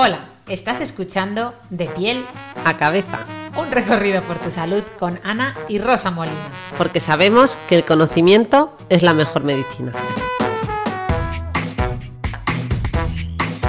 Hola, 0.00 0.28
estás 0.48 0.80
escuchando 0.80 1.54
De 1.70 1.86
piel 1.86 2.24
a 2.64 2.76
cabeza. 2.76 3.26
Un 3.56 3.68
recorrido 3.72 4.22
por 4.22 4.38
tu 4.38 4.48
salud 4.48 4.84
con 4.96 5.18
Ana 5.24 5.56
y 5.68 5.80
Rosa 5.80 6.12
Molina. 6.12 6.36
Porque 6.76 7.00
sabemos 7.00 7.58
que 7.68 7.74
el 7.74 7.84
conocimiento 7.84 8.76
es 8.90 9.02
la 9.02 9.12
mejor 9.12 9.42
medicina. 9.42 9.90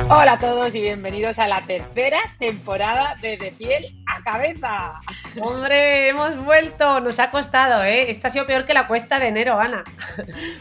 Hola 0.08 0.34
a 0.34 0.38
todos 0.38 0.76
y 0.76 0.82
bienvenidos 0.82 1.40
a 1.40 1.48
la 1.48 1.62
tercera 1.62 2.20
temporada 2.38 3.16
de 3.24 3.38
De 3.38 3.52
piel 3.52 3.86
a 3.86 3.99
cabeza. 4.32 5.00
Hombre, 5.42 6.10
hemos 6.10 6.38
vuelto, 6.44 7.00
nos 7.00 7.20
ha 7.20 7.32
costado, 7.32 7.84
¿eh? 7.84 8.12
Esto 8.12 8.28
ha 8.28 8.30
sido 8.30 8.46
peor 8.46 8.66
que 8.66 8.74
la 8.74 8.88
cuesta 8.88 9.20
de 9.20 9.28
enero, 9.28 9.60
Ana. 9.60 9.84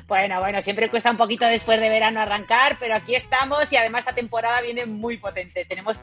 Bueno, 0.07 0.41
bueno, 0.41 0.63
siempre 0.63 0.89
cuesta 0.91 1.11
un 1.11 1.17
poquito 1.17 1.45
después 1.47 1.81
de 1.81 1.89
verano 1.89 2.21
arrancar, 2.21 2.77
pero 2.81 2.97
aquí 2.97 3.15
estamos 3.15 3.71
y 3.73 3.77
además 3.77 4.01
esta 4.01 4.15
temporada 4.15 4.61
viene 4.63 4.87
muy 4.87 5.19
potente. 5.19 5.65
Tenemos 5.65 6.03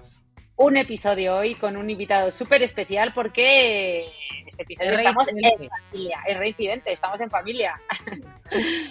un 0.57 0.77
episodio 0.77 1.38
hoy 1.38 1.55
con 1.55 1.76
un 1.76 1.90
invitado 1.90 2.31
súper 2.31 2.63
especial 2.63 3.13
porque 3.13 4.05
en 4.05 4.48
este 4.48 4.63
episodio 4.63 4.93
estamos 4.93 5.27
en 5.27 5.70
familia, 5.70 6.20
es 6.27 6.38
reincidente, 6.38 6.93
estamos 6.93 7.20
en 7.20 7.29
familia. 7.29 7.82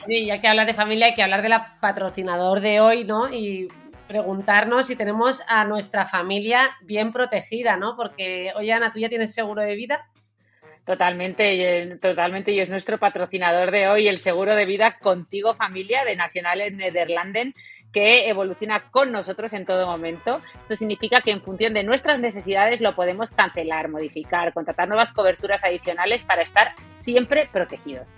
Sí, 0.07 0.27
ya 0.27 0.41
que 0.41 0.49
hablar 0.49 0.67
de 0.67 0.75
familia 0.75 1.07
hay 1.07 1.15
que 1.15 1.23
hablar 1.23 1.43
de 1.43 1.49
la 1.49 1.79
patrocinador 1.81 2.61
de 2.61 2.81
hoy, 2.81 3.05
¿no? 3.05 3.33
Y 3.33 3.69
preguntarnos 4.07 4.87
si 4.87 4.97
tenemos 4.97 5.43
a 5.49 5.65
nuestra 5.65 6.05
familia 6.05 6.77
bien 6.83 7.13
protegida, 7.13 7.77
¿no? 7.77 7.97
Porque, 7.97 8.53
oye, 8.57 8.73
Ana, 8.73 8.91
¿tú 8.91 8.99
ya 8.99 9.09
tienes 9.09 9.35
seguro 9.35 9.63
de 9.63 9.75
vida? 9.75 10.09
Totalmente, 10.85 11.97
totalmente, 12.01 12.53
y 12.53 12.61
es 12.61 12.69
nuestro 12.69 12.99
patrocinador 12.99 13.71
de 13.71 13.89
hoy, 13.89 14.07
el 14.07 14.19
seguro 14.19 14.55
de 14.55 14.67
vida 14.67 14.99
Contigo 14.99 15.55
Familia 15.55 16.05
de 16.05 16.15
Nacionales 16.15 16.75
Nederlanden, 16.75 17.55
que 17.91 18.29
evoluciona 18.29 18.91
con 18.91 19.11
nosotros 19.11 19.55
en 19.55 19.65
todo 19.65 19.87
momento. 19.87 20.43
Esto 20.61 20.77
significa 20.77 21.23
que 21.23 21.31
en 21.31 21.41
función 21.41 21.73
de 21.73 21.85
nuestras 21.85 22.19
necesidades 22.19 22.83
lo 22.83 22.95
podemos 22.95 23.31
cancelar, 23.31 23.89
modificar, 23.89 24.53
contratar 24.53 24.89
nuevas 24.89 25.13
coberturas 25.13 25.65
adicionales 25.65 26.23
para 26.23 26.43
estar 26.43 26.75
siempre 26.99 27.49
protegidos. 27.51 28.09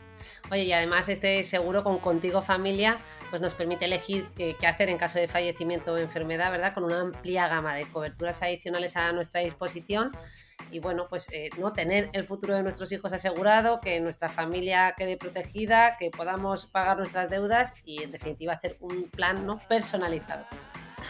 Oye, 0.50 0.62
y 0.62 0.72
además 0.72 1.08
este 1.08 1.42
seguro 1.42 1.82
con 1.82 1.98
Contigo 1.98 2.40
Familia 2.40 2.98
pues 3.30 3.42
nos 3.42 3.54
permite 3.54 3.86
elegir 3.86 4.28
qué 4.36 4.66
hacer 4.66 4.88
en 4.88 4.98
caso 4.98 5.18
de 5.18 5.26
fallecimiento 5.26 5.94
o 5.94 5.98
enfermedad, 5.98 6.52
¿verdad? 6.52 6.72
Con 6.72 6.84
una 6.84 7.00
amplia 7.00 7.48
gama 7.48 7.74
de 7.74 7.84
coberturas 7.86 8.42
adicionales 8.42 8.96
a 8.96 9.10
nuestra 9.12 9.40
disposición 9.40 10.12
y 10.70 10.80
bueno, 10.80 11.06
pues 11.08 11.30
eh, 11.32 11.50
no 11.58 11.72
tener 11.72 12.10
el 12.12 12.24
futuro 12.24 12.54
de 12.54 12.62
nuestros 12.62 12.90
hijos 12.92 13.12
asegurado, 13.12 13.80
que 13.80 14.00
nuestra 14.00 14.28
familia 14.28 14.94
quede 14.96 15.16
protegida, 15.16 15.96
que 15.98 16.10
podamos 16.10 16.66
pagar 16.66 16.96
nuestras 16.96 17.30
deudas 17.30 17.74
y 17.84 18.02
en 18.02 18.12
definitiva 18.12 18.54
hacer 18.54 18.76
un 18.80 19.04
plan 19.08 19.46
¿no? 19.46 19.58
personalizado. 19.68 20.44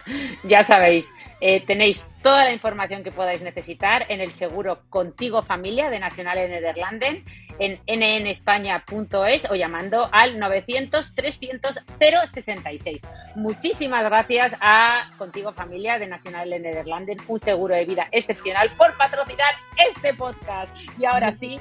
Ya 0.45 0.63
sabéis, 0.63 1.11
eh, 1.41 1.61
tenéis 1.61 2.07
toda 2.23 2.45
la 2.45 2.53
información 2.53 3.03
que 3.03 3.11
podáis 3.11 3.43
necesitar 3.43 4.07
en 4.09 4.21
el 4.21 4.33
seguro 4.33 4.83
Contigo 4.89 5.43
Familia 5.43 5.91
de 5.91 5.99
Nacional 5.99 6.39
en 6.39 6.51
Nederlanden 6.51 7.25
en 7.59 7.81
nnespaña.es 7.87 9.51
o 9.51 9.55
llamando 9.55 10.09
al 10.13 10.39
900-300-066. 10.39 13.01
Muchísimas 13.35 14.05
gracias 14.05 14.55
a 14.61 15.11
Contigo 15.19 15.53
Familia 15.53 15.99
de 15.99 16.07
Nacional 16.07 16.51
en 16.53 16.63
Nederlanden, 16.63 17.19
un 17.29 17.39
seguro 17.39 17.75
de 17.75 17.85
vida 17.85 18.09
excepcional 18.13 18.71
por 18.77 18.97
patrocinar 18.97 19.55
este 19.91 20.15
podcast. 20.15 20.75
Y 20.99 21.05
ahora 21.07 21.33
sí, 21.33 21.59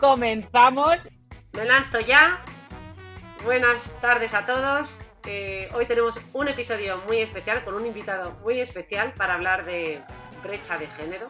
comenzamos. 0.00 0.96
Me 1.52 1.64
lanzo 1.64 2.00
ya. 2.00 2.40
Buenas 3.44 3.94
tardes 4.00 4.34
a 4.34 4.44
todos. 4.44 5.06
Eh, 5.28 5.68
hoy 5.74 5.86
tenemos 5.86 6.20
un 6.34 6.46
episodio 6.46 6.98
muy 7.08 7.18
especial 7.18 7.64
con 7.64 7.74
un 7.74 7.84
invitado 7.84 8.30
muy 8.42 8.60
especial 8.60 9.12
para 9.14 9.34
hablar 9.34 9.64
de 9.64 10.00
brecha 10.44 10.78
de 10.78 10.86
género 10.86 11.28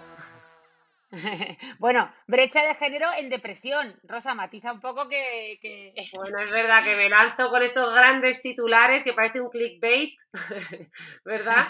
bueno, 1.78 2.12
brecha 2.26 2.66
de 2.66 2.74
género 2.74 3.08
en 3.16 3.30
depresión. 3.30 3.98
Rosa, 4.02 4.34
matiza 4.34 4.72
un 4.72 4.80
poco 4.80 5.08
que, 5.08 5.58
Bueno, 6.12 6.38
es 6.40 6.50
verdad 6.50 6.84
que 6.84 6.96
me 6.96 7.08
lanzo 7.08 7.48
con 7.48 7.62
estos 7.62 7.94
grandes 7.94 8.42
titulares 8.42 9.02
que 9.02 9.14
parece 9.14 9.40
un 9.40 9.48
clickbait, 9.48 10.18
¿verdad? 11.24 11.66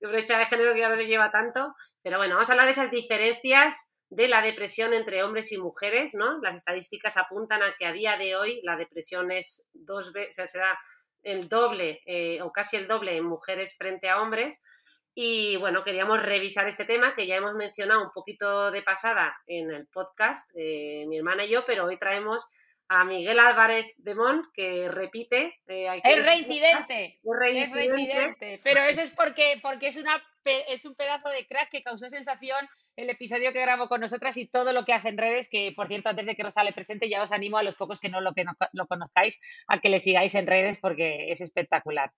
brecha 0.00 0.38
de 0.38 0.46
género 0.46 0.74
que 0.74 0.80
ya 0.80 0.88
no 0.88 0.96
se 0.96 1.06
lleva 1.06 1.30
tanto. 1.30 1.74
Pero 2.02 2.18
bueno, 2.18 2.34
vamos 2.34 2.48
a 2.50 2.52
hablar 2.52 2.66
de 2.66 2.72
esas 2.72 2.90
diferencias 2.90 3.90
de 4.08 4.28
la 4.28 4.40
depresión 4.40 4.94
entre 4.94 5.22
hombres 5.22 5.52
y 5.52 5.58
mujeres, 5.58 6.14
¿no? 6.14 6.38
Las 6.40 6.56
estadísticas 6.56 7.16
apuntan 7.16 7.62
a 7.62 7.74
que 7.78 7.86
a 7.86 7.92
día 7.92 8.16
de 8.16 8.36
hoy 8.36 8.60
la 8.62 8.76
depresión 8.76 9.30
es 9.30 9.68
dos 9.72 10.12
veces, 10.12 10.34
o 10.34 10.36
sea, 10.36 10.46
será 10.46 10.78
el 11.22 11.48
doble 11.48 12.00
eh, 12.06 12.40
o 12.42 12.52
casi 12.52 12.76
el 12.76 12.86
doble 12.86 13.16
en 13.16 13.24
mujeres 13.24 13.76
frente 13.76 14.08
a 14.08 14.20
hombres. 14.20 14.62
Y 15.14 15.56
bueno, 15.56 15.82
queríamos 15.82 16.22
revisar 16.22 16.68
este 16.68 16.84
tema 16.84 17.14
que 17.14 17.26
ya 17.26 17.36
hemos 17.36 17.54
mencionado 17.54 18.02
un 18.02 18.10
poquito 18.12 18.70
de 18.70 18.82
pasada 18.82 19.36
en 19.46 19.70
el 19.70 19.86
podcast, 19.86 20.50
eh, 20.54 21.04
mi 21.08 21.16
hermana 21.16 21.46
y 21.46 21.48
yo, 21.48 21.64
pero 21.64 21.86
hoy 21.86 21.96
traemos 21.96 22.50
a 22.88 23.04
Miguel 23.04 23.38
Álvarez 23.38 23.86
de 23.96 24.14
Mont, 24.14 24.44
que 24.52 24.88
repite. 24.88 25.58
Eh, 25.66 25.88
es, 26.04 26.26
reincidente, 26.26 27.18
es 27.22 27.72
reincidente. 27.72 28.60
Pero 28.62 28.80
eso 28.82 29.02
es 29.02 29.10
porque, 29.10 29.58
porque 29.62 29.88
es, 29.88 29.96
una, 29.96 30.22
es 30.44 30.84
un 30.84 30.94
pedazo 30.94 31.28
de 31.30 31.46
crack 31.46 31.70
que 31.70 31.82
causó 31.82 32.08
sensación 32.08 32.68
el 32.96 33.10
episodio 33.10 33.52
que 33.52 33.60
grabó 33.60 33.88
con 33.88 34.00
nosotras 34.00 34.36
y 34.38 34.46
todo 34.46 34.72
lo 34.72 34.84
que 34.84 34.94
hace 34.94 35.10
en 35.10 35.18
redes, 35.18 35.48
que 35.50 35.72
por 35.76 35.86
cierto, 35.88 36.08
antes 36.08 36.26
de 36.26 36.34
que 36.34 36.42
Rosa 36.42 36.64
le 36.64 36.72
presente, 36.72 37.08
ya 37.08 37.22
os 37.22 37.32
animo 37.32 37.58
a 37.58 37.62
los 37.62 37.74
pocos 37.74 38.00
que 38.00 38.08
no 38.08 38.20
lo, 38.20 38.32
que 38.32 38.44
no, 38.44 38.52
lo 38.72 38.86
conozcáis 38.86 39.38
a 39.68 39.80
que 39.80 39.90
le 39.90 40.00
sigáis 40.00 40.34
en 40.34 40.46
redes 40.46 40.78
porque 40.78 41.30
es 41.30 41.40
espectacular. 41.40 42.12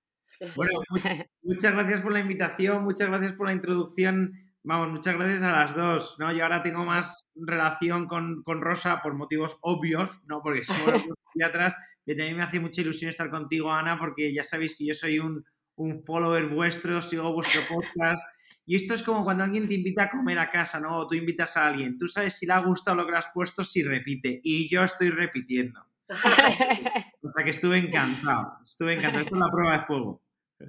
Bueno, 0.54 0.80
muchas 1.42 1.72
gracias 1.72 2.00
por 2.00 2.12
la 2.12 2.20
invitación, 2.20 2.84
muchas 2.84 3.08
gracias 3.08 3.32
por 3.32 3.48
la 3.48 3.52
introducción. 3.52 4.32
Vamos, 4.62 4.90
muchas 4.90 5.16
gracias 5.16 5.42
a 5.42 5.52
las 5.52 5.74
dos, 5.74 6.16
¿no? 6.18 6.32
Yo 6.32 6.44
ahora 6.44 6.62
tengo 6.62 6.84
más 6.84 7.32
relación 7.34 8.06
con, 8.06 8.42
Rosa 8.44 9.00
por 9.02 9.14
motivos 9.14 9.56
obvios, 9.62 10.20
¿no? 10.26 10.40
Porque 10.42 10.64
somos 10.64 11.06
los 11.06 11.18
psiquiatras, 11.32 11.76
pero 12.04 12.18
también 12.18 12.36
me 12.36 12.42
hace 12.42 12.60
mucha 12.60 12.82
ilusión 12.82 13.08
estar 13.08 13.30
contigo, 13.30 13.72
Ana, 13.72 13.98
porque 13.98 14.32
ya 14.32 14.44
sabéis 14.44 14.76
que 14.76 14.86
yo 14.86 14.94
soy 14.94 15.18
un, 15.18 15.44
un 15.76 16.04
follower 16.04 16.48
vuestro, 16.48 17.00
sigo 17.02 17.32
vuestro 17.32 17.62
podcast. 17.68 18.22
Y 18.68 18.76
esto 18.76 18.92
es 18.92 19.02
como 19.02 19.24
cuando 19.24 19.44
alguien 19.44 19.66
te 19.66 19.76
invita 19.76 20.04
a 20.04 20.10
comer 20.10 20.38
a 20.38 20.50
casa, 20.50 20.78
¿no? 20.78 20.98
O 20.98 21.06
tú 21.06 21.14
invitas 21.14 21.56
a 21.56 21.68
alguien. 21.68 21.96
Tú 21.96 22.06
sabes 22.06 22.34
si 22.34 22.44
le 22.44 22.52
ha 22.52 22.58
gustado 22.58 22.98
lo 22.98 23.06
que 23.06 23.12
le 23.12 23.16
has 23.16 23.30
puesto, 23.32 23.64
si 23.64 23.82
repite. 23.82 24.42
Y 24.44 24.68
yo 24.68 24.84
estoy 24.84 25.08
repitiendo. 25.08 25.80
o 26.10 27.32
sea 27.32 27.44
que 27.44 27.48
estuve 27.48 27.78
encantado. 27.78 28.58
Estuve 28.62 28.92
encantado. 28.92 29.22
Esto 29.22 29.36
es 29.36 29.40
la 29.40 29.50
prueba 29.50 29.78
de 29.78 29.84
fuego. 29.86 30.22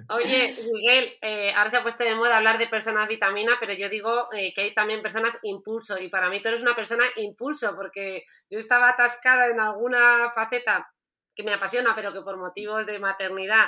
Oye, 0.08 0.56
Miguel, 0.72 1.12
eh, 1.20 1.52
ahora 1.54 1.68
se 1.68 1.76
ha 1.76 1.82
puesto 1.82 2.02
de 2.02 2.14
moda 2.14 2.38
hablar 2.38 2.56
de 2.56 2.68
personas 2.68 3.06
vitamina, 3.06 3.52
pero 3.60 3.74
yo 3.74 3.90
digo 3.90 4.28
eh, 4.32 4.54
que 4.54 4.62
hay 4.62 4.74
también 4.74 5.02
personas 5.02 5.38
impulso 5.42 6.00
y 6.00 6.08
para 6.08 6.30
mí 6.30 6.40
tú 6.40 6.48
eres 6.48 6.62
una 6.62 6.74
persona 6.74 7.04
impulso 7.16 7.76
porque 7.76 8.24
yo 8.48 8.58
estaba 8.58 8.88
atascada 8.88 9.50
en 9.50 9.60
alguna 9.60 10.30
faceta 10.34 10.90
que 11.34 11.42
me 11.42 11.52
apasiona, 11.52 11.94
pero 11.94 12.12
que 12.12 12.22
por 12.22 12.36
motivos 12.36 12.86
de 12.86 12.98
maternidad 12.98 13.66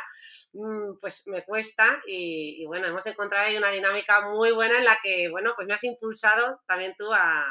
mm, 0.52 0.98
pues 1.00 1.26
me 1.28 1.44
cuesta 1.44 2.00
y, 2.06 2.64
bueno, 2.66 2.86
hemos 2.86 3.06
encontrado 3.06 3.46
ahí 3.46 3.56
una 3.56 3.70
dinámica 3.70 4.28
muy 4.28 4.52
buena 4.52 4.78
en 4.78 4.84
la 4.84 4.98
que, 5.02 5.28
bueno, 5.30 5.52
pues 5.56 5.68
me 5.68 5.74
has 5.74 5.84
impulsado 5.84 6.60
también 6.66 6.94
tú 6.98 7.12
a, 7.12 7.44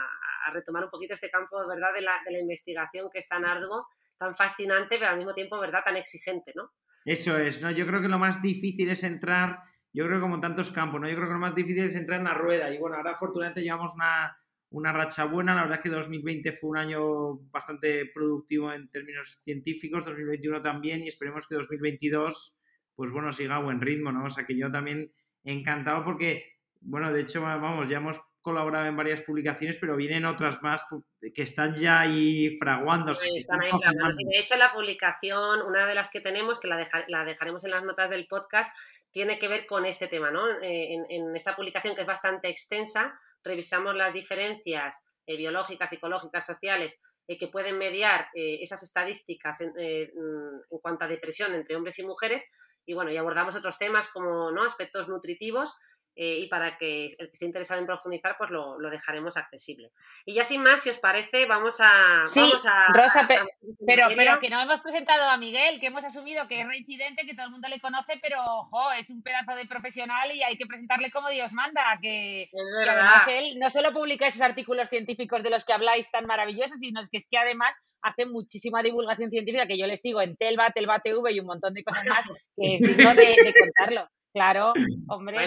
retomar 0.53 0.83
un 0.83 0.89
poquito 0.89 1.13
este 1.13 1.29
campo, 1.29 1.55
¿verdad?, 1.67 1.93
de 1.93 2.01
la, 2.01 2.13
de 2.25 2.31
la 2.31 2.39
investigación 2.39 3.09
que 3.11 3.19
es 3.19 3.27
tan 3.27 3.45
arduo, 3.45 3.87
tan 4.17 4.35
fascinante, 4.35 4.97
pero 4.97 5.11
al 5.11 5.17
mismo 5.17 5.35
tiempo, 5.35 5.59
¿verdad?, 5.59 5.83
tan 5.85 5.95
exigente, 5.95 6.51
¿no? 6.55 6.71
Eso 7.05 7.37
es, 7.37 7.61
¿no? 7.61 7.71
Yo 7.71 7.85
creo 7.85 8.01
que 8.01 8.07
lo 8.07 8.19
más 8.19 8.41
difícil 8.41 8.89
es 8.89 9.03
entrar, 9.03 9.59
yo 9.93 10.05
creo 10.07 10.19
como 10.19 10.39
tantos 10.39 10.71
campos, 10.71 10.99
¿no? 10.99 11.07
Yo 11.07 11.15
creo 11.15 11.27
que 11.27 11.33
lo 11.33 11.39
más 11.39 11.55
difícil 11.55 11.85
es 11.85 11.95
entrar 11.95 12.19
en 12.19 12.25
la 12.25 12.33
rueda. 12.33 12.73
Y 12.73 12.77
bueno, 12.77 12.97
ahora 12.97 13.11
afortunadamente 13.11 13.61
llevamos 13.61 13.93
una, 13.93 14.35
una 14.71 14.91
racha 14.91 15.25
buena. 15.25 15.53
La 15.53 15.63
verdad 15.63 15.77
es 15.77 15.83
que 15.83 15.89
2020 15.89 16.51
fue 16.53 16.71
un 16.71 16.77
año 16.77 17.35
bastante 17.51 18.07
productivo 18.07 18.73
en 18.73 18.89
términos 18.89 19.39
científicos, 19.43 20.05
2021 20.05 20.61
también, 20.61 21.03
y 21.03 21.07
esperemos 21.07 21.47
que 21.47 21.55
2022, 21.55 22.55
pues 22.95 23.11
bueno, 23.11 23.31
siga 23.31 23.57
a 23.57 23.61
buen 23.61 23.81
ritmo, 23.81 24.11
¿no? 24.11 24.25
O 24.25 24.29
sea 24.29 24.45
que 24.45 24.57
yo 24.57 24.71
también 24.71 25.13
encantado 25.43 26.03
porque, 26.03 26.57
bueno, 26.79 27.11
de 27.11 27.21
hecho, 27.21 27.41
vamos, 27.41 27.89
ya 27.89 27.97
hemos 27.97 28.21
colaborado 28.41 28.87
en 28.87 28.97
varias 28.97 29.21
publicaciones, 29.21 29.77
pero 29.77 29.95
vienen 29.95 30.25
otras 30.25 30.61
más 30.63 30.85
que 31.33 31.41
están 31.43 31.75
ya 31.75 31.99
ahí 31.99 32.57
fraguándose. 32.57 33.27
de 33.27 34.39
hecho, 34.39 34.55
la 34.57 34.73
publicación, 34.73 35.61
una 35.61 35.85
de 35.85 35.95
las 35.95 36.09
que 36.09 36.21
tenemos, 36.21 36.59
que 36.59 36.67
la, 36.67 36.85
la, 37.07 37.23
dejaremos 37.23 37.63
en 37.65 37.71
las 37.71 37.83
notas 37.83 38.09
del 38.09 38.27
podcast, 38.27 38.75
tiene 39.11 39.37
que 39.37 39.47
ver 39.47 39.67
con 39.67 39.85
este 39.85 40.07
tema, 40.07 40.31
¿no? 40.31 40.49
Eh, 40.61 40.97
en, 41.09 41.35
esta 41.35 41.55
publicación 41.55 41.93
que 41.93 42.01
es 42.01 42.07
bastante 42.07 42.49
extensa, 42.49 43.19
revisamos 43.43 43.95
las 43.95 44.13
diferencias 44.13 45.03
eh, 45.25 45.37
biológicas, 45.37 45.89
psicológicas, 45.89 46.45
sociales 46.45 47.01
eh, 47.27 47.37
que 47.37 47.47
pueden 47.47 47.77
mediar 47.77 48.27
esas 48.33 48.83
estadísticas 48.83 49.61
en, 49.61 49.71
mm, 49.71 50.61
en 50.69 50.79
cuanto 50.79 51.05
a 51.05 51.07
depresión 51.07 51.53
entre 51.53 51.75
hombres 51.75 51.99
y 51.99 52.05
mujeres. 52.05 52.49
Y 52.85 52.93
bueno, 52.93 53.11
y 53.11 53.17
abordamos 53.17 53.55
otros 53.55 53.77
temas 53.77 54.07
como 54.07 54.51
¿no? 54.51 54.63
aspectos 54.63 55.07
nutritivos 55.07 55.73
eh, 56.15 56.39
y 56.39 56.47
para 56.47 56.77
que 56.77 57.05
el 57.05 57.17
que 57.17 57.31
esté 57.31 57.45
interesado 57.45 57.79
en 57.79 57.87
profundizar, 57.87 58.35
pues 58.37 58.49
lo, 58.49 58.77
dejaremos 58.89 59.37
accesible. 59.37 59.91
Y 60.25 60.33
ya 60.33 60.43
sin 60.43 60.61
más, 60.61 60.83
si 60.83 60.89
os 60.89 60.99
parece, 60.99 61.45
vamos 61.45 61.79
a... 61.79 62.25
Sí, 62.25 62.51
Rosa, 62.93 63.27
pero, 63.27 64.07
pero 64.15 64.39
que 64.39 64.49
no 64.49 64.59
hemos 64.61 64.81
presentado 64.81 65.29
a 65.29 65.37
Miguel, 65.37 65.79
que 65.79 65.87
hemos 65.87 66.03
asumido 66.03 66.47
que 66.47 66.61
es 66.61 66.67
reincidente, 66.67 67.25
que 67.25 67.33
todo 67.33 67.45
el 67.45 67.51
mundo 67.51 67.69
le 67.69 67.79
conoce, 67.79 68.19
pero 68.21 68.43
ojo, 68.43 68.91
es 68.91 69.09
un 69.09 69.23
pedazo 69.23 69.55
de 69.55 69.65
profesional 69.65 70.35
y 70.35 70.43
hay 70.43 70.57
que 70.57 70.65
presentarle 70.65 71.11
como 71.11 71.29
Dios 71.29 71.53
manda, 71.53 71.81
que, 72.01 72.49
además 72.87 73.23
él 73.27 73.57
no 73.59 73.69
solo 73.69 73.93
publica 73.93 74.27
esos 74.27 74.41
artículos 74.41 74.89
científicos 74.89 75.43
de 75.43 75.49
los 75.49 75.63
que 75.63 75.73
habláis 75.73 76.11
tan 76.11 76.25
maravillosos, 76.25 76.79
sino 76.79 77.01
que 77.09 77.17
es 77.17 77.27
que 77.29 77.37
además 77.37 77.77
hace 78.01 78.25
muchísima 78.25 78.83
divulgación 78.83 79.29
científica 79.29 79.67
que 79.67 79.77
yo 79.77 79.87
le 79.87 79.95
sigo 79.95 80.21
en 80.21 80.35
Telva, 80.35 80.71
Telva 80.71 80.99
TV 80.99 81.31
y 81.31 81.39
un 81.39 81.45
montón 81.45 81.73
de 81.73 81.83
cosas 81.83 82.05
más 82.07 82.25
que 82.57 82.75
es 82.75 82.81
digno 82.81 83.13
de 83.15 83.53
contarlo. 83.57 84.07
Claro, 84.33 84.71
hombre. 85.09 85.37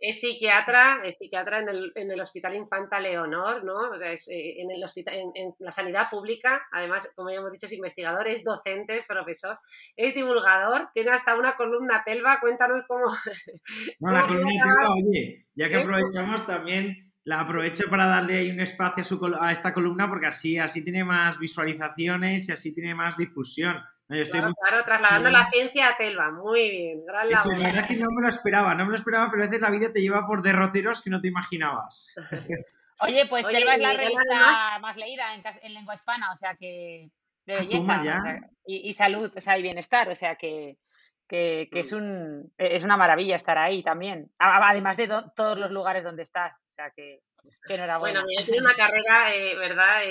es, 0.00 0.20
psiquiatra, 0.20 1.00
es 1.04 1.16
psiquiatra 1.16 1.60
en 1.60 1.68
el, 1.70 1.92
en 1.94 2.10
el, 2.10 2.20
Hospital 2.20 2.54
Infanta 2.54 3.00
Leonor, 3.00 3.64
¿no? 3.64 3.90
O 3.90 3.96
sea, 3.96 4.12
es 4.12 4.28
eh, 4.28 4.60
en, 4.60 4.70
el 4.70 4.84
hospital, 4.84 5.14
en, 5.34 5.54
la 5.58 5.70
sanidad 5.70 6.10
pública, 6.10 6.62
además, 6.72 7.10
como 7.16 7.30
ya 7.30 7.36
hemos 7.36 7.52
dicho, 7.52 7.66
es 7.66 7.72
investigador, 7.72 8.28
es 8.28 8.44
docente, 8.44 9.02
profesor, 9.08 9.58
es 9.96 10.14
divulgador, 10.14 10.90
tiene 10.92 11.10
hasta 11.10 11.36
una 11.36 11.52
columna 11.52 12.02
Telva, 12.04 12.38
cuéntanos 12.40 12.82
cómo... 12.86 13.04
Bueno, 13.98 14.18
la 14.18 14.26
columna 14.26 14.50
Telva, 14.50 14.94
oye, 14.94 15.46
ya 15.54 15.68
que 15.68 15.76
¿Eh? 15.76 15.82
aprovechamos 15.82 16.44
también 16.46 17.11
la 17.24 17.40
aprovecho 17.40 17.84
para 17.88 18.06
darle 18.06 18.38
ahí 18.38 18.50
un 18.50 18.60
espacio 18.60 19.02
a, 19.02 19.04
su, 19.04 19.36
a, 19.40 19.52
esta 19.52 19.72
columna 19.72 20.08
porque 20.08 20.26
así, 20.26 20.58
así 20.58 20.82
tiene 20.82 21.04
más 21.04 21.38
visualizaciones 21.38 22.48
y 22.48 22.52
así 22.52 22.74
tiene 22.74 22.94
más 22.94 23.16
difusión. 23.16 23.76
Claro, 24.08 24.84
trasladando 24.84 25.30
la 25.30 25.48
ciencia 25.50 25.88
a 25.88 25.96
Telva, 25.96 26.30
muy 26.32 26.70
bien, 26.70 27.06
gran 27.06 27.30
labor. 27.30 27.58
la 27.58 27.66
verdad 27.68 27.86
que 27.86 27.96
no 27.96 28.08
me 28.10 28.22
lo 28.22 28.28
esperaba, 28.28 28.74
no 28.74 28.84
me 28.84 28.90
lo 28.90 28.96
esperaba, 28.96 29.30
pero 29.30 29.42
a 29.42 29.46
veces 29.46 29.62
la 29.62 29.70
vida 29.70 29.92
te 29.92 30.02
lleva 30.02 30.26
por 30.26 30.42
derroteros 30.42 31.00
que 31.00 31.08
no 31.08 31.20
te 31.20 31.28
imaginabas. 31.28 32.12
Oye, 33.00 33.26
pues 33.26 33.48
Telva 33.48 33.74
es 33.74 33.80
la 33.80 33.92
revista 33.92 34.78
más 34.80 34.96
leída 34.96 35.34
en, 35.34 35.74
lengua 35.74 35.94
hispana, 35.94 36.30
o 36.30 36.36
sea 36.36 36.54
que 36.56 37.10
de 37.46 37.54
ah, 37.54 37.58
belleza 37.58 38.40
y, 38.66 38.92
salud, 38.92 39.32
o 39.34 39.40
sea, 39.40 39.58
y 39.58 39.62
bienestar, 39.62 40.08
o 40.08 40.14
sea 40.14 40.36
que, 40.36 40.76
que, 41.32 41.68
es, 41.72 41.92
mm. 41.94 41.96
un, 41.96 42.52
es 42.58 42.84
una 42.84 42.98
maravilla 42.98 43.36
estar 43.36 43.56
ahí 43.56 43.82
también, 43.82 44.30
además 44.38 44.98
de 44.98 45.08
todos 45.34 45.58
los 45.58 45.70
lugares 45.70 46.04
donde 46.04 46.24
estás, 46.24 46.62
o 46.68 46.72
sea 46.72 46.90
que 46.94 47.20
bueno, 47.98 48.20
yo 48.38 48.44
tiene 48.44 48.60
una 48.60 48.74
carrera, 48.74 49.34
eh, 49.34 49.56
¿verdad? 49.56 50.02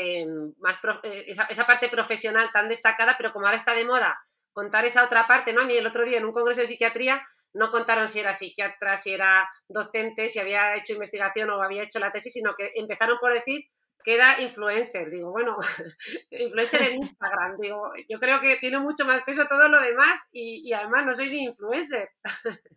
más 0.57 0.79
eh, 1.03 1.25
esa, 1.27 1.67
parte 1.67 1.89
profesional 1.89 2.49
tan 2.51 2.67
destacada, 2.67 3.13
pero 3.17 3.31
como 3.33 3.45
ahora 3.45 3.57
está 3.57 3.75
de 3.75 3.85
moda 3.85 4.19
contar 4.51 4.83
esa 4.83 5.05
otra 5.05 5.27
parte, 5.27 5.53
¿no? 5.53 5.61
A 5.61 5.65
mí 5.65 5.77
el 5.77 5.85
otro 5.85 6.03
día 6.03 6.17
en 6.17 6.25
un 6.25 6.33
congreso 6.33 6.61
de 6.61 6.67
psiquiatría 6.67 7.23
no 7.53 7.69
contaron 7.69 8.09
si 8.09 8.19
era 8.19 8.33
psiquiatra, 8.33 8.97
si 8.97 9.13
era 9.13 9.47
docente, 9.67 10.29
si 10.29 10.39
había 10.39 10.75
hecho 10.75 10.93
investigación 10.93 11.51
o 11.51 11.61
había 11.61 11.83
hecho 11.83 11.99
la 11.99 12.11
tesis, 12.11 12.33
sino 12.33 12.53
que 12.55 12.71
empezaron 12.75 13.17
por 13.19 13.31
decir 13.31 13.61
que 14.03 14.15
era 14.15 14.41
influencer. 14.41 15.09
Digo, 15.09 15.31
bueno, 15.31 15.55
influencer 16.31 16.81
en 16.83 16.97
Instagram. 16.97 17.57
Digo, 17.57 17.91
yo 18.09 18.19
creo 18.19 18.39
que 18.39 18.57
tiene 18.57 18.79
mucho 18.79 19.05
más 19.05 19.23
peso 19.23 19.45
todo 19.47 19.67
lo 19.67 19.79
demás 19.81 20.19
y, 20.31 20.71
además 20.73 21.05
no 21.05 21.13
soy 21.13 21.29
ni 21.29 21.43
influencer. 21.43 22.09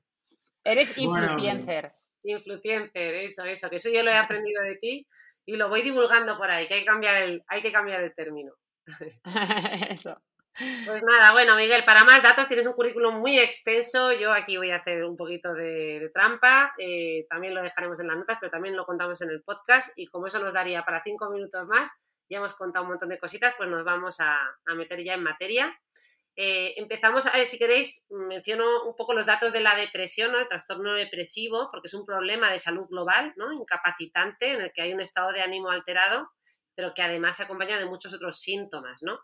Eres 0.65 0.97
influencer. 0.97 1.93
Influencer, 2.23 3.15
eso, 3.17 3.45
eso, 3.45 3.69
que 3.69 3.77
eso 3.77 3.91
yo 3.91 4.03
lo 4.03 4.11
he 4.11 4.17
aprendido 4.17 4.63
de 4.63 4.77
ti 4.77 5.07
y 5.47 5.57
lo 5.57 5.69
voy 5.69 5.83
divulgando 5.83 6.39
por 6.39 6.51
ahí, 6.51 6.67
que 6.67 6.75
hay 6.75 6.81
que 6.81 6.87
cambiar 6.87 7.23
el, 7.23 7.45
hay 7.49 7.61
que 7.61 7.73
cambiar 7.73 8.03
el 8.03 8.15
término. 8.15 8.55
eso. 9.91 10.17
Pues 10.57 11.03
nada, 11.03 11.33
bueno, 11.33 11.57
Miguel, 11.57 11.85
para 11.85 12.05
más 12.05 12.23
datos 12.23 12.47
tienes 12.47 12.67
un 12.67 12.75
currículum 12.75 13.19
muy 13.19 13.39
extenso. 13.41 14.13
Yo 14.13 14.33
aquí 14.33 14.57
voy 14.57 14.71
a 14.71 14.77
hacer 14.77 15.05
un 15.05 15.17
poquito 15.17 15.53
de, 15.53 16.11
trampa. 16.15 16.73
Eh, 16.79 17.27
también 17.29 17.55
lo 17.55 17.63
dejaremos 17.63 17.99
en 17.99 18.07
las 18.07 18.17
notas, 18.17 18.39
pero 18.41 18.53
también 18.53 18.77
lo 18.77 18.87
contamos 18.87 19.21
en 19.23 19.31
el 19.31 19.43
podcast. 19.43 19.93
Y 19.97 20.07
como 20.07 20.29
eso 20.29 20.39
nos 20.39 20.55
daría 20.55 20.85
para 20.85 21.03
cinco 21.03 21.29
minutos 21.31 21.67
más, 21.67 21.91
ya 22.29 22.39
hemos 22.39 22.55
contado 22.55 22.85
un 22.85 22.91
montón 22.91 23.09
de 23.09 23.19
cositas, 23.19 23.55
pues 23.57 23.69
nos 23.69 23.85
vamos 23.85 24.21
a, 24.21 24.39
meter 24.77 25.03
ya 25.03 25.15
en 25.15 25.25
materia. 25.25 25.77
Eh, 26.37 26.75
empezamos, 26.77 27.27
a 27.27 27.33
ver, 27.33 27.47
si 27.47 27.59
queréis, 27.59 28.07
menciono 28.11 28.85
un 28.85 28.95
poco 28.95 29.13
los 29.13 29.27
datos 29.27 29.53
de 29.53 29.61
la 29.61 29.75
depresión, 29.75 30.37
el 30.37 30.47
trastorno 30.47 30.95
depresivo, 30.95 31.69
porque 31.73 31.89
es 31.89 31.95
un 31.95 32.07
problema 32.07 32.51
de 32.53 32.61
salud 32.61 32.87
global, 32.89 33.33
¿no? 33.37 33.53
incapacitante, 33.53 34.53
en 34.53 34.61
el 34.61 34.73
que 34.73 34.83
hay 34.83 34.93
un 34.93 35.01
estado 35.01 35.33
de 35.33 35.43
ánimo 35.43 35.71
alterado, 35.71 36.31
pero 36.77 36.93
que 36.95 37.03
además 37.03 37.37
se 37.37 37.43
acompaña 37.43 37.79
de 37.79 37.87
muchos 37.87 38.15
otros 38.15 38.41
síntomas. 38.41 38.99
¿no? 39.03 39.21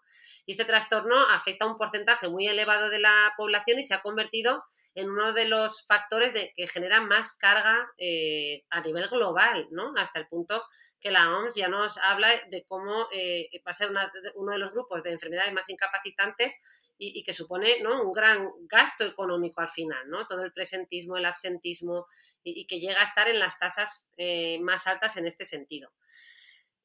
Y 0.51 0.55
este 0.55 0.65
trastorno 0.65 1.15
afecta 1.29 1.65
a 1.65 1.69
un 1.69 1.79
porcentaje 1.79 2.29
muy 2.29 2.49
elevado 2.49 2.91
de 2.91 2.99
la 2.99 3.33
población 3.37 3.79
y 3.79 3.85
se 3.85 3.95
ha 3.95 4.03
convertido 4.03 4.65
en 4.97 5.09
uno 5.09 5.33
de 5.33 5.45
los 5.45 5.87
factores 5.87 6.33
que 6.57 6.67
generan 6.67 7.07
más 7.07 7.37
carga 7.37 7.89
eh, 7.99 8.65
a 8.69 8.81
nivel 8.81 9.07
global, 9.07 9.69
hasta 9.97 10.19
el 10.19 10.27
punto 10.27 10.65
que 10.99 11.13
la 11.13 11.31
OMS 11.39 11.55
ya 11.55 11.69
nos 11.69 11.99
habla 11.99 12.31
de 12.49 12.65
cómo 12.65 13.07
eh, 13.13 13.49
va 13.65 13.71
a 13.71 13.73
ser 13.73 13.93
uno 14.35 14.51
de 14.51 14.59
los 14.59 14.73
grupos 14.73 15.05
de 15.05 15.13
enfermedades 15.13 15.53
más 15.53 15.71
incapacitantes 15.71 16.61
y, 16.99 17.23
que 17.23 17.33
supone 17.33 17.87
un 17.87 18.13
gran 18.13 18.51
gasto 18.63 19.07
económico 19.07 19.61
al 19.61 19.69
final, 19.69 20.11
¿no? 20.11 20.27
todo 20.27 20.43
el 20.43 20.53
presentismo, 20.53 21.17
el 21.17 21.27
absentismo 21.27 22.09
y, 22.43 22.67
que 22.67 22.81
llega 22.81 23.01
a 23.01 23.05
estar 23.05 23.29
en 23.29 23.39
las 23.39 23.61
tasas 23.61 24.11
eh, 24.17 24.59
más 24.63 24.89
altas 24.89 25.17
en 25.17 25.29
este 25.29 25.45
sentido. 25.45 25.93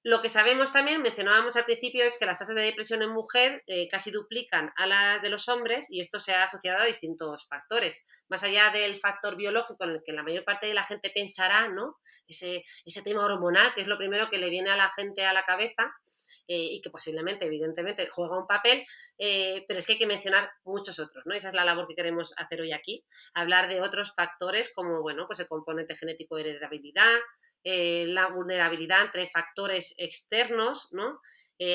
Lo 0.06 0.22
que 0.22 0.30
sabemos 0.30 0.72
también, 0.72 1.02
mencionábamos 1.02 1.56
al 1.56 1.66
principio, 1.66 2.06
es 2.06 2.20
que 2.20 2.28
las 2.28 2.38
tasas 2.38 2.54
de 2.54 2.62
depresión 2.62 3.02
en 3.02 3.10
mujer 3.10 3.64
eh, 3.66 3.88
casi 3.88 4.12
duplican 4.12 4.72
a 4.76 4.86
las 4.86 5.20
de 5.24 5.32
los 5.32 5.50
hombres 5.50 5.88
y 5.90 6.00
esto 6.00 6.20
se 6.20 6.36
ha 6.36 6.44
asociado 6.44 6.78
a 6.78 6.86
distintos 6.86 7.48
factores. 7.48 8.06
Más 8.30 8.44
allá 8.44 8.70
del 8.70 8.98
factor 8.98 9.36
biológico 9.36 9.84
en 9.84 9.90
el 9.90 10.04
que 10.06 10.14
la 10.14 10.22
mayor 10.22 10.46
parte 10.46 10.68
de 10.68 10.76
la 10.76 10.84
gente 10.84 11.10
pensará, 11.10 11.70
¿no? 11.70 11.98
Ese, 12.28 12.62
tema 13.04 13.26
hormonal, 13.26 13.74
que 13.74 13.82
es 13.82 13.88
lo 13.88 13.98
primero 13.98 14.30
que 14.30 14.38
le 14.38 14.52
viene 14.52 14.70
a 14.70 14.78
la 14.78 14.92
gente 14.92 15.26
a 15.26 15.34
la 15.34 15.44
cabeza, 15.44 15.92
eh, 16.48 16.68
y 16.74 16.82
que 16.82 16.92
posiblemente, 16.92 17.48
evidentemente, 17.48 18.08
juega 18.08 18.38
un 18.38 18.46
papel, 18.46 18.86
eh, 19.18 19.66
pero 19.68 19.80
es 19.80 19.88
que 19.88 19.94
hay 19.94 20.00
que 20.00 20.06
mencionar 20.06 20.52
muchos 20.66 21.00
otros, 21.00 21.26
¿no? 21.26 21.34
Esa 21.34 21.48
es 21.48 21.56
la 21.56 21.66
labor 21.66 21.88
que 21.88 21.96
queremos 21.96 22.36
hacer 22.38 22.62
hoy 22.62 22.74
aquí, 22.74 23.04
hablar 23.34 23.68
de 23.68 23.82
otros 23.82 24.14
factores 24.14 24.72
como, 24.72 25.02
bueno, 25.02 25.26
pues 25.26 25.40
el 25.40 25.48
componente 25.48 25.96
genético 25.96 26.36
de 26.36 26.52
heredabilidad, 26.52 27.18
eh, 27.66 28.06
la 28.08 28.28
vulnerabilidad 28.28 29.02
entre 29.02 29.28
factores 29.28 29.94
externos, 29.98 30.90
¿no? 30.92 31.20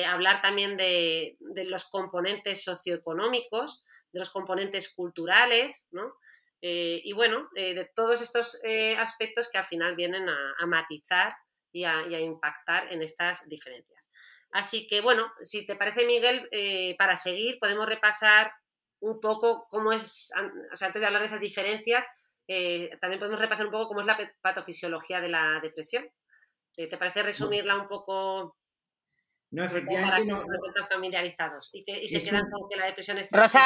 hablar 0.07 0.43
también 0.43 0.77
de, 0.77 1.37
los 1.65 1.85
componentes 1.85 2.63
socioeconómicos, 2.63 3.83
de 4.11 4.19
los 4.19 4.29
componentes 4.29 4.89
culturales, 4.89 5.87
¿no? 5.89 6.13
y 6.61 7.11
bueno, 7.13 7.49
de 7.55 7.89
todos 7.95 8.21
estos 8.21 8.61
aspectos 8.99 9.49
que 9.49 9.57
al 9.57 9.65
final 9.65 9.95
vienen 9.95 10.29
a, 10.29 10.65
matizar 10.67 11.33
y 11.71 11.85
a, 11.85 12.19
impactar 12.19 12.93
en 12.93 13.01
estas 13.01 13.49
diferencias. 13.49 14.11
Así 14.51 14.85
que, 14.87 15.01
bueno, 15.01 15.31
si 15.39 15.65
te 15.65 15.75
parece, 15.75 16.05
Miguel, 16.05 16.47
eh, 16.51 16.95
para 16.97 17.15
seguir 17.15 17.57
podemos 17.59 17.87
repasar 17.87 18.51
un 18.99 19.19
poco 19.19 19.67
cómo 19.69 19.93
es, 19.93 20.31
o 20.71 20.75
sea, 20.75 20.87
antes 20.87 20.99
de 20.99 21.07
hablar 21.07 21.21
de 21.21 21.27
esas 21.27 21.39
diferencias, 21.39 22.05
eh, 22.53 22.97
también 22.99 23.17
podemos 23.17 23.39
repasar 23.39 23.65
un 23.65 23.71
poco 23.71 23.87
cómo 23.87 24.01
es 24.01 24.07
la 24.07 24.17
patofisiología 24.41 25.21
de 25.21 25.29
la 25.29 25.61
depresión. 25.61 26.05
Eh, 26.75 26.87
¿Te 26.87 26.97
parece 26.97 27.23
resumirla 27.23 27.77
un 27.77 27.87
poco? 27.87 28.57
No, 29.51 29.63
efectivamente 29.63 30.25
no. 30.25 30.43
están 30.67 30.87
familiarizados 30.89 31.69
y, 31.71 31.85
que, 31.85 32.05
se 32.09 32.21
quedan 32.23 32.49
con 32.49 32.69
que 32.69 32.75
la 32.75 32.87
depresión 32.87 33.17
es... 33.17 33.29
Rosa 33.31 33.63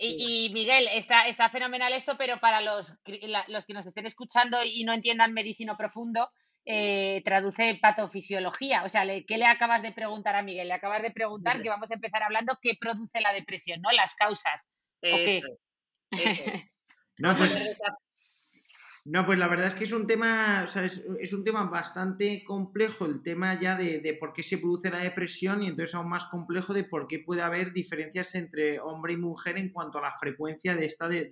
y, 0.00 0.50
Miguel, 0.52 0.86
está, 0.92 1.28
está 1.28 1.48
fenomenal 1.48 1.94
esto, 1.94 2.16
pero 2.18 2.38
para 2.38 2.60
los, 2.60 2.94
los 3.48 3.66
que 3.66 3.74
nos 3.74 3.86
estén 3.86 4.04
escuchando 4.04 4.62
y 4.64 4.84
no 4.84 4.92
entiendan 4.92 5.32
medicino 5.32 5.76
profundo, 5.78 6.30
eh, 6.66 7.22
traduce 7.24 7.78
patofisiología. 7.80 8.82
O 8.82 8.88
sea, 8.88 9.04
¿qué 9.26 9.38
le 9.38 9.46
acabas 9.46 9.82
de 9.82 9.92
preguntar 9.92 10.36
a 10.36 10.42
Miguel? 10.42 10.68
Le 10.68 10.74
acabas 10.74 11.00
de 11.00 11.10
preguntar 11.10 11.62
que 11.62 11.70
vamos 11.70 11.90
a 11.90 11.94
empezar 11.94 12.22
hablando 12.22 12.58
qué 12.60 12.72
produce 12.78 13.20
la 13.20 13.32
depresión, 13.32 13.80
¿no? 13.80 13.92
Las 13.92 14.14
causas. 14.14 14.68
Pues 15.00 15.42
no, 19.08 19.24
pues, 19.24 19.38
la 19.38 19.46
verdad 19.46 19.68
es 19.68 19.74
que 19.74 19.84
es 19.84 19.92
un 19.92 20.04
tema, 20.04 20.62
o 20.64 20.66
sea, 20.66 20.84
es, 20.84 21.32
un 21.32 21.44
tema 21.44 21.62
bastante 21.64 22.42
complejo 22.42 23.06
el 23.06 23.22
tema 23.22 23.58
ya 23.58 23.76
de, 23.76 24.16
por 24.18 24.32
qué 24.32 24.42
se 24.42 24.58
produce 24.58 24.90
la 24.90 24.98
depresión 24.98 25.62
y 25.62 25.68
entonces 25.68 25.94
aún 25.94 26.08
más 26.08 26.24
complejo 26.24 26.74
de 26.74 26.82
por 26.82 27.06
qué 27.06 27.20
puede 27.20 27.42
haber 27.42 27.72
diferencias 27.72 28.34
entre 28.34 28.80
hombre 28.80 29.12
y 29.12 29.16
mujer 29.16 29.58
en 29.58 29.70
cuanto 29.70 29.98
a 29.98 30.02
la 30.02 30.12
frecuencia 30.18 30.74
de 30.74 30.86
esta 30.86 31.08
de, 31.08 31.30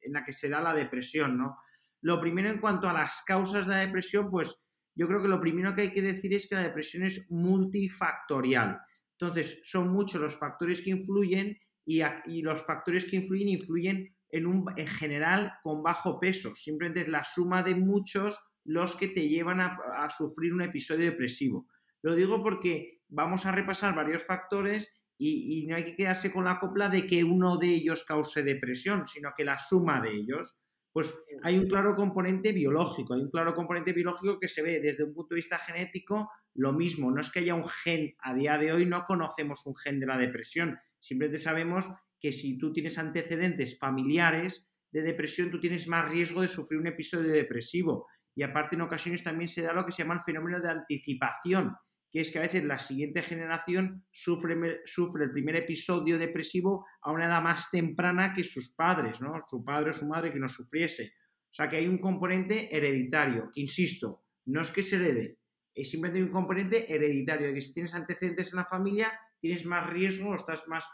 en 0.00 0.12
la 0.12 0.24
que 0.24 0.32
se 0.32 0.48
da 0.48 0.60
la 0.60 0.74
depresión, 0.74 1.38
¿no? 1.38 1.56
Lo 2.00 2.20
primero 2.20 2.50
en 2.50 2.58
cuanto 2.58 2.88
a 2.88 2.92
las 2.92 3.22
causas 3.24 3.68
de 3.68 3.74
la 3.74 3.80
depresión, 3.80 4.28
pues 4.28 4.56
yo 4.96 5.06
creo 5.06 5.22
que 5.22 5.28
lo 5.28 5.40
primero 5.40 5.72
que 5.76 5.82
hay 5.82 5.92
que 5.92 6.02
decir 6.02 6.34
es 6.34 6.48
que 6.48 6.56
la 6.56 6.64
depresión 6.64 7.04
es 7.04 7.30
multifactorial. 7.30 8.80
Entonces, 9.12 9.60
son 9.62 9.88
muchos 9.92 10.20
los 10.20 10.36
factores 10.36 10.80
que 10.80 10.90
influyen 10.90 11.56
y, 11.84 12.02
los 12.42 12.66
factores 12.66 13.04
que 13.04 13.16
influyen 13.16 13.48
influyen 13.48 14.13
en, 14.34 14.46
un, 14.46 14.66
en 14.76 14.88
general 14.88 15.54
con 15.62 15.82
bajo 15.82 16.18
peso. 16.18 16.54
Simplemente 16.56 17.02
es 17.02 17.08
la 17.08 17.24
suma 17.24 17.62
de 17.62 17.76
muchos 17.76 18.38
los 18.64 18.96
que 18.96 19.08
te 19.08 19.28
llevan 19.28 19.60
a, 19.60 20.08
sufrir 20.10 20.52
un 20.52 20.62
episodio 20.62 21.10
depresivo. 21.10 21.68
Lo 22.02 22.14
digo 22.16 22.42
porque 22.42 23.02
vamos 23.08 23.46
a 23.46 23.52
repasar 23.52 23.94
varios 23.94 24.24
factores 24.24 24.92
y, 25.16 25.62
y, 25.62 25.66
no 25.66 25.76
hay 25.76 25.84
que 25.84 25.94
quedarse 25.94 26.32
con 26.32 26.44
la 26.44 26.58
copla 26.58 26.88
de 26.88 27.06
que 27.06 27.22
uno 27.22 27.58
de 27.58 27.68
ellos 27.68 28.04
cause 28.04 28.42
depresión, 28.42 29.06
sino 29.06 29.30
que 29.36 29.44
la 29.44 29.58
suma 29.58 30.00
de 30.00 30.10
ellos. 30.10 30.56
Pues 30.92 31.14
hay 31.42 31.58
un 31.58 31.68
claro 31.68 31.94
componente 31.94 32.52
biológico, 32.52 33.14
hay 33.14 33.20
un 33.20 33.30
claro 33.30 33.54
componente 33.54 33.92
biológico 33.92 34.38
que 34.40 34.48
se 34.48 34.62
ve 34.62 34.80
desde 34.80 35.04
un 35.04 35.14
punto 35.14 35.34
de 35.34 35.36
vista 35.36 35.58
genético 35.58 36.30
lo 36.54 36.72
mismo. 36.72 37.10
No 37.10 37.20
es 37.20 37.30
que 37.30 37.40
haya 37.40 37.54
un 37.54 37.68
gen, 37.68 38.14
a 38.20 38.34
día 38.34 38.58
de 38.58 38.72
hoy 38.72 38.86
no 38.86 39.04
conocemos 39.04 39.64
un 39.66 39.76
gen 39.76 40.00
de 40.00 40.06
la 40.06 40.18
depresión, 40.18 40.78
simplemente 40.98 41.38
sabemos 41.38 41.88
que 42.20 42.32
si 42.32 42.58
tú 42.58 42.72
tienes 42.72 42.98
antecedentes 42.98 43.78
familiares 43.78 44.68
de 44.92 45.02
depresión, 45.02 45.50
tú 45.50 45.60
tienes 45.60 45.88
más 45.88 46.10
riesgo 46.10 46.42
de 46.42 46.48
sufrir 46.48 46.80
un 46.80 46.86
episodio 46.86 47.32
depresivo. 47.32 48.06
Y 48.34 48.42
aparte 48.42 48.76
en 48.76 48.82
ocasiones 48.82 49.22
también 49.22 49.48
se 49.48 49.62
da 49.62 49.72
lo 49.72 49.84
que 49.84 49.92
se 49.92 50.02
llama 50.02 50.14
el 50.14 50.22
fenómeno 50.22 50.60
de 50.60 50.70
anticipación, 50.70 51.74
que 52.10 52.20
es 52.20 52.30
que 52.30 52.38
a 52.38 52.42
veces 52.42 52.64
la 52.64 52.78
siguiente 52.78 53.22
generación 53.22 54.04
sufre, 54.10 54.80
sufre 54.84 55.24
el 55.24 55.32
primer 55.32 55.56
episodio 55.56 56.18
depresivo 56.18 56.86
a 57.02 57.12
una 57.12 57.26
edad 57.26 57.42
más 57.42 57.70
temprana 57.70 58.32
que 58.32 58.44
sus 58.44 58.74
padres, 58.74 59.20
¿no? 59.20 59.34
Su 59.48 59.64
padre 59.64 59.90
o 59.90 59.92
su 59.92 60.06
madre 60.06 60.32
que 60.32 60.38
no 60.38 60.48
sufriese. 60.48 61.12
O 61.48 61.52
sea 61.52 61.68
que 61.68 61.76
hay 61.76 61.86
un 61.86 61.98
componente 61.98 62.74
hereditario, 62.76 63.50
que 63.52 63.60
insisto, 63.60 64.24
no 64.46 64.60
es 64.60 64.70
que 64.70 64.82
se 64.82 64.96
herede, 64.96 65.38
es 65.74 65.90
simplemente 65.90 66.22
un 66.22 66.30
componente 66.30 66.92
hereditario, 66.92 67.52
que 67.52 67.60
si 67.60 67.72
tienes 67.72 67.94
antecedentes 67.94 68.52
en 68.52 68.58
la 68.58 68.64
familia, 68.64 69.12
tienes 69.44 69.66
más 69.66 69.90
riesgo 69.90 70.30
o 70.30 70.34
estás 70.36 70.66
más, 70.68 70.88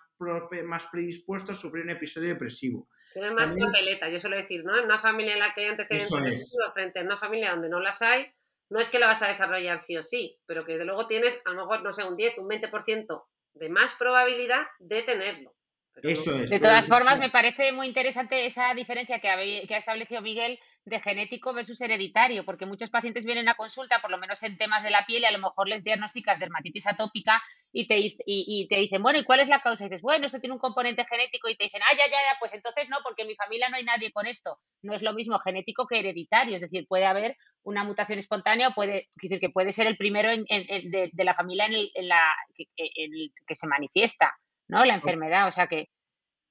más 0.64 0.86
predispuesto 0.90 1.52
a 1.52 1.54
sufrir 1.54 1.84
un 1.84 1.90
episodio 1.90 2.30
depresivo. 2.30 2.88
Tienes 3.12 3.32
más 3.32 3.52
papeleta, 3.52 4.08
yo 4.08 4.18
suelo 4.18 4.36
decir, 4.36 4.64
¿no? 4.64 4.76
En 4.76 4.86
una 4.86 4.98
familia 4.98 5.34
en 5.34 5.38
la 5.38 5.54
que 5.54 5.60
hay 5.60 5.66
antecedentes 5.68 6.10
depresivos 6.10 6.72
frente 6.74 6.98
a 6.98 7.04
una 7.04 7.16
familia 7.16 7.52
donde 7.52 7.68
no 7.68 7.78
las 7.78 8.02
hay, 8.02 8.26
no 8.68 8.80
es 8.80 8.88
que 8.88 8.98
la 8.98 9.06
vas 9.06 9.22
a 9.22 9.28
desarrollar 9.28 9.78
sí 9.78 9.96
o 9.96 10.02
sí, 10.02 10.40
pero 10.46 10.64
que 10.64 10.78
de 10.78 10.84
luego 10.84 11.06
tienes 11.06 11.40
a 11.44 11.50
lo 11.50 11.62
mejor, 11.62 11.84
no 11.84 11.92
sé, 11.92 12.02
un 12.02 12.16
10, 12.16 12.38
un 12.38 12.48
20% 12.48 13.24
de 13.54 13.68
más 13.68 13.94
probabilidad 13.94 14.66
de 14.80 15.02
tenerlo. 15.02 15.54
Eso 16.02 16.36
es. 16.36 16.50
De 16.50 16.60
todas 16.60 16.86
formas, 16.86 17.18
me 17.18 17.30
parece 17.30 17.72
muy 17.72 17.86
interesante 17.86 18.46
esa 18.46 18.74
diferencia 18.74 19.20
que 19.20 19.28
ha 19.28 19.78
establecido 19.78 20.22
Miguel 20.22 20.58
de 20.84 21.00
genético 21.00 21.52
versus 21.52 21.80
hereditario, 21.80 22.44
porque 22.44 22.66
muchos 22.66 22.90
pacientes 22.90 23.24
vienen 23.24 23.48
a 23.48 23.54
consulta, 23.54 24.00
por 24.00 24.10
lo 24.10 24.18
menos 24.18 24.42
en 24.42 24.56
temas 24.56 24.82
de 24.82 24.90
la 24.90 25.04
piel, 25.06 25.22
y 25.22 25.26
a 25.26 25.30
lo 25.30 25.38
mejor 25.38 25.68
les 25.68 25.84
diagnosticas 25.84 26.38
dermatitis 26.38 26.86
atópica 26.86 27.42
y 27.72 27.86
te, 27.86 27.96
y, 27.98 28.66
te 28.68 28.76
dicen, 28.76 29.02
bueno, 29.02 29.18
¿y 29.18 29.24
cuál 29.24 29.40
es 29.40 29.48
la 29.48 29.60
causa? 29.60 29.84
Y 29.84 29.88
dices, 29.88 30.02
bueno, 30.02 30.26
esto 30.26 30.40
tiene 30.40 30.54
un 30.54 30.60
componente 30.60 31.04
genético 31.04 31.48
y 31.48 31.56
te 31.56 31.64
dicen, 31.64 31.82
ah, 31.82 31.96
ya, 31.96 32.06
ya, 32.06 32.12
ya, 32.12 32.38
pues 32.38 32.54
entonces 32.54 32.88
no, 32.88 32.98
porque 33.04 33.22
en 33.22 33.28
mi 33.28 33.36
familia 33.36 33.68
no 33.68 33.76
hay 33.76 33.84
nadie 33.84 34.10
con 34.12 34.26
esto. 34.26 34.58
No 34.82 34.94
es 34.94 35.02
lo 35.02 35.12
mismo 35.12 35.38
genético 35.38 35.86
que 35.86 35.98
hereditario, 35.98 36.56
es 36.56 36.62
decir, 36.62 36.86
puede 36.88 37.06
haber 37.06 37.36
una 37.62 37.84
mutación 37.84 38.18
espontánea, 38.18 38.70
puede 38.70 39.08
decir 39.20 39.38
que 39.38 39.50
puede 39.50 39.72
ser 39.72 39.86
el 39.86 39.96
primero 39.96 40.30
de, 40.30 41.10
la 41.12 41.34
familia 41.34 41.66
en, 41.66 41.74
el, 41.74 41.90
la, 42.08 42.22
que, 42.54 42.64
que 42.76 43.54
se 43.54 43.66
manifiesta, 43.66 44.32
¿no? 44.70 44.84
La 44.84 44.94
enfermedad, 44.94 45.48
o 45.48 45.52
sea 45.52 45.66
que, 45.66 45.88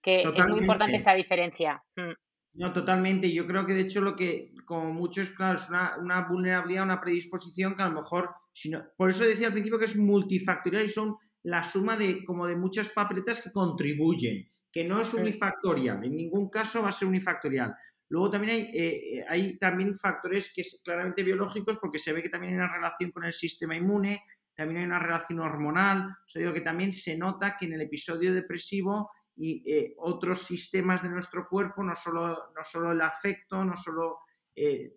que 0.01 0.21
es 0.21 0.47
muy 0.47 0.59
importante 0.59 0.95
esta 0.95 1.13
diferencia. 1.13 1.83
Mm. 1.95 2.13
No, 2.53 2.73
totalmente. 2.73 3.31
Yo 3.31 3.45
creo 3.45 3.65
que 3.65 3.73
de 3.73 3.81
hecho 3.81 4.01
lo 4.01 4.15
que, 4.15 4.53
como 4.65 4.91
muchos, 4.91 5.29
claro, 5.29 5.55
es 5.55 5.69
una, 5.69 5.97
una 5.97 6.27
vulnerabilidad, 6.27 6.83
una 6.83 6.99
predisposición 6.99 7.75
que 7.75 7.83
a 7.83 7.89
lo 7.89 7.95
mejor, 8.01 8.31
si 8.51 8.71
por 8.97 9.09
eso 9.09 9.23
decía 9.23 9.47
al 9.47 9.53
principio 9.53 9.79
que 9.79 9.85
es 9.85 9.95
multifactorial 9.95 10.85
y 10.85 10.89
son 10.89 11.15
la 11.43 11.63
suma 11.63 11.95
de 11.95 12.25
como 12.25 12.47
de 12.47 12.55
muchas 12.55 12.89
papeletas 12.89 13.41
que 13.41 13.51
contribuyen, 13.51 14.49
que 14.71 14.83
no 14.83 14.99
es 14.99 15.13
unifactorial, 15.13 16.03
en 16.03 16.15
ningún 16.15 16.49
caso 16.49 16.81
va 16.81 16.89
a 16.89 16.91
ser 16.91 17.07
unifactorial. 17.07 17.73
Luego 18.09 18.31
también 18.31 18.53
hay, 18.55 18.61
eh, 18.73 19.25
hay 19.27 19.57
también 19.57 19.95
factores 19.95 20.51
que 20.53 20.61
es 20.61 20.81
claramente 20.83 21.23
biológicos 21.23 21.77
porque 21.79 21.99
se 21.99 22.11
ve 22.11 22.23
que 22.23 22.29
también 22.29 22.53
hay 22.53 22.59
una 22.59 22.73
relación 22.73 23.11
con 23.11 23.23
el 23.23 23.33
sistema 23.33 23.75
inmune, 23.75 24.23
también 24.59 24.81
hay 24.81 24.87
una 24.87 24.99
relación 24.99 25.39
hormonal, 25.39 26.09
o 26.09 26.37
digo 26.37 26.51
que 26.51 26.59
también 26.59 26.91
se 26.91 27.17
nota 27.17 27.55
que 27.57 27.65
en 27.65 27.71
el 27.75 27.81
episodio 27.83 28.33
depresivo 28.33 29.09
y 29.33 29.63
eh, 29.71 29.93
otros 29.99 30.41
sistemas 30.41 31.01
de 31.01 31.07
nuestro 31.07 31.47
cuerpo, 31.47 31.81
no 31.81 31.95
solo, 31.95 32.51
no 32.53 32.63
solo 32.65 32.91
el 32.91 32.99
afecto, 32.99 33.63
no 33.63 33.73
solo 33.77 34.17
eh, 34.53 34.93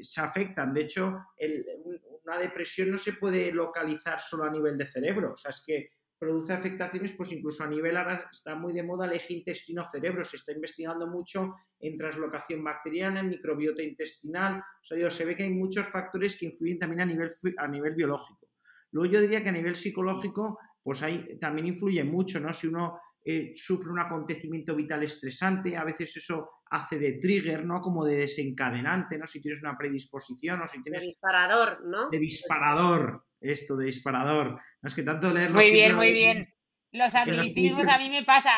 se 0.00 0.18
afectan. 0.22 0.72
De 0.72 0.80
hecho, 0.80 1.26
una 2.24 2.38
depresión 2.38 2.90
no 2.90 2.96
se 2.96 3.12
puede 3.12 3.52
localizar 3.52 4.18
solo 4.18 4.44
a 4.44 4.50
nivel 4.50 4.78
de 4.78 4.86
cerebro, 4.86 5.32
o 5.32 5.36
sea, 5.36 5.50
es 5.50 5.62
que 5.62 5.90
produce 6.18 6.54
afectaciones, 6.54 7.12
pues 7.12 7.32
incluso 7.32 7.64
a 7.64 7.68
nivel, 7.68 7.98
está 8.30 8.54
muy 8.54 8.72
de 8.72 8.82
moda 8.82 9.04
el 9.04 9.12
eje 9.12 9.34
intestino-cerebro, 9.34 10.24
se 10.24 10.36
está 10.36 10.52
investigando 10.52 11.06
mucho 11.06 11.52
en 11.78 11.98
translocación 11.98 12.64
bacteriana, 12.64 13.20
en 13.20 13.28
microbiota 13.28 13.82
intestinal, 13.82 14.60
o 14.60 14.84
sea, 14.84 15.10
se 15.10 15.24
ve 15.26 15.36
que 15.36 15.42
hay 15.42 15.50
muchos 15.50 15.86
factores 15.90 16.34
que 16.34 16.46
influyen 16.46 16.78
también 16.78 17.02
a 17.02 17.04
nivel, 17.04 17.30
a 17.58 17.68
nivel 17.68 17.94
biológico. 17.94 18.51
Luego 18.92 19.12
yo 19.12 19.20
diría 19.20 19.42
que 19.42 19.48
a 19.48 19.52
nivel 19.52 19.74
psicológico, 19.74 20.58
pues 20.82 21.02
ahí 21.02 21.38
también 21.38 21.66
influye 21.66 22.04
mucho, 22.04 22.38
¿no? 22.40 22.52
Si 22.52 22.66
uno 22.68 22.98
eh, 23.24 23.52
sufre 23.54 23.90
un 23.90 24.00
acontecimiento 24.00 24.74
vital 24.74 25.02
estresante, 25.02 25.76
a 25.76 25.84
veces 25.84 26.16
eso 26.16 26.50
hace 26.70 26.98
de 26.98 27.12
trigger, 27.14 27.64
¿no? 27.64 27.80
Como 27.80 28.04
de 28.04 28.16
desencadenante, 28.16 29.18
¿no? 29.18 29.26
Si 29.26 29.40
tienes 29.40 29.60
una 29.60 29.76
predisposición 29.76 30.62
o 30.62 30.66
si 30.66 30.82
tienes... 30.82 31.02
De 31.02 31.06
disparador, 31.06 31.84
¿no? 31.84 32.08
De 32.10 32.18
disparador, 32.18 33.24
esto, 33.40 33.76
de 33.76 33.86
disparador. 33.86 34.60
No 34.80 34.86
es 34.86 34.94
que 34.94 35.02
tanto 35.02 35.32
leerlo... 35.32 35.56
Muy 35.56 35.70
bien, 35.70 35.94
muy 35.94 36.12
bien. 36.12 36.42
Los 36.92 37.14
anglicismos 37.14 37.86
a 37.88 37.98
mí 37.98 38.10
me 38.10 38.24
pasa 38.24 38.50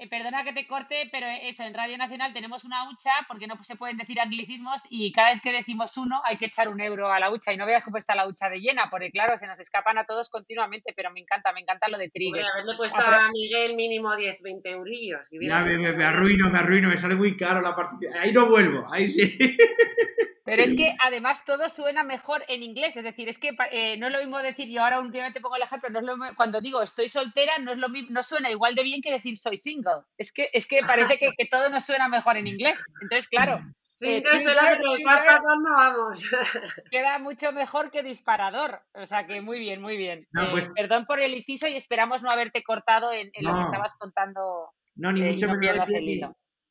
eh, 0.00 0.08
perdona 0.08 0.44
que 0.44 0.54
te 0.54 0.66
corte, 0.66 1.10
pero 1.12 1.26
eso, 1.42 1.62
en 1.62 1.74
Radio 1.74 1.98
Nacional 1.98 2.32
tenemos 2.32 2.64
una 2.64 2.88
hucha 2.88 3.10
porque 3.28 3.46
no 3.46 3.62
se 3.62 3.76
pueden 3.76 3.98
decir 3.98 4.18
anglicismos 4.18 4.80
y 4.88 5.12
cada 5.12 5.34
vez 5.34 5.42
que 5.42 5.52
decimos 5.52 5.94
uno 5.98 6.22
hay 6.24 6.38
que 6.38 6.46
echar 6.46 6.68
un 6.68 6.80
euro 6.80 7.12
a 7.12 7.20
la 7.20 7.30
hucha 7.30 7.52
y 7.52 7.58
no 7.58 7.66
veas 7.66 7.84
cómo 7.84 7.98
está 7.98 8.14
la 8.14 8.26
hucha 8.26 8.48
de 8.48 8.60
llena, 8.60 8.88
porque 8.88 9.10
claro, 9.10 9.36
se 9.36 9.46
nos 9.46 9.60
escapan 9.60 9.98
a 9.98 10.04
todos 10.04 10.30
continuamente, 10.30 10.94
pero 10.96 11.10
me 11.12 11.20
encanta, 11.20 11.52
me 11.52 11.60
encanta 11.60 11.88
lo 11.88 11.98
de 11.98 12.08
trigger. 12.08 12.42
a 12.42 12.48
haberle 12.54 12.76
puesto 12.78 12.98
a 12.98 13.28
Miguel 13.30 13.76
mínimo 13.76 14.16
10, 14.16 14.40
20 14.40 14.70
eurillos. 14.70 15.28
Ya 15.32 15.60
me, 15.60 15.76
me, 15.92 16.04
arruino, 16.04 16.48
me 16.48 16.58
arruino, 16.58 16.88
me 16.88 16.96
sale 16.96 17.14
muy 17.14 17.36
caro 17.36 17.60
la 17.60 17.76
participación. 17.76 18.22
Ahí 18.24 18.32
no 18.32 18.48
vuelvo, 18.48 18.86
ahí 18.90 19.06
sí. 19.06 19.36
Pero 20.50 20.64
es 20.64 20.74
que 20.74 20.96
además 20.98 21.44
todo 21.44 21.68
suena 21.68 22.02
mejor 22.02 22.44
en 22.48 22.64
inglés, 22.64 22.96
es 22.96 23.04
decir, 23.04 23.28
es 23.28 23.38
que 23.38 23.56
eh, 23.70 23.96
no 23.98 24.08
es 24.08 24.12
lo 24.12 24.18
mismo 24.18 24.38
decir, 24.38 24.68
yo 24.68 24.82
ahora 24.82 24.98
últimamente 24.98 25.40
pongo 25.40 25.54
el 25.54 25.62
ejemplo, 25.62 25.90
no 25.90 26.00
es 26.00 26.04
lo 26.04 26.16
cuando 26.34 26.60
digo 26.60 26.82
estoy 26.82 27.08
soltera, 27.08 27.58
no 27.58 27.72
es 27.72 27.78
lo 27.78 27.88
mismo, 27.88 28.08
no 28.10 28.22
suena 28.24 28.50
igual 28.50 28.74
de 28.74 28.82
bien 28.82 29.00
que 29.00 29.12
decir 29.12 29.36
soy 29.36 29.56
single. 29.56 30.02
Es 30.18 30.32
que, 30.32 30.50
es 30.52 30.66
que 30.66 30.80
parece 30.82 31.18
que, 31.18 31.30
que 31.38 31.46
todo 31.46 31.70
nos 31.70 31.84
suena 31.84 32.08
mejor 32.08 32.36
en 32.36 32.48
inglés. 32.48 32.82
Entonces, 33.00 33.28
claro. 33.28 33.60
Single 33.92 34.18
eh, 34.18 34.42
suena 34.42 34.70
que 34.70 34.76
te 34.76 35.04
pasando, 35.04 35.70
vamos. 35.76 36.30
Queda 36.90 37.18
mucho 37.20 37.52
mejor 37.52 37.92
que 37.92 38.02
disparador. 38.02 38.82
O 38.94 39.06
sea 39.06 39.24
que 39.24 39.40
muy 39.40 39.60
bien, 39.60 39.80
muy 39.80 39.96
bien. 39.96 40.26
Eh, 40.34 40.48
pues 40.50 40.72
perdón 40.74 41.06
por 41.06 41.20
el 41.20 41.34
inciso 41.34 41.68
y 41.68 41.76
esperamos 41.76 42.22
no 42.22 42.30
haberte 42.30 42.64
cortado 42.64 43.12
en, 43.12 43.30
lo 43.40 43.54
que 43.54 43.62
estabas 43.62 43.94
contando. 43.96 44.72
No, 44.96 45.12
ni 45.12 45.22
mucho 45.22 45.46
menos 45.46 45.86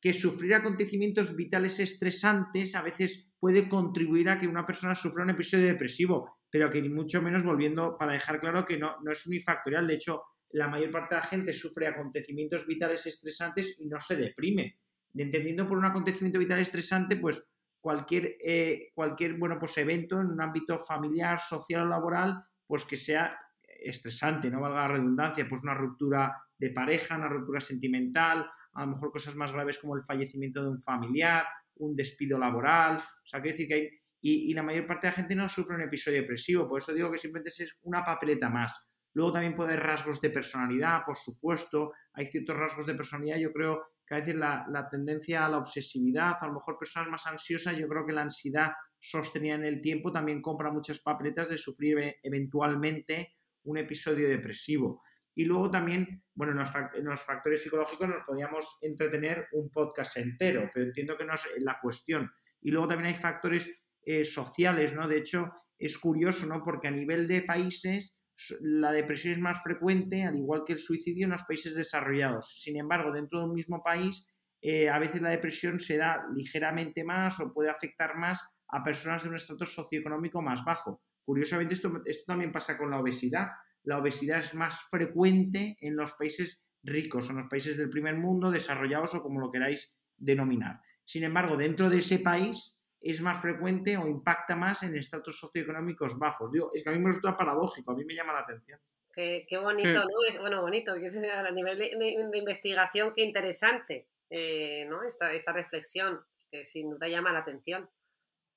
que 0.00 0.12
sufrir 0.12 0.54
acontecimientos 0.54 1.36
vitales 1.36 1.78
estresantes 1.78 2.74
a 2.74 2.82
veces 2.82 3.30
puede 3.38 3.68
contribuir 3.68 4.28
a 4.28 4.38
que 4.38 4.46
una 4.46 4.66
persona 4.66 4.94
sufra 4.94 5.24
un 5.24 5.30
episodio 5.30 5.66
depresivo, 5.66 6.38
pero 6.50 6.70
que 6.70 6.80
ni 6.80 6.88
mucho 6.88 7.20
menos 7.20 7.42
volviendo 7.42 7.96
para 7.98 8.12
dejar 8.12 8.40
claro 8.40 8.64
que 8.64 8.78
no, 8.78 8.96
no 9.02 9.12
es 9.12 9.26
unifactorial. 9.26 9.86
De 9.86 9.94
hecho, 9.94 10.22
la 10.50 10.68
mayor 10.68 10.90
parte 10.90 11.14
de 11.14 11.20
la 11.20 11.26
gente 11.26 11.52
sufre 11.52 11.86
acontecimientos 11.86 12.66
vitales 12.66 13.06
estresantes 13.06 13.76
y 13.78 13.86
no 13.86 14.00
se 14.00 14.16
deprime. 14.16 14.78
Entendiendo 15.14 15.66
por 15.66 15.78
un 15.78 15.84
acontecimiento 15.84 16.38
vital 16.38 16.60
estresante, 16.60 17.16
pues 17.16 17.46
cualquier, 17.80 18.36
eh, 18.44 18.90
cualquier 18.94 19.34
bueno, 19.34 19.58
pues 19.58 19.76
evento 19.78 20.20
en 20.20 20.28
un 20.28 20.40
ámbito 20.40 20.78
familiar, 20.78 21.38
social 21.40 21.82
o 21.82 21.88
laboral, 21.88 22.42
pues 22.66 22.84
que 22.84 22.96
sea 22.96 23.38
estresante, 23.62 24.50
no 24.50 24.60
valga 24.60 24.82
la 24.82 24.88
redundancia, 24.88 25.46
pues 25.48 25.62
una 25.62 25.74
ruptura 25.74 26.36
de 26.56 26.70
pareja, 26.70 27.16
una 27.16 27.28
ruptura 27.28 27.60
sentimental, 27.60 28.46
a 28.72 28.84
lo 28.84 28.92
mejor 28.92 29.10
cosas 29.10 29.34
más 29.34 29.52
graves 29.52 29.78
como 29.78 29.96
el 29.96 30.02
fallecimiento 30.02 30.62
de 30.62 30.70
un 30.70 30.80
familiar, 30.80 31.44
un 31.76 31.94
despido 31.94 32.38
laboral, 32.38 32.98
o 32.98 33.26
sea, 33.26 33.40
quiero 33.40 33.54
decir 33.54 33.68
que 33.68 33.74
hay, 33.74 33.88
y, 34.22 34.52
la 34.52 34.62
mayor 34.62 34.86
parte 34.86 35.06
de 35.06 35.12
la 35.12 35.16
gente 35.16 35.34
no 35.34 35.48
sufre 35.48 35.76
un 35.76 35.82
episodio 35.82 36.20
depresivo, 36.20 36.68
por 36.68 36.80
eso 36.80 36.92
digo 36.92 37.10
que 37.10 37.18
simplemente 37.18 37.48
es 37.48 37.78
una 37.82 38.04
papeleta 38.04 38.50
más. 38.50 38.74
Luego 39.14 39.32
también 39.32 39.54
puede 39.54 39.72
haber 39.72 39.86
rasgos 39.86 40.20
de 40.20 40.30
personalidad, 40.30 41.04
por 41.04 41.16
supuesto, 41.16 41.92
hay 42.12 42.26
ciertos 42.26 42.56
rasgos 42.56 42.86
de 42.86 42.94
personalidad, 42.94 43.38
yo 43.38 43.52
creo 43.52 43.82
que 44.06 44.14
a 44.14 44.18
veces 44.18 44.34
la, 44.34 44.66
la 44.70 44.88
tendencia 44.88 45.46
a 45.46 45.48
la 45.48 45.58
obsesividad, 45.58 46.36
a 46.40 46.46
lo 46.46 46.54
mejor 46.54 46.78
personas 46.78 47.08
más 47.08 47.26
ansiosas, 47.26 47.76
yo 47.76 47.88
creo 47.88 48.06
que 48.06 48.12
la 48.12 48.22
ansiedad 48.22 48.72
sostenida 48.98 49.54
en 49.54 49.64
el 49.64 49.80
tiempo 49.80 50.12
también 50.12 50.42
compra 50.42 50.70
muchas 50.70 51.00
papeletas 51.00 51.48
de 51.48 51.56
sufrir 51.56 51.98
e, 51.98 52.20
eventualmente 52.22 53.36
un 53.64 53.78
episodio 53.78 54.28
depresivo. 54.28 55.02
Y 55.40 55.46
luego 55.46 55.70
también, 55.70 56.22
bueno, 56.34 56.52
en 56.52 57.04
los, 57.06 57.24
factores 57.24 57.62
psicológicos 57.62 58.06
nos 58.06 58.20
podíamos 58.26 58.76
entretener 58.82 59.48
un 59.52 59.70
podcast 59.70 60.18
entero, 60.18 60.70
pero 60.74 60.84
entiendo 60.84 61.16
que 61.16 61.24
no 61.24 61.32
es 61.32 61.48
la 61.60 61.78
cuestión. 61.80 62.30
Y 62.60 62.70
luego 62.70 62.88
también 62.88 63.14
hay 63.14 63.18
factores 63.18 63.70
eh, 64.02 64.22
sociales, 64.22 64.92
¿no? 64.92 65.08
De 65.08 65.16
hecho, 65.16 65.50
es 65.78 65.96
curioso, 65.96 66.44
¿no? 66.44 66.62
Porque 66.62 66.88
a 66.88 66.90
nivel 66.90 67.26
de 67.26 67.40
países 67.40 68.18
la 68.60 68.92
depresión 68.92 69.32
es 69.32 69.38
más 69.38 69.62
frecuente, 69.62 70.24
al 70.24 70.36
igual 70.36 70.62
que 70.66 70.74
el 70.74 70.78
suicidio, 70.78 71.24
en 71.24 71.30
los 71.30 71.44
países 71.44 71.74
desarrollados. 71.74 72.60
Sin 72.60 72.76
embargo, 72.76 73.10
dentro 73.10 73.38
de 73.38 73.46
un 73.46 73.54
mismo 73.54 73.82
país, 73.82 74.26
eh, 74.60 74.90
a 74.90 74.98
veces 74.98 75.22
la 75.22 75.30
depresión 75.30 75.80
se 75.80 75.96
da 75.96 76.22
ligeramente 76.34 77.02
más 77.02 77.40
o 77.40 77.50
puede 77.50 77.70
afectar 77.70 78.14
más 78.18 78.44
a 78.68 78.82
personas 78.82 79.22
de 79.22 79.30
un 79.30 79.36
estrato 79.36 79.64
socioeconómico 79.64 80.42
más 80.42 80.62
bajo. 80.66 81.00
Curiosamente, 81.24 81.72
esto, 81.72 82.02
esto 82.04 82.24
también 82.26 82.52
pasa 82.52 82.76
con 82.76 82.90
la 82.90 83.00
obesidad 83.00 83.48
la 83.84 83.98
obesidad 83.98 84.38
es 84.38 84.54
más 84.54 84.80
frecuente 84.90 85.76
en 85.80 85.96
los 85.96 86.14
países 86.14 86.62
ricos, 86.82 87.30
en 87.30 87.36
los 87.36 87.46
países 87.46 87.76
del 87.76 87.90
primer 87.90 88.16
mundo, 88.16 88.50
desarrollados 88.50 89.14
o 89.14 89.22
como 89.22 89.40
lo 89.40 89.50
queráis 89.50 89.94
denominar. 90.16 90.80
Sin 91.04 91.24
embargo, 91.24 91.56
dentro 91.56 91.90
de 91.90 91.98
ese 91.98 92.18
país 92.18 92.76
es 93.00 93.20
más 93.20 93.40
frecuente 93.40 93.96
o 93.96 94.06
impacta 94.06 94.54
más 94.54 94.82
en 94.82 94.94
estratos 94.96 95.38
socioeconómicos 95.38 96.18
bajos. 96.18 96.52
Digo, 96.52 96.70
es 96.74 96.82
que 96.82 96.90
a 96.90 96.92
mí 96.92 96.98
me 96.98 97.08
resulta 97.08 97.36
paradójico, 97.36 97.92
a 97.92 97.96
mí 97.96 98.04
me 98.04 98.14
llama 98.14 98.32
la 98.32 98.40
atención. 98.40 98.78
Qué, 99.12 99.46
bonito, 99.60 100.04
¿no? 100.04 100.24
Es, 100.28 100.38
bueno, 100.38 100.60
bonito, 100.62 100.92
a 100.92 101.50
nivel 101.50 101.78
de, 101.78 102.38
investigación, 102.38 103.12
qué 103.14 103.22
interesante, 103.22 104.08
eh, 104.28 104.86
¿no? 104.88 105.02
Esta, 105.02 105.32
esta 105.32 105.52
reflexión, 105.52 106.20
que 106.50 106.64
sin 106.64 106.90
duda 106.90 107.08
llama 107.08 107.32
la 107.32 107.40
atención. 107.40 107.90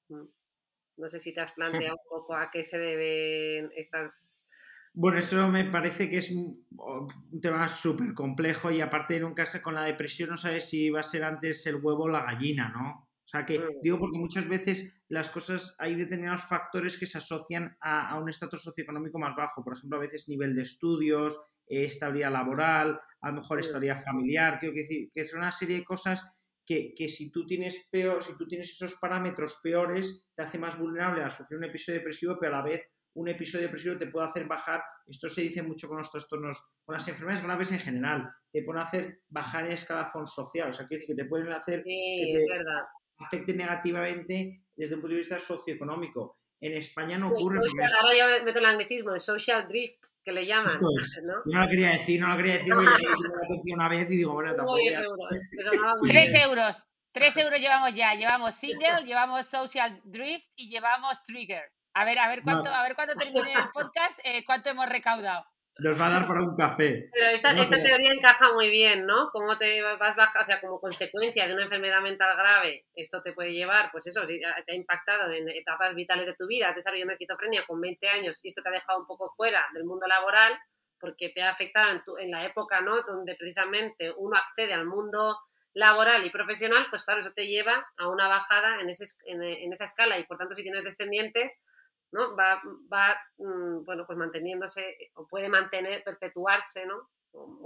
Mm. 0.10 0.26
No 0.98 1.10
sé 1.10 1.20
si 1.20 1.34
te 1.34 1.42
has 1.42 1.54
planteado 1.54 1.96
un 1.96 2.10
poco 2.10 2.36
a 2.36 2.52
qué 2.52 2.62
se 2.62 2.78
deben 2.78 3.72
estas... 3.76 4.43
Bueno, 4.96 5.18
eso 5.18 5.50
me 5.50 5.66
parece 5.66 6.08
que 6.08 6.18
es 6.18 6.32
un, 6.32 6.64
tema 7.42 7.68
súper 7.68 8.14
complejo 8.14 8.70
y 8.72 8.80
aparte 8.80 9.16
en 9.16 9.24
un 9.24 9.34
caso 9.34 9.60
con 9.62 9.74
la 9.74 9.84
depresión 9.84 10.30
no 10.30 10.38
sabes 10.38 10.70
si 10.70 10.90
va 10.90 11.00
a 11.00 11.04
ser 11.04 11.24
antes 11.24 11.66
el 11.66 11.78
huevo 11.78 12.04
o 12.04 12.10
la 12.10 12.24
gallina, 12.24 12.70
¿no? 12.70 13.10
O 13.24 13.28
sea 13.28 13.46
que 13.46 13.58
mm. 13.58 13.82
digo 13.82 14.00
porque 14.00 14.20
muchas 14.20 14.48
veces 14.48 14.94
las 15.08 15.30
cosas, 15.30 15.76
hay 15.80 15.96
determinados 15.96 16.44
factores 16.44 16.98
que 16.98 17.06
se 17.06 17.18
asocian 17.18 17.76
a, 17.82 18.20
un 18.20 18.30
estatus 18.30 18.64
socioeconómico 18.64 19.18
más 19.18 19.36
bajo. 19.36 19.64
Por 19.64 19.76
ejemplo, 19.76 19.98
a 19.98 20.02
veces 20.02 20.28
nivel 20.28 20.54
de 20.54 20.62
estudios, 20.62 21.40
eh, 21.68 21.86
estabilidad 21.86 22.32
laboral, 22.32 23.00
a 23.22 23.30
lo 23.30 23.36
mejor 23.38 23.58
mm. 23.58 23.62
estabilidad 23.62 24.04
familiar. 24.04 24.60
Quiero 24.60 24.76
decir 24.76 25.10
que 25.12 25.22
es 25.22 25.34
una 25.34 25.52
serie 25.52 25.78
de 25.78 25.86
cosas 25.86 26.24
que, 26.66 26.94
si 27.10 27.32
tú 27.32 27.46
tienes 27.46 27.88
peor, 27.92 28.24
si 28.24 28.38
tú 28.38 28.48
tienes 28.48 28.70
esos 28.70 28.96
parámetros 28.96 29.60
peores, 29.62 30.28
te 30.34 30.44
hace 30.44 30.58
más 30.58 30.78
vulnerable 30.78 31.24
a 31.24 31.30
sufrir 31.30 31.58
un 31.58 31.66
episodio 31.66 32.00
depresivo, 32.00 32.38
pero 32.40 32.56
a 32.56 32.60
la 32.60 32.64
vez 32.64 32.90
un 33.16 33.28
episodio 33.28 33.66
depresivo 33.66 33.98
te 33.98 34.08
puede 34.08 34.28
hacer 34.28 34.46
bajar, 34.46 34.84
esto 35.08 35.30
se 35.30 35.42
dice 35.42 35.62
mucho 35.62 35.88
con 35.88 35.98
los 35.98 36.10
trastornos, 36.10 36.64
con 36.84 36.94
las 36.94 37.08
enfermedades 37.08 37.44
graves 37.44 37.72
en 37.72 37.80
general, 37.80 38.30
te 38.52 38.64
pueden 38.64 38.82
hacer 38.82 39.20
bajar 39.30 39.66
en 39.66 39.74
escalafón 39.74 40.28
social, 40.28 40.70
o 40.70 40.74
sea, 40.74 40.88
quiere 40.88 41.02
decir 41.02 41.16
que 41.16 41.24
te 41.24 41.30
pueden 41.30 41.52
hacer 41.52 41.84
sí, 41.84 42.34
es 42.36 42.46
verdad. 42.48 42.82
afecte 43.20 43.54
negativamente 43.54 44.64
desde 44.76 44.96
un 44.96 45.02
punto 45.02 45.14
de 45.14 45.20
vista 45.20 45.40
socioeconómico. 45.40 46.38
En 46.60 46.74
España 46.76 47.18
no 47.18 47.28
ocurre. 47.28 47.60
ahora 48.00 48.16
ya 48.16 48.44
meto 48.46 48.60
el 48.60 48.66
anglicismo, 48.66 49.14
el 49.14 49.20
social 49.20 49.68
drift, 49.68 50.06
que 50.24 50.32
le 50.32 50.46
llaman. 50.46 50.72
¿no? 51.24 51.34
Yo 51.46 51.52
no 51.52 51.60
lo 51.62 51.68
quería 51.68 51.92
decir, 51.92 52.22
no 52.22 52.30
lo 52.30 52.38
quería 52.38 52.60
decir, 52.60 52.74
me 52.74 53.74
una 53.74 53.90
vez 53.90 54.10
y 54.10 54.18
digo, 54.18 54.34
bueno, 54.34 54.56
tampoco. 54.56 54.80
Tres 56.08 56.34
euros. 56.36 56.84
Tres 57.12 57.38
euros 57.38 57.60
llevamos 57.60 57.94
ya. 57.94 58.16
Llevamos 58.16 58.56
single, 58.56 59.04
llevamos 59.06 59.46
social 59.46 60.02
drift 60.06 60.50
y 60.56 60.70
llevamos 60.70 61.22
trigger. 61.24 61.70
A 61.94 62.06
ver, 62.06 62.18
a 62.20 62.28
ver 62.28 62.42
cuánto, 62.44 62.70
a 62.70 62.84
ver 62.84 62.96
cuánto 62.96 63.16
termine 63.16 63.54
el 63.54 63.70
podcast, 63.74 64.20
eh, 64.24 64.44
cuánto 64.46 64.70
hemos 64.70 64.88
recaudado 64.88 65.46
nos 65.80 66.00
va 66.00 66.08
a 66.08 66.10
dar 66.12 66.28
para 66.28 66.42
un 66.42 66.56
café. 66.56 67.10
Pero 67.12 67.28
esta, 67.30 67.52
esta 67.52 67.82
teoría 67.82 68.14
encaja 68.14 68.54
muy 68.54 68.70
bien, 68.70 69.06
¿no? 69.06 69.30
Cómo 69.32 69.58
te 69.58 69.82
vas 69.82 70.16
baja, 70.16 70.40
o 70.40 70.44
sea, 70.44 70.62
como 70.62 70.80
consecuencia 70.80 71.48
de 71.48 71.54
una 71.54 71.64
enfermedad 71.64 72.02
mental 72.02 72.38
grave, 72.38 72.86
esto 72.94 73.24
te 73.24 73.34
puede 73.34 73.54
llevar, 73.54 73.90
pues 73.92 74.06
eso, 74.08 74.24
si 74.26 74.40
te 74.40 74.72
ha 74.72 74.76
impactado 74.76 75.32
en 75.32 75.50
etapas 75.50 75.96
vitales 75.96 76.28
de 76.28 76.36
tu 76.36 76.46
vida, 76.46 76.70
has 76.70 76.76
desarrollado 76.76 77.06
una 77.06 77.14
esquizofrenia 77.14 77.66
con 77.66 77.82
20 77.82 78.08
años 78.08 78.40
y 78.44 78.50
esto 78.50 78.62
te 78.62 78.70
ha 78.70 78.72
dejado 78.72 79.00
un 79.00 79.08
poco 79.08 79.30
fuera 79.36 79.68
del 79.74 79.86
mundo 79.86 80.06
laboral, 80.06 80.58
porque 81.00 81.30
te 81.30 81.42
ha 81.42 81.50
afectado 81.50 81.92
en, 81.92 82.02
en 82.20 82.32
la 82.32 82.46
época, 82.46 82.82
¿no? 82.82 83.02
Donde 83.02 83.36
precisamente 83.36 84.14
uno 84.16 84.38
accede 84.38 84.74
al 84.74 84.86
mundo 84.86 85.40
laboral 85.74 86.24
y 86.24 86.30
profesional, 86.30 86.86
pues 86.92 87.04
claro, 87.04 87.22
eso 87.22 87.34
te 87.36 87.48
lleva 87.48 87.88
a 87.98 88.08
una 88.08 88.28
bajada 88.28 88.80
en, 88.80 88.92
ese, 88.92 89.06
en 89.26 89.74
esa 89.74 89.86
escala 89.86 90.20
y 90.20 90.24
por 90.26 90.38
tanto 90.38 90.54
si 90.54 90.62
tienes 90.62 90.84
descendientes, 90.84 91.64
¿no? 92.14 92.36
Va, 92.36 92.62
va 92.92 93.16
mm, 93.38 93.84
bueno, 93.84 94.06
pues 94.06 94.18
manteniéndose 94.18 94.96
o 95.16 95.28
puede 95.28 95.50
mantener, 95.50 96.04
perpetuarse, 96.04 96.86
¿no? 96.86 97.10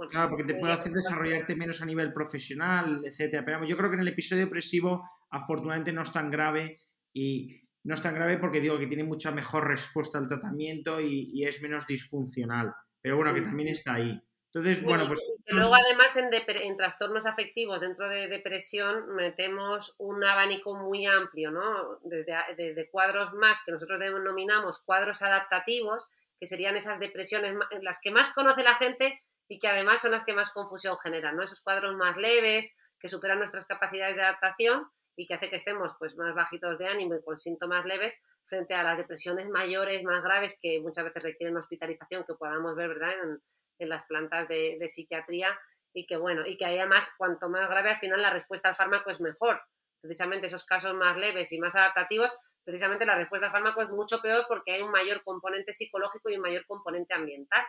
claro, 0.08 0.30
porque 0.30 0.44
te 0.44 0.54
puede 0.54 0.72
hacer 0.72 0.92
desarrollarte 0.92 1.54
menos 1.54 1.82
a 1.82 1.86
nivel 1.86 2.12
profesional, 2.12 3.02
etcétera. 3.04 3.44
Pero 3.44 3.64
yo 3.66 3.76
creo 3.76 3.90
que 3.90 3.96
en 3.96 4.02
el 4.02 4.08
episodio 4.08 4.44
depresivo, 4.44 5.06
afortunadamente, 5.30 5.92
no 5.92 6.02
es 6.02 6.10
tan 6.10 6.30
grave 6.30 6.80
y 7.12 7.68
no 7.84 7.94
es 7.94 8.02
tan 8.02 8.14
grave 8.14 8.38
porque 8.38 8.60
digo 8.60 8.78
que 8.78 8.86
tiene 8.86 9.04
mucha 9.04 9.30
mejor 9.30 9.68
respuesta 9.68 10.18
al 10.18 10.28
tratamiento 10.28 11.00
y, 11.00 11.44
es 11.44 11.60
menos 11.60 11.86
disfuncional. 11.86 12.72
Pero 13.00 13.16
bueno, 13.16 13.34
que 13.34 13.42
también 13.42 13.68
está 13.68 13.94
ahí. 13.94 14.18
Entonces, 14.52 14.82
bueno, 14.82 15.06
pues... 15.06 15.20
luego 15.48 15.74
además 15.74 16.16
en, 16.16 16.76
trastornos 16.76 17.26
afectivos, 17.26 17.80
dentro 17.80 18.08
de 18.08 18.28
depresión, 18.28 19.14
metemos 19.14 19.94
un 19.98 20.24
abanico 20.24 20.74
muy 20.74 21.04
amplio, 21.04 21.50
¿no? 21.50 21.98
Desde, 22.02 22.88
cuadros 22.90 23.34
más 23.34 23.62
que 23.64 23.72
nosotros 23.72 24.00
denominamos 24.00 24.82
cuadros 24.84 25.20
adaptativos, 25.20 26.08
que 26.40 26.46
serían 26.46 26.76
esas 26.76 26.98
depresiones 26.98 27.56
las 27.82 28.00
que 28.00 28.10
más 28.10 28.32
conoce 28.32 28.62
la 28.62 28.74
gente 28.76 29.22
y 29.48 29.58
que 29.58 29.68
además 29.68 30.00
son 30.00 30.12
las 30.12 30.24
que 30.24 30.32
más 30.32 30.50
confusión 30.50 30.96
generan, 30.98 31.36
¿no? 31.36 31.42
Esos 31.42 31.60
cuadros 31.60 31.94
más 31.96 32.16
leves, 32.16 32.74
que 32.98 33.08
superan 33.08 33.38
nuestras 33.38 33.66
capacidades 33.66 34.16
de 34.16 34.22
adaptación 34.22 34.88
y 35.14 35.26
que 35.26 35.34
hace 35.34 35.50
que 35.50 35.56
estemos 35.56 35.94
pues 35.98 36.16
más 36.16 36.34
bajitos 36.34 36.78
de 36.78 36.88
ánimo 36.88 37.16
y 37.16 37.22
con 37.22 37.36
síntomas 37.36 37.84
leves 37.84 38.20
frente 38.44 38.74
a 38.74 38.82
las 38.82 38.96
depresiones 38.96 39.48
mayores, 39.48 40.02
más 40.04 40.24
graves, 40.24 40.58
que 40.60 40.80
muchas 40.80 41.04
veces 41.04 41.22
requieren 41.22 41.56
hospitalización, 41.56 42.24
que 42.24 42.34
podamos 42.34 42.74
ver, 42.74 42.88
¿verdad? 42.88 43.12
En, 43.22 43.42
en 43.78 43.88
las 43.88 44.04
plantas 44.04 44.48
de, 44.48 44.78
psiquiatría 44.88 45.58
y 45.92 46.06
que 46.06 46.16
bueno, 46.16 46.46
y 46.46 46.56
que 46.56 46.66
además 46.66 47.14
cuanto 47.16 47.48
más 47.48 47.70
grave 47.70 47.90
al 47.90 47.96
final 47.96 48.22
la 48.22 48.30
respuesta 48.30 48.68
al 48.68 48.74
fármaco 48.74 49.10
es 49.10 49.20
mejor. 49.20 49.60
Precisamente 50.00 50.46
esos 50.46 50.64
casos 50.64 50.94
más 50.94 51.16
leves 51.16 51.52
y 51.52 51.58
más 51.58 51.74
adaptativos, 51.74 52.36
precisamente 52.64 53.06
la 53.06 53.16
respuesta 53.16 53.46
al 53.46 53.52
fármaco 53.52 53.82
es 53.82 53.88
mucho 53.90 54.20
peor 54.20 54.44
porque 54.46 54.72
hay 54.72 54.82
un 54.82 54.90
mayor 54.90 55.22
componente 55.24 55.72
psicológico 55.72 56.30
y 56.30 56.36
un 56.36 56.42
mayor 56.42 56.64
componente 56.66 57.14
ambiental. 57.14 57.64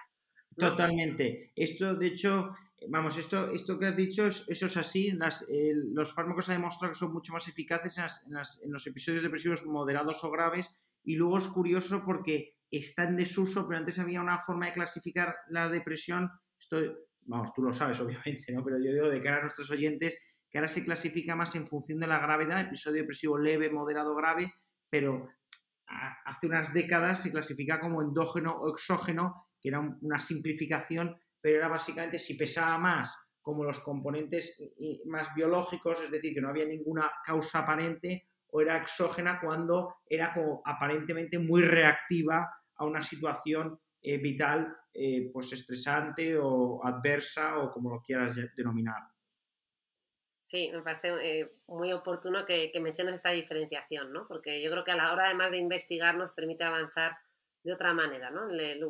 Totalmente. 0.57 1.51
Esto, 1.55 1.95
de 1.95 2.07
hecho, 2.07 2.55
vamos, 2.87 3.17
esto, 3.17 3.49
esto 3.51 3.79
que 3.79 3.87
has 3.87 3.95
dicho, 3.95 4.27
eso 4.27 4.65
es 4.65 4.77
así. 4.77 5.11
los 5.93 6.13
fármacos 6.13 6.49
ha 6.49 6.53
demostrado 6.53 6.93
que 6.93 6.99
son 6.99 7.13
mucho 7.13 7.33
más 7.33 7.47
eficaces 7.47 7.97
en, 7.97 8.35
en, 8.35 8.71
los 8.71 8.85
episodios 8.87 9.23
depresivos 9.23 9.65
moderados 9.65 10.23
o 10.23 10.31
graves. 10.31 10.69
Y 11.03 11.15
luego 11.15 11.37
es 11.37 11.47
curioso 11.47 12.03
porque 12.05 12.58
está 12.77 13.03
en 13.03 13.15
desuso, 13.15 13.67
pero 13.67 13.79
antes 13.79 13.99
había 13.99 14.21
una 14.21 14.39
forma 14.39 14.67
de 14.67 14.73
clasificar 14.73 15.35
la 15.47 15.69
depresión, 15.69 16.29
esto, 16.59 16.77
vamos, 17.21 17.53
tú 17.53 17.61
lo 17.63 17.73
sabes 17.73 17.99
obviamente, 18.01 18.51
¿no? 18.53 18.63
Pero 18.63 18.77
yo 18.77 18.91
digo 18.91 19.09
de 19.09 19.21
cara 19.21 19.37
a 19.37 19.41
nuestros 19.41 19.71
oyentes, 19.71 20.17
que 20.49 20.57
ahora 20.57 20.67
se 20.67 20.83
clasifica 20.83 21.35
más 21.35 21.55
en 21.55 21.67
función 21.67 21.99
de 21.99 22.07
la 22.07 22.19
gravedad, 22.19 22.59
episodio 22.59 23.01
depresivo 23.01 23.37
leve, 23.37 23.69
moderado, 23.69 24.15
grave, 24.15 24.51
pero 24.89 25.27
hace 26.25 26.47
unas 26.47 26.73
décadas 26.73 27.21
se 27.21 27.31
clasifica 27.31 27.79
como 27.79 28.01
endógeno 28.01 28.55
o 28.55 28.71
exógeno, 28.71 29.47
que 29.61 29.69
era 29.69 29.79
una 29.79 30.19
simplificación, 30.19 31.15
pero 31.41 31.57
era 31.57 31.67
básicamente 31.67 32.19
si 32.19 32.35
pesaba 32.35 32.77
más 32.77 33.15
como 33.41 33.63
los 33.63 33.79
componentes 33.79 34.55
más 35.07 35.33
biológicos, 35.33 36.01
es 36.01 36.11
decir, 36.11 36.33
que 36.33 36.41
no 36.41 36.49
había 36.49 36.65
ninguna 36.65 37.11
causa 37.23 37.59
aparente, 37.59 38.27
o 38.51 38.61
era 38.61 38.77
exógena 38.77 39.39
cuando 39.39 39.95
era 40.07 40.33
como 40.33 40.61
aparentemente 40.65 41.39
muy 41.39 41.61
reactiva 41.61 42.49
a 42.79 42.85
una 42.85 43.03
situación 43.03 43.79
eh, 44.01 44.17
vital 44.17 44.75
eh, 44.93 45.29
pues 45.31 45.53
estresante 45.53 46.37
o 46.37 46.83
adversa 46.83 47.59
o 47.59 47.71
como 47.71 47.91
lo 47.91 48.01
quieras 48.01 48.39
denominar. 48.55 49.03
Sí, 50.41 50.71
me 50.73 50.81
parece 50.81 51.09
eh, 51.21 51.51
muy 51.67 51.93
oportuno 51.93 52.45
que, 52.45 52.71
menciones 52.81 53.15
esta 53.15 53.29
diferenciación, 53.29 54.11
¿no? 54.11 54.27
Porque 54.27 54.63
yo 54.63 54.71
creo 54.71 54.83
que 54.83 54.91
a 54.91 54.95
la 54.95 55.13
hora 55.13 55.25
además 55.25 55.51
de 55.51 55.57
investigar 55.57 56.15
nos 56.15 56.31
permite 56.31 56.63
avanzar 56.63 57.17
de 57.63 57.73
otra 57.73 57.93
manera, 57.93 58.31
¿no? 58.31 58.49
El, 58.49 58.81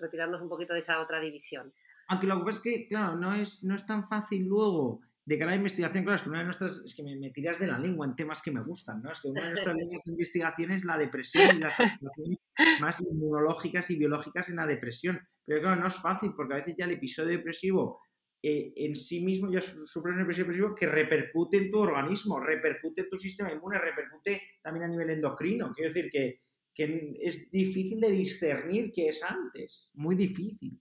retirarnos 0.00 0.40
un 0.40 0.48
poquito 0.48 0.72
de 0.72 0.78
esa 0.78 1.00
otra 1.00 1.20
división. 1.20 1.74
Aunque 2.08 2.26
lo 2.26 2.38
que 2.38 2.44
pasa 2.44 2.58
es 2.58 2.62
que, 2.62 2.86
claro, 2.86 3.16
no 3.16 3.34
es, 3.34 3.62
no 3.62 3.74
es 3.74 3.84
tan 3.84 4.08
fácil 4.08 4.46
luego 4.46 5.02
de 5.26 5.38
cara 5.38 5.52
a 5.52 5.56
investigación, 5.56 6.04
claro, 6.04 6.16
es 6.16 6.22
que 6.22 6.28
una 6.28 6.38
de 6.38 6.44
nuestras, 6.44 6.82
es 6.84 6.94
que 6.94 7.02
me, 7.02 7.30
tiras 7.30 7.58
de 7.58 7.66
la 7.66 7.80
lengua 7.80 8.06
en 8.06 8.14
temas 8.14 8.40
que 8.40 8.52
me 8.52 8.62
gustan, 8.62 9.02
¿no? 9.02 9.10
Es 9.10 9.20
que 9.20 9.28
una 9.28 9.42
de 9.42 9.50
nuestras 9.50 9.74
líneas 9.74 10.02
de 10.04 10.12
investigación 10.12 10.70
es 10.70 10.84
la 10.84 10.96
depresión 10.96 11.56
y 11.56 11.60
las 11.60 11.74
situaciones 11.74 12.44
más 12.80 13.00
inmunológicas 13.00 13.90
y 13.90 13.96
biológicas 13.96 14.48
en 14.50 14.56
la 14.56 14.66
depresión. 14.66 15.20
Pero 15.44 15.62
claro, 15.62 15.80
no 15.80 15.88
es 15.88 15.96
fácil 15.96 16.32
porque 16.36 16.54
a 16.54 16.56
veces 16.58 16.76
ya 16.78 16.84
el 16.84 16.92
episodio 16.92 17.30
depresivo 17.30 18.00
eh, 18.40 18.72
en 18.76 18.94
sí 18.94 19.24
mismo 19.24 19.50
ya 19.50 19.60
sufres 19.60 20.14
un 20.14 20.22
episodio 20.22 20.44
depresivo 20.44 20.74
que 20.76 20.86
repercute 20.86 21.56
en 21.56 21.70
tu 21.72 21.78
organismo, 21.78 22.38
repercute 22.38 23.00
en 23.00 23.10
tu 23.10 23.16
sistema 23.16 23.52
inmune, 23.52 23.80
repercute 23.80 24.40
también 24.62 24.84
a 24.84 24.88
nivel 24.88 25.10
endocrino. 25.10 25.72
Quiero 25.74 25.92
decir 25.92 26.08
que, 26.08 26.42
que 26.72 27.16
es 27.20 27.50
difícil 27.50 27.98
de 27.98 28.12
discernir 28.12 28.92
qué 28.94 29.08
es 29.08 29.24
antes, 29.24 29.90
muy 29.94 30.14
difícil. 30.14 30.80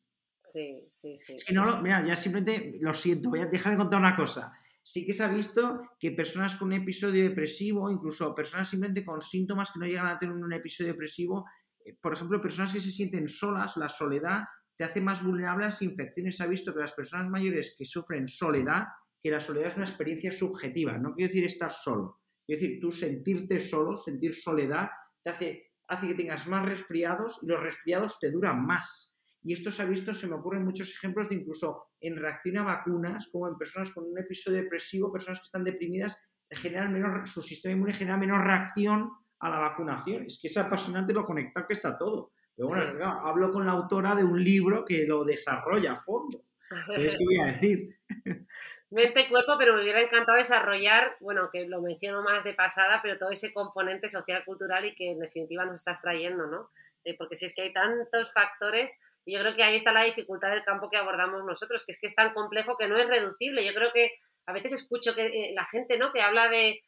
Sí, 0.52 0.88
sí, 0.92 1.16
sí. 1.16 1.36
Es 1.36 1.44
que 1.44 1.54
no 1.54 1.66
lo, 1.66 1.82
mira, 1.82 2.06
ya 2.06 2.16
simplemente 2.16 2.78
lo 2.80 2.94
siento, 2.94 3.32
voy 3.32 3.40
a, 3.40 3.48
déjame 3.48 3.78
contar 3.78 4.00
una 4.00 4.16
cosa. 4.16 4.54
Sí 4.82 5.04
que 5.04 5.14
se 5.14 5.24
ha 5.24 5.28
visto 5.28 5.82
que 6.00 6.12
personas 6.12 6.56
con 6.56 6.68
un 6.68 6.74
episodio 6.74 7.24
depresivo, 7.24 7.90
incluso 7.90 8.36
personas 8.36 8.70
simplemente 8.70 9.04
con 9.04 9.22
síntomas 9.22 9.72
que 9.72 9.80
no 9.80 9.88
llegan 9.88 10.06
a 10.06 10.20
tener 10.20 10.36
un 10.36 10.54
episodio 10.54 10.92
depresivo, 10.92 11.46
eh, 11.84 11.98
por 12.00 12.14
ejemplo, 12.14 12.40
personas 12.40 12.72
que 12.72 12.80
se 12.80 12.92
sienten 12.92 13.28
solas, 13.28 13.76
la 13.78 13.90
soledad 13.90 14.44
te 14.76 14.84
hace 14.84 15.02
más 15.02 15.24
vulnerable 15.24 15.64
a 15.64 15.68
las 15.70 15.82
infecciones. 15.82 16.38
Se 16.38 16.44
ha 16.44 16.48
visto 16.48 16.72
que 16.74 16.82
las 16.82 16.94
personas 16.94 17.28
mayores 17.28 17.74
que 17.76 17.86
sufren 17.86 18.28
soledad, 18.28 18.84
que 19.20 19.32
la 19.32 19.40
soledad 19.40 19.70
es 19.70 19.78
una 19.78 19.86
experiencia 19.86 20.32
subjetiva, 20.32 21.00
no 21.00 21.16
quiero 21.16 21.30
decir 21.30 21.46
estar 21.46 21.72
solo, 21.72 22.22
quiero 22.46 22.62
decir 22.62 22.80
tú 22.80 22.92
sentirte 22.92 23.60
solo, 23.60 23.98
sentir 23.98 24.36
soledad, 24.36 24.90
te 25.24 25.32
hace, 25.32 25.72
hace 25.88 26.10
que 26.10 26.14
tengas 26.14 26.46
más 26.46 26.64
resfriados 26.64 27.40
y 27.42 27.48
los 27.48 27.60
resfriados 27.60 28.20
te 28.20 28.30
duran 28.30 28.64
más. 28.64 29.15
Y 29.46 29.54
esto 29.54 29.70
se 29.70 29.84
ha 29.84 29.86
visto, 29.86 30.12
se 30.12 30.26
me 30.26 30.34
ocurren 30.34 30.66
muchos 30.66 30.92
ejemplos 30.92 31.30
de 31.30 31.36
incluso 31.36 31.86
en 32.02 32.18
reacción 32.18 32.58
a 32.58 32.64
vacunas, 32.64 33.28
como 33.32 33.48
en 33.48 33.56
personas 33.60 33.92
con 33.92 34.04
un 34.04 34.18
episodio 34.18 34.64
depresivo, 34.64 35.12
personas 35.12 35.38
que 35.38 35.44
están 35.44 35.64
deprimidas, 35.64 36.18
genera 36.50 36.90
menos, 36.90 37.30
su 37.30 37.44
sistema 37.44 37.74
inmune 37.76 37.94
genera 37.94 38.18
menos 38.18 38.44
reacción 38.44 39.12
a 39.40 39.50
la 39.52 39.60
vacunación. 39.60 40.26
Es 40.26 40.40
que 40.42 40.48
es 40.48 40.58
apasionante 40.58 41.14
lo 41.14 41.24
conectado 41.24 41.68
que 41.68 41.74
está 41.74 41.96
todo. 41.96 42.32
Pero 42.56 42.70
bueno, 42.70 43.22
hablo 43.24 43.52
con 43.52 43.68
la 43.68 43.74
autora 43.74 44.16
de 44.16 44.24
un 44.24 44.44
libro 44.44 44.84
que 44.84 45.06
lo 45.06 45.24
desarrolla 45.24 45.94
a 45.94 45.98
fondo. 45.98 46.44
¿Qué 46.96 47.16
voy 47.24 47.40
a 47.40 47.46
decir? 47.52 48.00
mente 48.90 49.22
y 49.22 49.30
cuerpo, 49.30 49.58
pero 49.60 49.76
me 49.76 49.84
hubiera 49.84 50.02
encantado 50.02 50.38
desarrollar, 50.38 51.18
bueno, 51.20 51.50
que 51.52 51.68
lo 51.68 51.82
menciono 51.82 52.24
más 52.24 52.44
de 52.44 52.54
pasada, 52.54 53.00
pero 53.04 53.18
todo 53.18 53.30
ese 53.30 53.54
componente 53.54 54.10
social, 54.10 54.44
cultural 54.46 54.86
y 54.86 54.96
que 54.96 55.12
en 55.12 55.20
definitiva 55.20 55.66
nos 55.66 55.80
estás 55.80 56.02
trayendo, 56.02 56.48
¿no? 56.48 56.72
Eh, 57.04 57.16
porque 57.18 57.36
si 57.36 57.46
es 57.46 57.54
que 57.54 57.64
hay 57.64 57.74
tantos 57.74 58.32
factores, 58.34 58.92
y 59.26 59.34
yo 59.34 59.40
creo 59.40 59.56
que 59.56 59.64
ahí 59.64 59.76
está 59.76 59.92
la 59.92 60.04
dificultad 60.04 60.52
del 60.52 60.64
campo 60.64 60.90
que 60.90 60.98
abordamos 60.98 61.44
nosotros, 61.44 61.84
que 61.86 61.92
es 61.92 62.00
que 62.00 62.08
es 62.08 62.16
tan 62.16 62.34
complejo 62.34 62.78
que 62.78 62.88
no 62.88 62.96
es 62.96 63.08
reducible. 63.08 63.66
Yo 63.66 63.74
creo 63.74 63.92
que 63.94 64.12
a 64.46 64.54
veces 64.54 64.74
escucho 64.74 65.16
que 65.16 65.26
eh, 65.26 65.54
la 65.56 65.66
gente, 65.66 65.98
¿no? 65.98 66.14
Que 66.14 66.22
habla 66.22 66.48
de, 66.48 66.84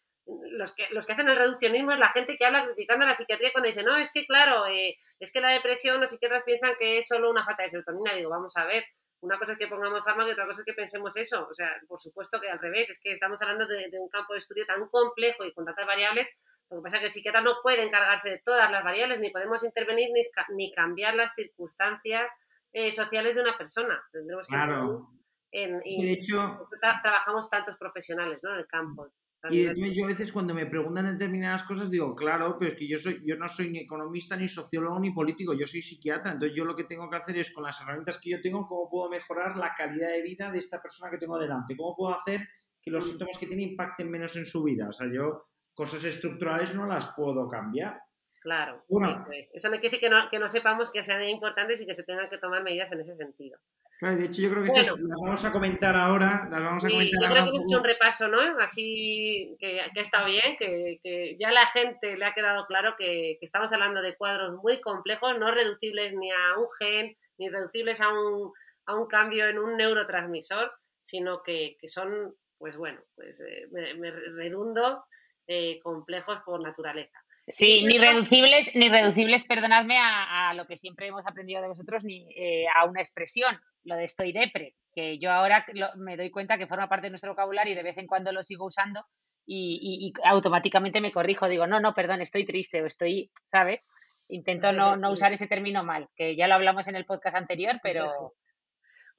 los 0.51 0.75
que, 0.75 0.87
los 0.91 1.05
que 1.05 1.13
hacen 1.13 1.29
el 1.29 1.35
reduccionismo 1.35 1.93
es 1.93 1.99
la 1.99 2.09
gente 2.09 2.37
que 2.37 2.45
habla 2.45 2.65
criticando 2.65 3.05
la 3.05 3.15
psiquiatría 3.15 3.51
cuando 3.51 3.69
dice, 3.69 3.83
no, 3.83 3.97
es 3.97 4.11
que 4.11 4.25
claro, 4.25 4.67
eh, 4.67 4.97
es 5.19 5.31
que 5.31 5.41
la 5.41 5.51
depresión 5.51 6.01
los 6.01 6.09
psiquiatras 6.09 6.43
piensan 6.45 6.75
que 6.77 6.99
es 6.99 7.07
solo 7.07 7.31
una 7.31 7.45
falta 7.45 7.63
de 7.63 7.69
serotonina. 7.69 8.13
Digo, 8.13 8.29
vamos 8.29 8.55
a 8.57 8.65
ver, 8.65 8.83
una 9.21 9.39
cosa 9.39 9.53
es 9.53 9.57
que 9.57 9.67
pongamos 9.67 10.03
fármaco 10.03 10.29
y 10.29 10.33
otra 10.33 10.45
cosa 10.45 10.61
es 10.61 10.65
que 10.65 10.73
pensemos 10.73 11.15
eso. 11.17 11.47
O 11.49 11.53
sea, 11.53 11.75
por 11.87 11.99
supuesto 11.99 12.39
que 12.39 12.49
al 12.49 12.59
revés, 12.59 12.89
es 12.89 12.99
que 13.01 13.11
estamos 13.11 13.41
hablando 13.41 13.65
de, 13.67 13.89
un 13.99 14.09
campo 14.09 14.33
de 14.33 14.39
estudio 14.39 14.65
tan 14.65 14.87
complejo 14.89 15.45
y 15.45 15.53
con 15.53 15.65
tantas 15.65 15.87
variables. 15.87 16.29
Lo 16.69 16.77
que 16.77 16.83
pasa 16.83 16.97
es 16.97 16.99
que 17.01 17.05
el 17.07 17.11
psiquiatra 17.11 17.41
no 17.41 17.55
puede 17.63 17.83
encargarse 17.83 18.29
de 18.29 18.41
todas 18.43 18.69
las 18.69 18.83
variables, 18.83 19.19
ni 19.19 19.29
podemos 19.29 19.63
intervenir 19.63 20.09
ni, 20.13 20.21
ni 20.55 20.71
cambiar 20.71 21.15
las 21.15 21.33
circunstancias 21.33 22.31
eh, 22.73 22.91
sociales 22.91 23.35
de 23.35 23.41
una 23.41 23.57
persona. 23.57 24.01
Tendremos 24.11 24.47
que 24.47 24.53
claro. 24.53 25.09
en, 25.51 25.81
y 25.85 26.05
de 26.05 26.11
hecho, 26.11 26.67
trabajamos 27.01 27.49
tantos 27.49 27.77
profesionales 27.77 28.41
¿no? 28.43 28.53
en 28.53 28.59
el 28.59 28.67
campo. 28.67 29.11
Y 29.49 29.95
yo 29.95 30.05
a 30.05 30.07
veces 30.07 30.31
cuando 30.31 30.53
me 30.53 30.65
preguntan 30.65 31.05
determinadas 31.05 31.63
cosas 31.63 31.89
digo, 31.89 32.13
claro, 32.15 32.57
pero 32.59 32.71
es 32.71 32.77
que 32.77 32.87
yo 32.87 32.97
soy, 32.97 33.21
yo 33.23 33.37
no 33.37 33.47
soy 33.47 33.69
ni 33.69 33.79
economista, 33.79 34.35
ni 34.35 34.47
sociólogo, 34.47 34.99
ni 34.99 35.11
político, 35.11 35.53
yo 35.53 35.65
soy 35.65 35.81
psiquiatra. 35.81 36.33
Entonces 36.33 36.57
yo 36.57 36.65
lo 36.65 36.75
que 36.75 36.83
tengo 36.83 37.09
que 37.09 37.15
hacer 37.15 37.37
es 37.37 37.53
con 37.53 37.63
las 37.63 37.79
herramientas 37.79 38.17
que 38.17 38.31
yo 38.31 38.41
tengo, 38.41 38.67
cómo 38.67 38.89
puedo 38.89 39.09
mejorar 39.09 39.55
la 39.55 39.73
calidad 39.75 40.09
de 40.09 40.21
vida 40.21 40.51
de 40.51 40.59
esta 40.59 40.81
persona 40.81 41.11
que 41.11 41.17
tengo 41.17 41.39
delante, 41.39 41.77
cómo 41.77 41.95
puedo 41.95 42.13
hacer 42.13 42.47
que 42.81 42.91
los 42.91 43.05
mm. 43.05 43.09
síntomas 43.09 43.37
que 43.37 43.47
tiene 43.47 43.63
impacten 43.63 44.09
menos 44.09 44.35
en 44.35 44.45
su 44.45 44.63
vida. 44.63 44.89
O 44.89 44.91
sea, 44.91 45.07
yo 45.11 45.47
cosas 45.77 46.03
estructurales 46.03 46.73
no 46.73 46.85
las 46.87 47.09
puedo 47.09 47.47
cambiar. 47.47 48.01
Claro, 48.41 48.83
eso, 49.31 49.69
no 49.69 49.73
quiere 49.73 49.89
decir 49.89 49.99
que 49.99 50.09
no, 50.09 50.29
que 50.29 50.39
no 50.39 50.47
sepamos 50.47 50.91
que 50.91 51.03
sean 51.03 51.23
importantes 51.23 51.81
y 51.81 51.85
que 51.85 51.93
se 51.93 52.03
tengan 52.03 52.29
que 52.29 52.37
tomar 52.37 52.63
medidas 52.63 52.91
en 52.91 53.01
ese 53.01 53.13
sentido. 53.13 53.59
Claro, 53.99 54.15
de 54.15 54.25
hecho 54.25 54.41
yo 54.41 54.51
creo 54.51 54.63
que 54.63 54.71
las 54.73 54.95
vamos 55.21 55.43
a 55.43 55.51
comentar 55.51 55.95
ahora. 55.95 56.47
Las 56.49 56.63
vamos 56.63 56.85
a 56.85 56.87
comentar 56.87 57.21
yo 57.21 57.29
creo 57.29 57.43
que 57.43 57.49
hemos 57.49 57.65
hecho 57.65 57.77
un 57.79 57.83
repaso, 57.83 58.27
¿no? 58.27 58.39
Así 58.59 59.55
que, 59.59 59.81
que 59.93 59.99
está 59.99 60.23
bien, 60.23 60.55
que, 60.57 60.99
que, 61.03 61.35
ya 61.37 61.49
a 61.49 61.53
la 61.53 61.65
gente 61.65 62.15
le 62.15 62.25
ha 62.25 62.33
quedado 62.33 62.65
claro 62.67 62.95
que, 62.97 63.37
que, 63.39 63.45
estamos 63.45 63.73
hablando 63.73 64.01
de 64.01 64.15
cuadros 64.15 64.55
muy 64.63 64.79
complejos, 64.81 65.37
no 65.37 65.51
reducibles 65.51 66.13
ni 66.13 66.31
a 66.31 66.57
un 66.57 66.67
gen, 66.79 67.17
ni 67.37 67.49
reducibles 67.49 68.01
a 68.01 68.09
un, 68.09 68.53
a 68.85 68.95
un 68.95 69.07
cambio 69.07 69.47
en 69.47 69.59
un 69.59 69.75
neurotransmisor, 69.77 70.71
sino 71.07 71.41
que, 71.41 71.77
son, 71.85 72.35
pues 72.57 72.75
bueno, 72.75 73.01
pues 73.15 73.41
eh, 73.41 73.67
me, 73.71 74.11
redundo, 74.11 75.05
eh, 75.47 75.79
complejos 75.81 76.39
por 76.45 76.61
naturaleza. 76.61 77.17
Sí, 77.47 77.85
ni 77.85 77.97
reducibles, 77.97 78.67
ni 78.75 78.89
reducibles, 78.89 79.45
perdonadme, 79.45 79.97
a, 79.97 80.53
lo 80.53 80.67
que 80.67 80.75
siempre 80.75 81.07
hemos 81.07 81.25
aprendido 81.25 81.61
de 81.61 81.69
vosotros, 81.69 82.03
ni 82.03 82.27
eh, 82.35 82.65
a 82.75 82.85
una 82.85 82.99
expresión, 82.99 83.57
lo 83.85 83.95
de 83.95 84.03
estoy 84.03 84.33
depre, 84.33 84.75
que 84.91 85.17
yo 85.17 85.31
ahora 85.31 85.65
me 85.95 86.17
doy 86.17 86.29
cuenta 86.29 86.57
que 86.57 86.67
forma 86.67 86.89
parte 86.89 87.07
de 87.07 87.11
nuestro 87.11 87.31
vocabulario 87.31 87.71
y 87.71 87.75
de 87.77 87.83
vez 87.83 87.97
en 87.97 88.07
cuando 88.07 88.33
lo 88.33 88.43
sigo 88.43 88.65
usando 88.65 89.05
y, 89.45 90.13
automáticamente 90.25 90.99
me 90.99 91.13
corrijo, 91.13 91.47
digo, 91.47 91.67
no, 91.67 91.79
no, 91.79 91.93
perdón, 91.93 92.21
estoy 92.21 92.45
triste 92.45 92.81
o 92.81 92.85
estoy, 92.85 93.31
¿sabes? 93.49 93.87
Intento 94.27 94.73
no, 94.73 94.97
no 94.97 95.11
usar 95.11 95.31
ese 95.31 95.47
término 95.47 95.85
mal, 95.85 96.09
que 96.17 96.35
ya 96.35 96.49
lo 96.49 96.55
hablamos 96.55 96.89
en 96.89 96.97
el 96.97 97.05
podcast 97.05 97.37
anterior, 97.37 97.79
pero, 97.81 98.33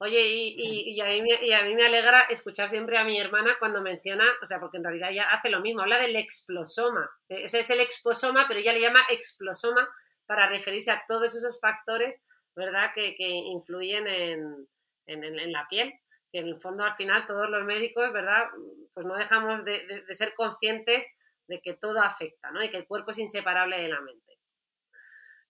Oye, 0.01 0.27
y, 0.27 0.93
y, 0.93 1.01
a 1.01 1.07
mí, 1.07 1.27
y, 1.41 1.51
a 1.51 1.63
mí, 1.65 1.75
me 1.75 1.85
alegra 1.85 2.21
escuchar 2.29 2.69
siempre 2.69 2.97
a 2.97 3.03
mi 3.03 3.19
hermana 3.19 3.57
cuando 3.59 3.81
menciona, 3.81 4.23
o 4.41 4.45
sea, 4.45 4.57
porque 4.57 4.77
en 4.77 4.85
realidad 4.85 5.11
ella 5.11 5.29
hace 5.29 5.49
lo 5.49 5.59
mismo, 5.59 5.81
habla 5.81 5.99
del 5.99 6.15
explosoma. 6.15 7.11
Ese 7.27 7.59
es 7.59 7.69
el 7.69 7.81
exposoma, 7.81 8.45
pero 8.47 8.61
ella 8.61 8.71
le 8.71 8.79
llama 8.79 9.01
explosoma 9.09 9.89
para 10.25 10.47
referirse 10.47 10.91
a 10.91 11.03
todos 11.05 11.35
esos 11.35 11.59
factores, 11.59 12.23
¿verdad?, 12.55 12.91
que, 12.95 13.15
que 13.17 13.27
influyen 13.27 14.07
en, 14.07 14.69
en, 15.05 15.23
en, 15.25 15.51
la 15.51 15.67
piel. 15.69 15.93
Que 16.31 16.39
en 16.39 16.47
el 16.47 16.61
fondo, 16.61 16.85
al 16.85 16.95
final, 16.95 17.25
todos 17.25 17.49
los 17.49 17.65
médicos, 17.65 18.13
¿verdad?, 18.13 18.45
pues 18.93 19.05
no 19.05 19.17
dejamos 19.17 19.65
de, 19.65 19.85
de, 20.07 20.15
ser 20.15 20.33
conscientes 20.33 21.13
de 21.47 21.59
que 21.59 21.73
todo 21.73 21.99
afecta, 21.99 22.51
¿no? 22.51 22.63
Y 22.63 22.71
que 22.71 22.77
el 22.77 22.87
cuerpo 22.87 23.11
es 23.11 23.17
inseparable 23.17 23.81
de 23.81 23.89
la 23.89 23.99
mente. 23.99 24.39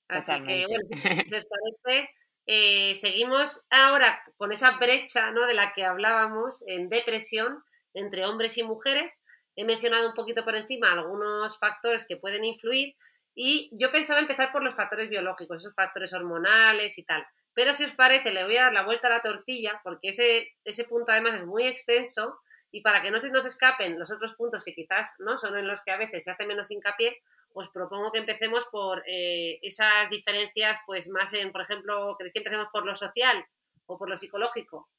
Así 0.08 0.32
que, 0.44 0.66
bueno, 0.66 0.86
si 0.86 0.96
les 1.30 1.48
parece 1.86 2.10
eh, 2.46 2.96
seguimos 2.96 3.68
ahora 3.70 4.22
con 4.38 4.52
esa 4.52 4.78
brecha 4.78 5.32
¿no? 5.32 5.46
de 5.46 5.54
la 5.54 5.74
que 5.74 5.86
hablábamos 5.86 6.64
en 6.68 6.90
depresión 6.90 7.64
entre 7.94 8.26
hombres 8.26 8.58
y 8.58 8.64
mujeres. 8.64 9.24
He 9.56 9.66
mencionado 9.66 10.08
un 10.08 10.16
poquito 10.16 10.44
por 10.44 10.56
encima 10.56 10.92
algunos 10.92 11.60
factores 11.60 12.06
que 12.08 12.18
pueden 12.18 12.46
influir 12.46 12.96
y 13.36 13.70
yo 13.74 13.90
pensaba 13.90 14.20
empezar 14.20 14.52
por 14.52 14.64
los 14.64 14.76
factores 14.76 15.10
biológicos, 15.10 15.60
esos 15.60 15.76
factores 15.76 16.14
hormonales 16.14 16.98
y 16.98 17.04
tal. 17.04 17.26
Pero 17.54 17.74
si 17.74 17.84
os 17.84 17.92
parece, 17.92 18.32
le 18.32 18.46
voy 18.46 18.58
a 18.58 18.64
dar 18.64 18.74
la 18.74 18.86
vuelta 18.86 19.08
a 19.08 19.12
la 19.12 19.22
tortilla 19.22 19.82
porque 19.84 20.10
ese, 20.10 20.56
ese 20.64 20.86
punto 20.86 21.12
además 21.12 21.36
es 21.36 21.46
muy 21.46 21.64
extenso 21.64 22.40
y 22.72 22.82
para 22.82 23.02
que 23.02 23.12
no 23.12 23.20
se 23.20 23.32
nos 23.32 23.46
escapen 23.46 23.98
los 23.98 24.12
otros 24.12 24.36
puntos 24.36 24.64
que 24.64 24.74
quizás 24.74 25.16
no 25.20 25.38
son 25.38 25.58
en 25.58 25.68
los 25.68 25.84
que 25.84 25.92
a 25.92 25.98
veces 25.98 26.24
se 26.24 26.32
hace 26.32 26.46
menos 26.46 26.72
hincapié, 26.72 27.22
os 27.54 27.70
propongo 27.70 28.12
que 28.12 28.20
empecemos 28.20 28.66
por 28.72 29.04
eh, 29.08 29.60
esas 29.62 30.10
diferencias, 30.10 30.78
pues 30.86 31.10
más 31.10 31.34
en, 31.34 31.52
por 31.52 31.62
ejemplo, 31.62 32.16
¿queréis 32.18 32.34
que 32.34 32.40
empecemos 32.40 32.68
por 32.72 32.86
lo 32.86 32.96
social 32.96 33.44
o 33.86 33.98
por 33.98 34.10
lo 34.10 34.16
psicológico? 34.16 34.90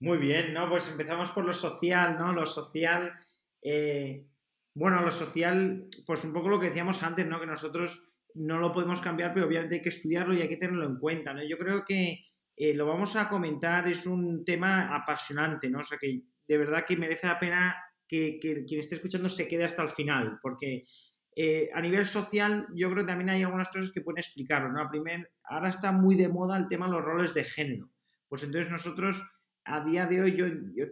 Muy 0.00 0.18
bien, 0.18 0.54
¿no? 0.54 0.68
Pues 0.68 0.88
empezamos 0.88 1.30
por 1.30 1.44
lo 1.44 1.52
social, 1.52 2.16
¿no? 2.18 2.32
Lo 2.32 2.46
social, 2.46 3.12
eh, 3.62 4.26
bueno, 4.74 5.02
lo 5.02 5.10
social, 5.10 5.88
pues 6.06 6.24
un 6.24 6.32
poco 6.32 6.48
lo 6.48 6.60
que 6.60 6.68
decíamos 6.68 7.02
antes, 7.02 7.26
¿no? 7.26 7.40
Que 7.40 7.46
nosotros 7.46 8.04
no 8.34 8.58
lo 8.58 8.70
podemos 8.70 9.00
cambiar, 9.00 9.34
pero 9.34 9.46
obviamente 9.46 9.76
hay 9.76 9.82
que 9.82 9.88
estudiarlo 9.88 10.34
y 10.34 10.42
hay 10.42 10.48
que 10.48 10.56
tenerlo 10.56 10.86
en 10.86 10.98
cuenta, 10.98 11.34
¿no? 11.34 11.42
Yo 11.42 11.58
creo 11.58 11.84
que 11.84 12.26
eh, 12.56 12.74
lo 12.74 12.86
vamos 12.86 13.16
a 13.16 13.28
comentar, 13.28 13.88
es 13.88 14.06
un 14.06 14.44
tema 14.44 14.94
apasionante, 14.94 15.68
¿no? 15.68 15.80
O 15.80 15.82
sea, 15.82 15.98
que 15.98 16.22
de 16.46 16.58
verdad 16.58 16.84
que 16.86 16.96
merece 16.96 17.26
la 17.26 17.38
pena 17.38 17.76
que 18.06 18.38
quien 18.38 18.80
esté 18.80 18.94
escuchando 18.94 19.28
se 19.28 19.46
quede 19.46 19.64
hasta 19.64 19.82
el 19.82 19.90
final, 19.90 20.38
porque 20.40 20.86
eh, 21.40 21.70
a 21.72 21.80
nivel 21.80 22.04
social, 22.04 22.66
yo 22.74 22.90
creo 22.90 23.04
que 23.04 23.12
también 23.12 23.30
hay 23.30 23.44
algunas 23.44 23.68
cosas 23.68 23.92
que 23.92 24.00
pueden 24.00 24.18
explicarlo. 24.18 24.72
¿no? 24.72 24.90
Primer, 24.90 25.30
ahora 25.44 25.68
está 25.68 25.92
muy 25.92 26.16
de 26.16 26.28
moda 26.28 26.58
el 26.58 26.66
tema 26.66 26.86
de 26.86 26.92
los 26.94 27.04
roles 27.04 27.32
de 27.32 27.44
género. 27.44 27.92
Pues 28.28 28.42
entonces 28.42 28.72
nosotros, 28.72 29.22
a 29.64 29.84
día 29.84 30.06
de 30.06 30.20
hoy, 30.20 30.34
yo, 30.34 30.46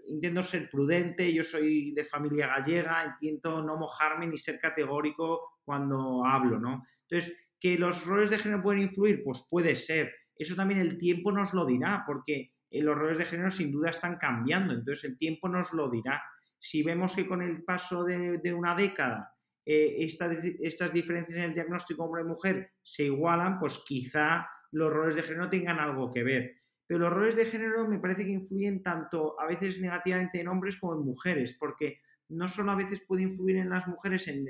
intento 0.07 0.45
ser 0.45 0.69
prudente, 0.69 1.35
yo 1.35 1.43
soy 1.43 1.93
de 1.95 2.05
familia 2.05 2.47
gallega, 2.47 3.17
intento 3.21 3.61
no 3.61 3.77
mojarme 3.77 4.29
ni 4.29 4.39
ser 4.39 4.61
categórico 4.61 5.59
cuando 5.65 6.25
hablo, 6.25 6.61
¿no? 6.61 6.85
Entonces, 7.11 7.37
¿que 7.59 7.77
los 7.77 8.07
roles 8.07 8.31
de 8.31 8.39
género 8.39 8.63
pueden 8.63 8.83
influir? 8.83 9.25
Pues 9.25 9.45
puede 9.51 9.75
ser. 9.75 10.13
Eso 10.39 10.55
también 10.55 10.79
el 10.79 10.97
tiempo 10.97 11.33
nos 11.33 11.55
lo 11.55 11.67
dirá, 11.67 12.05
porque 12.07 12.53
eh, 12.71 12.83
los 12.85 12.97
roles 12.97 13.19
de 13.19 13.25
género 13.25 13.51
sin 13.51 13.73
duda 13.73 13.91
están 13.91 14.17
cambiando, 14.17 14.75
entonces 14.75 15.11
el 15.11 15.19
tiempo 15.19 15.49
nos 15.49 15.73
lo 15.73 15.91
dirá. 15.91 16.23
Si 16.57 16.85
vemos 16.85 17.17
que 17.17 17.27
con 17.27 17.43
el 17.43 17.65
paso 17.65 18.05
de 18.05 18.55
una 18.55 18.77
década 18.77 19.33
eh, 19.67 19.97
estas 19.99 20.93
diferencias 20.93 21.37
en 21.37 21.45
el 21.45 21.53
diagnóstico 21.53 22.05
hombre-mujer 22.05 22.71
se 22.83 23.05
igualan, 23.05 23.59
pues 23.59 23.79
quizá 23.85 24.47
los 24.71 24.93
roles 24.93 25.17
de 25.17 25.25
género 25.25 25.51
tengan 25.51 25.81
algo 25.81 26.11
que 26.11 26.23
ver. 26.23 26.55
Pero 26.87 27.01
los 27.01 27.13
roles 27.13 27.35
de 27.35 27.47
género 27.47 27.89
me 27.89 27.99
parece 27.99 28.25
que 28.25 28.31
influyen 28.31 28.81
tanto 28.81 29.39
a 29.41 29.47
veces 29.47 29.81
negativamente 29.81 30.41
en 30.41 30.47
hombres 30.47 30.77
como 30.77 30.95
en 30.95 31.05
mujeres, 31.05 31.57
porque 31.59 32.01
no 32.29 32.47
solo 32.47 32.73
a 32.73 32.77
veces 32.77 33.03
puede 33.07 33.23
influir 33.23 33.57
en 33.57 33.71
las 33.71 33.89
mujeres 33.89 34.29
en, 34.29 34.45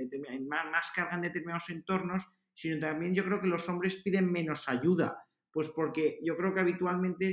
más, 0.46 0.70
más 0.70 0.90
carga 0.94 1.14
en 1.14 1.22
determinados 1.22 1.70
entornos, 1.70 2.26
sino 2.52 2.78
también 2.78 3.14
yo 3.14 3.24
creo 3.24 3.40
que 3.40 3.46
los 3.46 3.66
hombres 3.70 3.96
piden 3.96 4.30
menos 4.30 4.68
ayuda, 4.68 5.16
pues 5.50 5.70
porque 5.70 6.18
yo 6.22 6.36
creo 6.36 6.52
que 6.52 6.60
habitualmente 6.60 7.32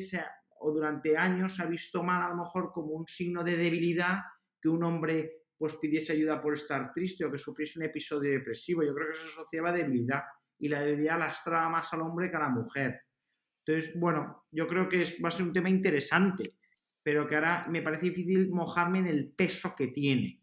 o 0.60 0.72
durante 0.72 1.17
años 1.17 1.56
se 1.56 1.63
ha 1.63 1.65
visto 1.65 2.02
mal 2.02 2.24
a 2.24 2.30
lo 2.30 2.43
mejor 2.43 2.72
como 2.72 2.93
un 2.93 3.08
signo 3.08 3.43
de 3.43 3.58
debilidad 3.58 4.19
que 4.62 4.69
un 4.69 4.84
hombre 4.84 5.42
pues 5.58 5.76
pidiese 5.76 6.13
ayuda 6.13 6.42
por 6.42 6.54
estar 6.54 6.92
triste 6.94 7.26
o 7.26 7.32
que 7.32 7.38
sufriese 7.38 7.80
un 7.80 7.86
episodio 7.86 8.32
depresivo. 8.32 8.84
Yo 8.84 8.94
creo 8.94 9.08
que 9.08 9.18
se 9.18 9.26
asociaba 9.26 9.70
a 9.70 9.74
debilidad 9.74 10.24
y 10.60 10.70
la 10.70 10.82
debilidad 10.82 11.20
lastraba 11.20 11.70
más 11.70 11.92
al 11.94 12.02
hombre 12.02 12.30
que 12.30 12.38
a 12.38 12.42
la 12.42 12.50
mujer. 12.50 13.02
Entonces, 13.66 13.98
bueno, 13.98 14.46
yo 14.52 14.68
creo 14.68 14.89
que 14.89 15.04
va 15.24 15.30
a 15.30 15.32
ser 15.32 15.46
un 15.46 15.54
tema 15.54 15.70
interesante, 15.70 16.56
pero 17.02 17.28
que 17.28 17.36
ahora 17.36 17.66
me 17.70 17.82
parece 17.82 18.08
difícil 18.08 18.50
mojarme 18.50 19.00
en 19.00 19.08
el 19.08 19.32
peso 19.32 19.74
que 19.76 19.88
tiene. 19.88 20.42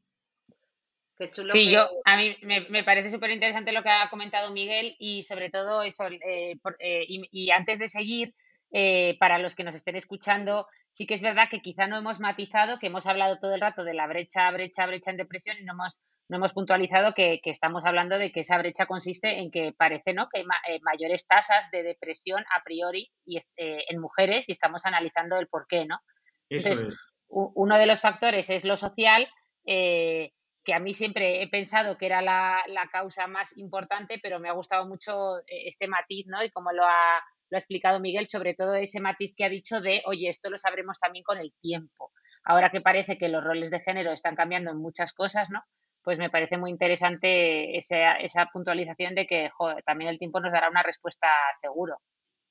sí, 1.17 1.71
yo, 1.71 1.87
a 2.05 2.17
mí 2.17 2.37
me, 2.43 2.85
parece 2.85 3.11
súper 3.11 3.31
interesante 3.31 3.73
lo 3.73 3.83
que 3.83 3.91
ha 3.91 4.09
comentado 4.09 4.53
Miguel 4.53 4.97
y 4.99 5.23
sobre 5.23 5.51
todo 5.51 5.83
eso, 5.83 6.07
eh, 6.07 6.59
eh, 6.79 7.05
y, 7.09 7.51
antes 7.51 7.79
de 7.79 7.89
seguir, 7.89 8.35
eh, 8.73 9.17
para 9.19 9.39
los 9.39 9.57
que 9.57 9.65
nos 9.65 9.75
estén 9.75 9.97
escuchando, 9.97 10.67
sí 10.91 11.07
que 11.07 11.15
es 11.15 11.23
verdad 11.23 11.49
que 11.51 11.61
quizá 11.61 11.87
no 11.87 11.97
hemos 11.97 12.21
matizado, 12.21 12.79
que 12.79 12.87
hemos 12.87 13.07
hablado 13.07 13.39
todo 13.39 13.55
el 13.55 13.61
rato 13.61 13.85
de 13.85 13.95
la 13.95 14.07
brecha, 14.07 14.51
brecha, 14.51 14.87
brecha 14.87 15.11
en 15.11 15.17
depresión 15.17 15.57
y 15.59 15.65
no 15.65 15.73
hemos 15.73 16.01
no 16.31 16.37
hemos 16.37 16.53
puntualizado 16.53 17.13
que, 17.13 17.41
estamos 17.45 17.85
hablando 17.85 18.17
de 18.17 18.31
que 18.31 18.41
esa 18.41 18.57
brecha 18.57 18.87
consiste 18.87 19.41
en 19.41 19.51
que 19.51 19.73
parece 19.77 20.15
¿no? 20.15 20.29
que 20.29 20.39
hay 20.39 20.45
eh, 20.69 20.79
mayores 20.83 21.27
tasas 21.27 21.69
de 21.73 21.83
depresión 21.83 22.45
a 22.57 22.63
priori 22.63 23.11
y, 23.25 23.39
eh, 23.57 23.85
en 23.89 24.01
mujeres 24.01 24.49
y 24.49 24.53
estamos 24.53 24.87
analizando 24.87 25.39
el 25.39 25.49
por 25.49 25.67
qué, 25.67 25.87
¿no? 25.87 25.99
Entonces, 26.49 26.87
uno 27.29 27.79
de 27.79 27.87
los 27.87 28.01
factores 28.01 28.49
es 28.51 28.65
lo 28.65 28.77
social, 28.77 29.29
eh, 29.67 30.33
que 30.65 30.75
a 30.75 30.79
mí 30.79 30.95
siempre 30.95 31.43
he 31.43 31.49
pensado 31.49 31.97
que 31.97 32.07
era 32.07 32.23
la, 32.23 32.63
causa 32.93 33.27
más 33.27 33.57
importante, 33.57 34.21
pero 34.23 34.41
me 34.41 34.49
ha 34.49 34.53
gustado 34.53 34.87
mucho 34.87 35.39
este 35.47 35.87
matiz, 35.87 36.27
¿no? 36.27 36.43
Y 36.43 36.51
como 36.51 36.73
lo 36.73 36.85
ha, 36.85 37.23
lo 37.51 37.57
ha 37.57 37.59
explicado 37.59 38.01
Miguel, 38.01 38.27
sobre 38.27 38.55
todo 38.55 38.75
ese 38.75 39.01
matiz 39.01 39.35
que 39.37 39.45
ha 39.45 39.49
dicho 39.49 39.81
de, 39.81 40.03
oye, 40.07 40.29
esto 40.29 40.51
lo 40.51 40.59
sabremos 40.59 40.99
también 41.01 41.25
con 41.25 41.39
el 41.39 41.53
tiempo. 41.61 42.13
Ahora 42.45 42.71
que 42.71 42.81
parece 42.81 43.19
que 43.19 43.29
los 43.29 43.45
roles 43.45 43.71
de 43.71 43.81
género 43.81 44.13
están 44.13 44.37
cambiando 44.37 44.71
en 44.71 44.79
muchas 44.79 45.13
cosas, 45.13 45.51
¿no? 45.51 45.63
Pues 46.03 46.19
me 46.19 46.31
parece 46.31 46.57
muy 46.57 46.71
interesante 46.71 47.77
esa, 47.77 48.47
puntualización 48.53 49.15
de 49.15 49.27
que 49.27 49.51
también 49.85 50.11
el 50.11 50.19
tiempo 50.19 50.41
nos 50.41 50.53
dará 50.53 50.71
una 50.71 50.83
respuesta 50.83 51.27
seguro. 51.61 51.99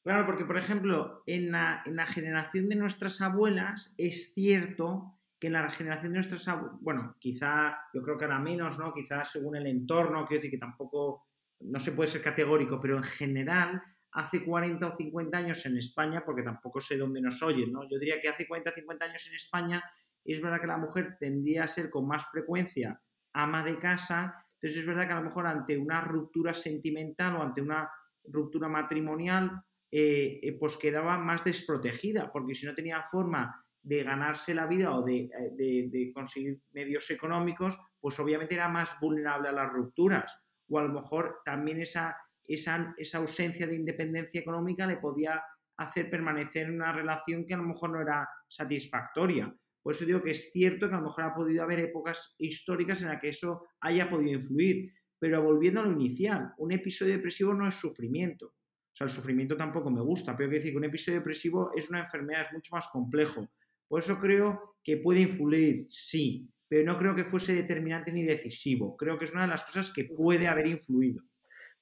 Claro, 0.03 0.25
porque 0.25 0.45
por 0.45 0.57
ejemplo, 0.57 1.23
en 1.25 1.51
la, 1.51 1.81
generación 2.07 2.69
de 2.69 2.75
nuestras 2.75 3.21
abuelas 3.21 3.93
es 3.97 4.33
cierto 4.33 5.15
que 5.39 5.47
en 5.47 5.53
la 5.53 5.71
generación 5.71 6.12
de 6.12 6.17
nuestras 6.17 6.47
abuelas, 6.47 6.77
bueno, 6.81 7.15
quizá 7.19 7.79
yo 7.93 8.03
creo 8.03 8.17
que 8.17 8.25
ahora 8.25 8.39
menos, 8.39 8.77
¿no? 8.77 8.93
Quizás 8.93 9.31
según 9.31 9.55
el 9.55 9.65
entorno, 9.65 10.27
quiero 10.27 10.41
decir 10.41 10.51
que 10.51 10.57
tampoco, 10.57 11.25
no 11.62 11.79
se 11.79 11.93
puede 11.93 12.12
ser 12.12 12.21
categórico, 12.21 12.79
pero 12.79 12.97
en 12.97 13.03
general 13.03 13.81
hace 14.12 14.43
40 14.43 14.88
o 14.88 14.93
50 14.93 15.38
años 15.38 15.65
en 15.65 15.78
España, 15.78 16.24
porque 16.26 16.43
tampoco 16.43 16.82
sé 16.82 16.98
dónde 16.98 17.22
nos 17.22 17.41
oyen, 17.43 17.72
¿no? 17.72 17.88
Yo 17.89 18.00
diría 18.00 18.19
que 18.19 18.30
hace 18.30 18.48
40 18.48 18.69
o 18.69 18.74
50 18.74 19.06
años 19.06 19.28
en 19.28 19.36
España 19.36 19.84
es 20.26 20.41
verdad 20.41 20.62
que 20.62 20.67
la 20.67 20.78
mujer 20.78 21.17
tendía 21.19 21.63
a 21.63 21.67
ser 21.67 21.89
con 21.89 22.08
más 22.08 22.30
frecuencia 22.30 23.02
ama 23.34 23.63
de 23.63 23.78
casa, 23.78 24.45
entonces 24.56 24.80
es 24.80 24.86
verdad 24.86 25.08
que 25.08 25.13
a 25.13 25.19
lo 25.19 25.26
mejor 25.26 25.48
ante 25.48 25.78
una 25.78 26.02
ruptura 26.02 26.54
sentimental 26.54 27.36
o 27.36 27.43
ante 27.43 27.62
una 27.62 27.89
ruptura 28.26 28.67
matrimonial, 28.67 29.63
eh, 29.91 30.39
eh, 30.43 30.58
pues 30.60 30.78
quedaba 30.78 31.17
más 31.17 31.43
desprotegida, 31.43 32.32
porque 32.32 32.56
si 32.56 32.65
no 32.65 32.76
tenía 32.76 33.02
forma 33.04 33.65
de 33.82 34.04
ganarse 34.04 34.54
la 34.54 34.67
vida 34.67 34.95
o 34.95 35.04
de, 35.04 35.30
eh, 35.58 35.89
de, 35.89 36.12
conseguir 36.13 36.62
medios 36.72 37.10
económicos, 37.12 37.78
pues 38.00 38.19
obviamente 38.19 38.56
era 38.56 38.67
más 38.67 39.00
vulnerable 39.00 39.50
a 39.50 39.54
las 39.54 39.72
rupturas. 39.72 40.38
O 40.67 40.78
a 40.78 40.84
lo 40.84 40.93
mejor 40.93 41.39
también 41.45 41.80
esa 41.80 42.17
esa, 42.53 42.95
ausencia 43.13 43.67
de 43.67 43.75
independencia 43.75 44.41
económica 44.41 44.88
le 44.88 44.97
podía 44.97 45.41
hacer 45.77 46.09
permanecer 46.09 46.67
en 46.67 46.75
una 46.75 46.91
relación 46.91 47.45
que 47.45 47.53
a 47.53 47.57
lo 47.57 47.63
mejor 47.63 47.91
no 47.91 48.01
era 48.01 48.27
satisfactoria. 48.47 49.53
Por 49.81 49.93
eso 49.93 50.05
digo 50.05 50.21
que 50.21 50.31
es 50.31 50.51
cierto 50.51 50.89
que 50.89 50.95
a 50.95 50.97
lo 50.97 51.05
mejor 51.05 51.23
ha 51.23 51.33
podido 51.33 51.63
haber 51.63 51.79
épocas 51.79 52.35
históricas 52.38 53.01
en 53.01 53.07
las 53.07 53.21
que 53.21 53.29
eso 53.29 53.67
haya 53.79 54.09
podido 54.09 54.33
influir. 54.33 54.91
Pero 55.17 55.41
volviendo 55.43 55.81
a 55.81 55.85
lo 55.85 55.91
inicial, 55.91 56.53
un 56.57 56.71
episodio 56.71 57.13
depresivo 57.13 57.53
no 57.53 57.67
es 57.67 57.75
sufrimiento. 57.75 58.47
O 58.47 58.95
sea, 58.95 59.05
el 59.05 59.12
sufrimiento 59.12 59.55
tampoco 59.55 59.89
me 59.89 60.01
gusta, 60.01 60.35
pero 60.35 60.49
hay 60.49 60.55
decir 60.55 60.71
que 60.71 60.77
un 60.77 60.85
episodio 60.85 61.19
depresivo 61.19 61.71
es 61.75 61.89
una 61.89 61.99
enfermedad, 61.99 62.41
es 62.41 62.53
mucho 62.53 62.75
más 62.75 62.88
complejo. 62.88 63.47
Por 63.88 64.01
eso 64.01 64.19
creo 64.19 64.75
que 64.83 64.97
puede 64.97 65.21
influir, 65.21 65.85
sí, 65.89 66.49
pero 66.67 66.85
no 66.85 66.97
creo 66.97 67.15
que 67.15 67.23
fuese 67.23 67.53
determinante 67.53 68.12
ni 68.12 68.23
decisivo. 68.23 68.95
Creo 68.97 69.17
que 69.17 69.25
es 69.25 69.31
una 69.31 69.41
de 69.41 69.47
las 69.47 69.63
cosas 69.63 69.91
que 69.91 70.05
puede 70.05 70.47
haber 70.47 70.67
influido. 70.67 71.23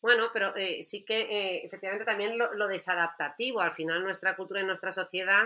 Bueno, 0.01 0.29
pero 0.31 0.55
eh, 0.55 0.83
sí 0.83 1.03
que 1.03 1.21
eh, 1.21 1.65
efectivamente 1.65 2.05
también 2.05 2.37
lo, 2.37 2.67
desadaptativo, 2.67 3.61
al 3.61 3.71
final 3.71 4.03
nuestra 4.03 4.35
cultura 4.35 4.61
y 4.61 4.65
nuestra 4.65 4.91
sociedad 4.91 5.43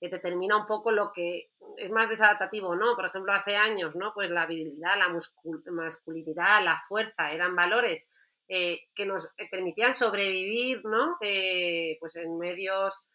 eh, 0.00 0.08
determina 0.08 0.56
un 0.56 0.66
poco 0.66 0.90
lo 0.90 1.12
que 1.12 1.50
es 1.76 1.90
más 1.90 2.08
desadaptativo, 2.08 2.74
¿no? 2.74 2.96
Por 2.96 3.06
ejemplo, 3.06 3.32
hace 3.32 3.56
años, 3.56 3.94
¿no? 3.94 4.12
Pues 4.12 4.28
la 4.30 4.46
virilidad, 4.46 4.98
la 4.98 5.16
masculinidad, 5.70 6.64
la 6.64 6.82
fuerza 6.88 7.32
eran 7.32 7.54
valores 7.54 8.10
que 8.48 9.06
nos 9.06 9.32
permitían 9.50 9.94
sobrevivir, 9.94 10.84
¿no? 10.84 11.16
pues 11.18 12.16
en 12.16 12.36
medios 12.36 13.08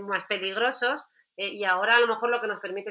más 0.00 0.24
peligrosos 0.24 1.06
y 1.36 1.64
ahora 1.64 1.96
a 1.96 2.00
lo 2.00 2.06
mejor 2.06 2.30
lo 2.30 2.40
que 2.40 2.46
nos 2.46 2.60
permite 2.60 2.90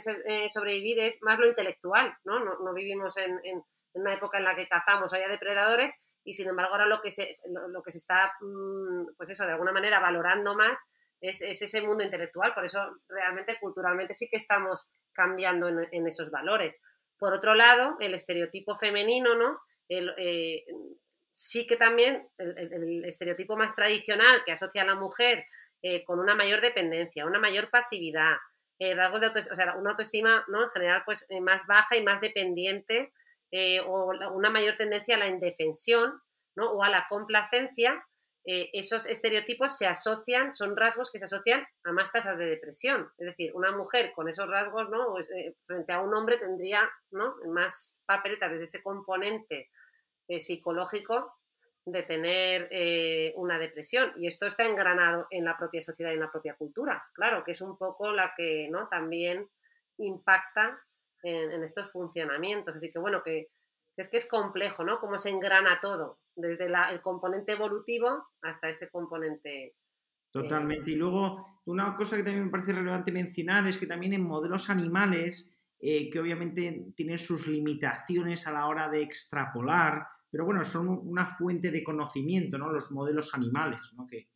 sobrevivir 0.50 1.00
es 1.00 1.18
más 1.22 1.40
lo 1.40 1.48
intelectual, 1.48 2.16
¿no? 2.26 2.42
No, 2.42 2.74
vivimos 2.76 3.18
en, 3.18 3.40
en, 3.44 3.64
una 3.94 4.14
época 4.14 4.38
en 4.38 4.44
la 4.44 4.56
que 4.56 4.68
cazamos, 4.68 5.14
haya 5.14 5.30
depredadores, 5.30 6.00
y 6.24 6.34
sin 6.34 6.48
embargo 6.50 6.74
ahora 6.74 6.86
lo 6.86 7.02
que 7.02 7.12
se, 7.12 7.38
lo, 7.70 7.82
que 7.82 7.92
se 7.92 7.98
está, 7.98 8.34
mm, 8.42 9.16
pues 9.18 9.30
eso, 9.30 9.46
de 9.46 9.52
alguna 9.52 9.72
manera 9.72 10.00
valorando 10.00 10.56
más 10.56 10.90
es, 11.22 11.42
ese 11.42 11.82
mundo 11.82 12.04
intelectual, 12.04 12.54
por 12.54 12.66
eso 12.66 12.80
realmente 13.08 13.58
culturalmente 13.60 14.14
sí 14.14 14.28
que 14.30 14.38
estamos 14.38 14.94
cambiando 15.14 15.68
en, 15.68 16.08
esos 16.08 16.32
valores. 16.32 16.82
Por 17.18 17.34
otro 17.34 17.54
lado, 17.54 17.98
el 18.00 18.14
estereotipo 18.14 18.78
femenino, 18.78 19.36
¿no? 19.36 19.60
Eh, 19.90 20.66
sí 21.32 21.68
que 21.68 21.76
también 21.76 22.30
el, 22.38 23.04
estereotipo 23.06 23.58
más 23.58 23.76
tradicional 23.76 24.44
que 24.46 24.52
asocia 24.52 24.84
a 24.84 24.86
la 24.86 24.96
mujer 24.96 25.46
eh, 25.82 26.04
con 26.06 26.20
una 26.20 26.36
mayor 26.36 26.62
dependencia, 26.62 27.26
una 27.26 27.40
mayor 27.40 27.70
pasividad, 27.70 28.38
eh, 28.78 28.96
rasgos 28.96 29.22
de 29.22 29.28
o 29.28 29.56
sea, 29.56 29.76
una 29.76 29.92
autoestima 29.92 30.46
¿no? 30.48 30.62
en 30.62 30.70
general 30.70 31.04
pues 31.06 31.28
más 31.42 31.66
baja 31.68 31.98
y 31.98 32.04
más 32.04 32.22
dependiente 32.22 33.12
eh, 33.52 33.80
o 33.82 34.12
una 34.34 34.50
mayor 34.50 34.76
tendencia 34.76 35.16
a 35.16 35.20
la 35.20 35.28
indefensión 35.28 36.22
¿no? 36.56 36.72
o 36.72 36.84
a 36.84 36.90
la 36.90 37.08
complacencia, 37.10 38.06
eh, 38.46 38.70
esos 38.74 39.08
estereotipos 39.08 39.78
se 39.78 39.88
asocian, 39.88 40.52
son 40.52 40.78
rasgos 40.78 41.12
que 41.12 41.20
se 41.20 41.26
asocian 41.26 41.66
a 41.84 41.92
más 41.92 42.12
tasas 42.12 42.38
de 42.38 42.46
depresión. 42.46 43.12
Es 43.18 43.26
decir, 43.26 43.52
una 43.56 43.72
mujer 43.72 44.12
con 44.16 44.30
esos 44.30 44.50
rasgos 44.50 44.90
¿no? 44.90 45.18
Eh, 45.20 45.56
frente 45.66 45.94
a 45.94 46.02
un 46.02 46.14
hombre 46.14 46.38
tendría 46.38 46.90
¿no? 47.12 47.36
más 47.48 48.02
papeletas 48.06 48.52
desde 48.52 48.66
ese 48.66 48.84
componente 48.84 49.70
psicológico 50.38 51.40
de 51.86 52.04
tener 52.04 53.34
una 53.36 53.58
depresión. 53.58 54.14
Y 54.16 54.28
esto 54.28 54.46
está 54.46 54.64
engranado 54.64 55.26
en 55.32 55.44
la 55.44 55.58
propia 55.58 55.82
sociedad 55.82 56.12
y 56.12 56.14
en 56.14 56.20
la 56.20 56.32
propia 56.32 56.54
cultura, 56.54 57.04
claro, 57.14 57.44
que 57.44 57.50
es 57.50 57.62
un 57.62 57.80
poco 57.80 58.12
la 58.12 58.32
que 58.38 58.68
¿no? 58.70 58.88
también 58.88 59.50
impacta 59.98 60.80
en, 61.24 61.64
estos 61.64 61.92
funcionamientos. 61.92 62.76
Así 62.76 62.92
que 62.92 63.00
bueno, 63.00 63.22
que, 63.24 63.50
es 63.96 64.10
que 64.10 64.18
es 64.18 64.30
complejo, 64.30 64.84
¿no? 64.84 65.00
Cómo 65.00 65.18
se 65.18 65.30
engrana 65.30 65.80
todo, 65.82 66.20
desde 66.36 66.66
el 66.66 67.02
componente 67.02 67.54
evolutivo 67.54 68.28
hasta 68.42 68.70
ese 68.70 68.90
componente. 68.90 69.66
Eh, 69.66 69.76
Totalmente. 70.32 70.92
y 70.92 70.96
luego, 70.96 71.62
una 71.66 71.96
cosa 71.96 72.16
que 72.16 72.24
también 72.24 72.46
me 72.46 72.52
parece 72.52 72.74
relevante 72.74 73.12
mencionar 73.12 73.68
es 73.68 73.78
que 73.78 73.88
también 73.88 74.14
en 74.14 74.24
modelos 74.24 74.70
animales, 74.70 75.50
eh, 75.80 76.10
que 76.10 76.20
obviamente 76.20 76.92
tienen 76.96 77.18
sus 77.18 77.48
limitaciones 77.48 78.46
a 78.48 78.52
la 78.52 78.68
hora 78.68 78.90
de 78.90 79.02
extrapolar, 79.02 80.08
pero 80.30 80.46
bueno, 80.46 80.64
son 80.64 80.88
una 80.88 81.26
fuente 81.26 81.72
de 81.72 81.84
conocimiento, 81.84 82.58
¿no? 82.58 82.72
Los 82.72 82.92
modelos 82.92 83.34
animales, 83.34 83.94
¿no? 83.98 84.06
Que, 84.06 84.30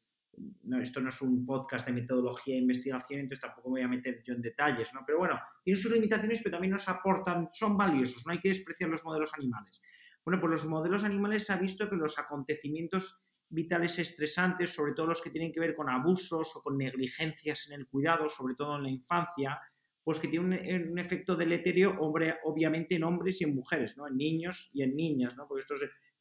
no, 0.64 0.82
esto 0.82 1.00
no 1.00 1.10
es 1.10 1.22
un 1.22 1.46
podcast 1.46 1.86
de 1.86 1.94
metodología 1.94 2.56
e 2.56 2.60
investigación, 2.60 3.22
entonces 3.22 3.42
tampoco 3.42 3.70
me 3.70 3.80
voy 3.80 3.82
a 3.82 3.88
meter 3.88 4.24
yo 4.24 4.34
en 4.34 4.42
detalles, 4.42 4.94
¿no? 4.94 5.02
Pero 5.06 5.20
bueno, 5.20 5.40
tienen 5.64 5.82
sus 5.82 5.92
limitaciones, 5.92 6.40
pero 6.40 6.54
también 6.54 6.72
nos 6.72 6.88
aportan, 6.88 7.50
son 7.54 7.78
valiosos, 7.78 8.26
no 8.26 8.32
hay 8.32 8.40
que 8.40 8.50
despreciar 8.50 8.90
los 8.90 9.04
modelos 9.04 9.32
animales. 9.38 9.82
Bueno, 10.26 10.40
pues 10.40 10.52
los 10.52 10.66
modelos 10.66 11.04
animales 11.04 11.46
se 11.46 11.54
ha 11.54 11.58
visto 11.58 11.90
que 11.90 11.96
los 11.96 12.18
acontecimientos 12.18 13.22
vitales 13.50 14.00
estresantes, 14.00 14.74
sobre 14.74 14.94
todo 14.94 15.08
los 15.08 15.22
que 15.22 15.30
tienen 15.30 15.52
que 15.52 15.60
ver 15.60 15.76
con 15.76 15.90
abusos 15.90 16.56
o 16.56 16.62
con 16.62 16.78
negligencias 16.78 17.68
en 17.68 17.80
el 17.80 17.88
cuidado, 17.88 18.28
sobre 18.28 18.56
todo 18.56 18.78
en 18.78 18.84
la 18.84 18.90
infancia, 18.90 19.60
pues 20.04 20.20
que 20.20 20.28
tienen 20.28 20.92
un, 20.92 21.00
efecto 21.00 21.36
deleterio, 21.36 21.96
obviamente 22.00 22.96
en 22.96 23.04
hombres 23.04 23.40
y 23.40 23.44
en 23.44 23.56
mujeres, 23.56 23.96
¿no? 23.98 24.08
En 24.08 24.18
niños 24.18 24.70
y 24.74 24.82
en 24.82 24.96
niñas, 24.96 25.38
¿no? 25.38 25.48
Porque 25.48 25.66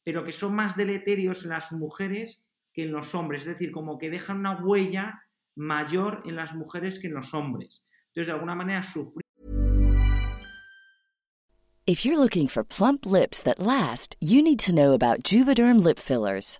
pero 0.03 0.23
que 0.23 0.31
son 0.31 0.53
más 0.53 0.75
deleterios 0.75 1.43
en 1.43 1.51
las 1.51 1.71
mujeres 1.71 2.43
que 2.73 2.83
en 2.83 2.91
los 2.91 3.13
hombres, 3.15 3.41
es 3.41 3.47
decir, 3.47 3.71
como 3.71 3.97
que 3.97 4.09
dejan 4.09 4.39
una 4.39 4.55
huella 4.61 5.21
mayor 5.55 6.23
en 6.25 6.35
las 6.35 6.55
mujeres 6.55 6.99
que 6.99 7.07
en 7.07 7.13
los 7.13 7.33
hombres. 7.33 7.83
Entonces, 8.07 8.27
de 8.27 8.33
alguna 8.33 8.55
manera, 8.55 8.83
sufrir. 8.83 9.23
If 11.85 12.05
you're 12.05 12.17
looking 12.17 12.47
for 12.47 12.63
plump 12.63 13.05
lips 13.05 13.43
that 13.43 13.59
last, 13.59 14.15
you 14.21 14.41
need 14.41 14.59
to 14.59 14.73
know 14.73 14.93
about 14.93 15.23
Juvederm 15.23 15.83
lip 15.83 15.99
fillers. 15.99 16.59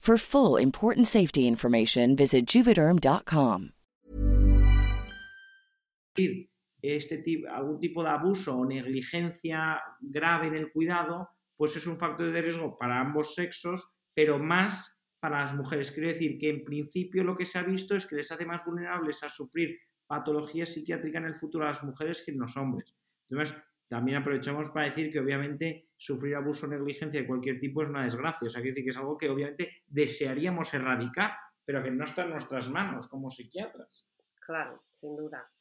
For 0.00 0.16
full 0.16 0.56
important 0.56 1.06
safety 1.06 1.46
information, 1.46 2.16
visit 2.16 2.46
juvederm.com. 2.46 3.72
Este 6.82 7.18
tipo, 7.18 7.46
algún 7.50 7.78
tipo 7.78 8.02
de 8.02 8.08
abuso 8.08 8.56
o 8.56 8.64
negligencia 8.64 9.78
grave 10.00 10.46
en 10.46 10.54
el 10.54 10.72
cuidado, 10.72 11.28
pues 11.54 11.76
es 11.76 11.86
un 11.86 11.98
factor 11.98 12.32
de 12.32 12.40
riesgo 12.40 12.78
para 12.78 12.98
ambos 12.98 13.34
sexos, 13.34 13.92
pero 14.14 14.38
más 14.38 14.90
para 15.20 15.40
las 15.40 15.54
mujeres. 15.54 15.92
Quiero 15.92 16.08
decir 16.08 16.38
que 16.38 16.48
en 16.48 16.64
principio 16.64 17.22
lo 17.22 17.36
que 17.36 17.44
se 17.44 17.58
ha 17.58 17.62
visto 17.62 17.94
es 17.94 18.06
que 18.06 18.16
les 18.16 18.32
hace 18.32 18.46
más 18.46 18.64
vulnerables 18.64 19.22
a 19.22 19.28
sufrir 19.28 19.78
patología 20.06 20.64
psiquiátrica 20.64 21.18
en 21.18 21.26
el 21.26 21.34
futuro 21.34 21.64
a 21.64 21.68
las 21.68 21.84
mujeres 21.84 22.22
que 22.24 22.30
en 22.30 22.38
los 22.38 22.56
hombres. 22.56 22.96
Entonces, 23.28 23.54
también 23.86 24.16
aprovechamos 24.16 24.70
para 24.70 24.86
decir 24.86 25.12
que 25.12 25.20
obviamente 25.20 25.89
sufrir 26.00 26.34
abuso 26.34 26.64
o 26.64 26.70
negligencia 26.70 27.20
de 27.20 27.26
cualquier 27.26 27.60
tipo 27.60 27.82
es 27.82 27.90
una 27.90 28.04
desgracia. 28.04 28.46
O 28.46 28.48
sea, 28.48 28.62
quiere 28.62 28.72
decir 28.72 28.84
que 28.84 28.90
es 28.90 28.96
algo 28.96 29.18
que 29.18 29.28
obviamente 29.28 29.82
desearíamos 29.86 30.72
erradicar, 30.72 31.32
pero 31.62 31.82
que 31.82 31.90
no 31.90 32.04
está 32.04 32.22
en 32.22 32.30
nuestras 32.30 32.70
manos 32.70 33.06
como 33.06 33.28
psiquiatras. 33.28 34.08
Claro, 34.40 34.82
sin 34.90 35.14
duda. 35.14 35.52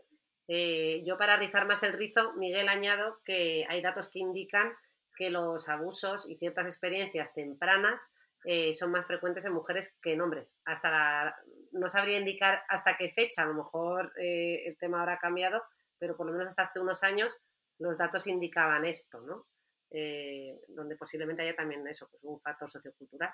Eh, 0.48 1.04
yo 1.06 1.18
para 1.18 1.36
rizar 1.36 1.68
más 1.68 1.84
el 1.84 1.92
rizo, 1.92 2.34
Miguel 2.38 2.70
añado 2.70 3.20
que 3.26 3.66
hay 3.68 3.82
datos 3.82 4.10
que 4.10 4.20
indican 4.20 4.72
que 5.14 5.30
los 5.30 5.68
abusos 5.68 6.26
y 6.30 6.38
ciertas 6.38 6.68
experiencias 6.68 7.34
tempranas 7.34 8.10
eh, 8.46 8.74
son 8.74 8.92
más 8.92 9.06
frecuentes 9.06 9.44
en 9.44 9.52
mujeres 9.52 10.00
que 10.02 10.14
en 10.14 10.22
hombres. 10.22 10.58
Hasta 10.64 11.36
no 11.74 11.90
sabría 11.90 12.18
indicar 12.18 12.64
hasta 12.70 12.96
qué 12.96 13.10
fecha, 13.10 13.44
a 13.44 13.48
lo 13.48 13.56
mejor 13.56 14.14
eh, 14.18 14.66
el 14.68 14.78
tema 14.78 15.02
ahora 15.02 15.16
ha 15.16 15.20
cambiado, 15.20 15.62
pero 15.98 16.16
por 16.16 16.28
lo 16.28 16.32
menos 16.32 16.48
hasta 16.48 16.64
hace 16.64 16.80
unos 16.80 17.04
años 17.04 17.38
los 17.78 17.98
datos 17.98 18.26
indicaban 18.26 18.86
esto, 18.86 19.20
¿no? 19.20 19.49
Eh, 19.92 20.62
donde 20.68 20.96
posiblemente 20.96 21.42
haya 21.42 21.56
también 21.56 21.88
eso, 21.88 22.08
pues 22.12 22.24
un 22.24 22.40
factor 22.40 22.70
sociocultural. 22.70 23.32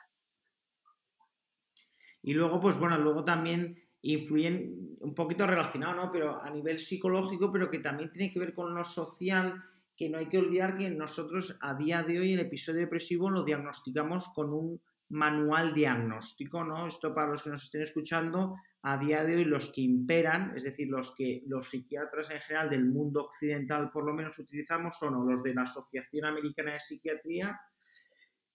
Y 2.22 2.34
luego, 2.34 2.60
pues 2.60 2.78
bueno, 2.80 2.98
luego 2.98 3.24
también 3.24 3.78
influyen 4.02 4.98
un 5.00 5.14
poquito 5.14 5.46
relacionado, 5.46 5.96
¿no? 5.96 6.12
Pero 6.12 6.42
a 6.42 6.50
nivel 6.50 6.80
psicológico, 6.80 7.52
pero 7.52 7.70
que 7.70 7.80
también 7.80 8.12
tiene 8.12 8.32
que 8.32 8.40
ver 8.40 8.54
con 8.54 8.74
lo 8.74 8.84
social, 8.84 9.64
que 9.96 10.10
no 10.10 10.18
hay 10.18 10.28
que 10.28 10.38
olvidar 10.38 10.78
que 10.78 10.90
nosotros 10.90 11.58
a 11.62 11.74
día 11.74 12.04
de 12.04 12.20
hoy 12.20 12.34
el 12.34 12.42
episodio 12.42 12.82
depresivo 12.82 13.30
lo 13.30 13.44
diagnosticamos 13.44 14.30
con 14.34 14.54
un 14.54 14.82
manual 15.10 15.74
diagnóstico, 15.74 16.64
¿no? 16.64 16.88
Esto 16.88 17.14
para 17.14 17.30
los 17.30 17.44
que 17.44 17.50
nos 17.50 17.64
estén 17.64 17.82
escuchando, 17.82 18.56
a 18.88 18.98
día 19.00 19.24
de 19.24 19.36
hoy 19.36 19.46
los 19.46 19.72
que 19.72 19.82
imperan, 19.82 20.54
es 20.56 20.64
decir, 20.64 20.88
los 20.90 21.16
que 21.16 21.42
los 21.48 21.70
psiquiatras 21.70 22.30
en 22.30 22.40
general 22.40 22.70
del 22.70 22.86
mundo 22.86 23.24
occidental 23.26 23.90
por 23.90 24.06
lo 24.06 24.14
menos 24.14 24.38
utilizamos 24.38 24.98
son 25.00 25.28
los 25.28 25.42
de 25.42 25.56
la 25.56 25.64
Asociación 25.64 26.26
Americana 26.26 26.74
de 26.74 26.80
Psiquiatría, 26.80 27.60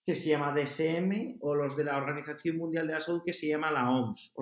que 0.05 0.15
se 0.15 0.29
llama 0.29 0.55
DSM, 0.55 1.37
o 1.41 1.53
los 1.53 1.75
de 1.75 1.83
la 1.83 1.97
Organización 1.97 2.57
Mundial 2.57 2.87
de 2.87 2.93
la 2.93 3.01
Salud, 3.01 3.21
que 3.25 3.33
se 3.33 3.49
llama 3.49 3.71
la 3.71 3.91
OMS, 3.91 4.33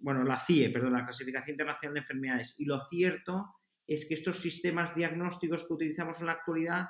bueno, 0.00 0.22
la 0.22 0.38
CIE, 0.38 0.70
perdón, 0.70 0.92
la 0.92 1.04
Clasificación 1.04 1.54
Internacional 1.54 1.94
de 1.94 2.00
Enfermedades. 2.00 2.54
Y 2.58 2.64
lo 2.64 2.78
cierto 2.88 3.56
es 3.88 4.06
que 4.06 4.14
estos 4.14 4.40
sistemas 4.40 4.94
diagnósticos 4.94 5.66
que 5.66 5.74
utilizamos 5.74 6.20
en 6.20 6.26
la 6.26 6.32
actualidad 6.32 6.86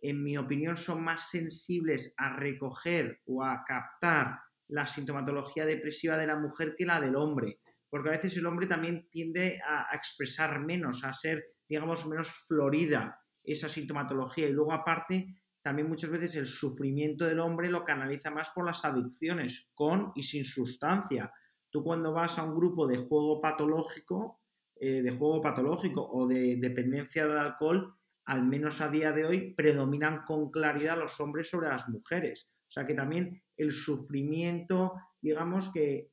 en 0.00 0.22
mi 0.22 0.38
opinión, 0.38 0.76
son 0.76 1.02
más 1.02 1.30
sensibles 1.30 2.14
a 2.16 2.36
recoger 2.36 3.20
o 3.26 3.42
a 3.42 3.64
captar 3.66 4.38
la 4.68 4.86
sintomatología 4.86 5.66
depresiva 5.66 6.16
de 6.16 6.26
la 6.26 6.36
mujer 6.36 6.74
que 6.76 6.86
la 6.86 7.00
del 7.00 7.16
hombre, 7.16 7.58
porque 7.90 8.08
a 8.08 8.12
veces 8.12 8.36
el 8.36 8.46
hombre 8.46 8.66
también 8.66 9.08
tiende 9.10 9.60
a, 9.66 9.94
expresar 9.94 10.60
menos, 10.60 11.04
a 11.04 11.12
ser, 11.12 11.44
digamos, 11.68 12.06
menos 12.06 12.28
florida 12.28 13.18
esa 13.42 13.68
sintomatología. 13.68 14.48
Y 14.48 14.52
luego, 14.52 14.72
aparte, 14.72 15.34
también 15.62 15.88
muchas 15.88 16.10
veces 16.10 16.36
el 16.36 16.46
sufrimiento 16.46 17.24
del 17.24 17.40
hombre 17.40 17.70
lo 17.70 17.84
canaliza 17.84 18.30
más 18.30 18.50
por 18.50 18.66
las 18.66 18.84
adicciones, 18.84 19.70
con 19.74 20.12
y 20.14 20.22
sin 20.22 20.44
sustancia. 20.44 21.32
Tú 21.70 21.82
cuando 21.82 22.12
vas 22.12 22.38
a 22.38 22.44
un 22.44 22.54
grupo 22.54 22.86
de 22.86 22.98
juego 22.98 23.40
patológico, 23.40 24.40
eh, 24.76 25.02
de 25.02 25.10
juego 25.10 25.40
patológico 25.40 26.08
o 26.08 26.26
de 26.26 26.56
dependencia 26.56 27.26
del 27.26 27.38
alcohol, 27.38 27.94
al 28.26 28.44
menos 28.44 28.80
a 28.80 28.90
día 28.90 29.12
de 29.12 29.24
hoy, 29.24 29.54
predominan 29.54 30.24
con 30.24 30.50
claridad 30.50 30.98
los 30.98 31.18
hombres 31.20 31.48
sobre 31.48 31.68
las 31.68 31.88
mujeres. 31.88 32.48
O 32.68 32.70
sea 32.70 32.84
que 32.84 32.94
también 32.94 33.42
el 33.56 33.72
sufrimiento, 33.72 34.92
digamos 35.20 35.70
que, 35.72 36.12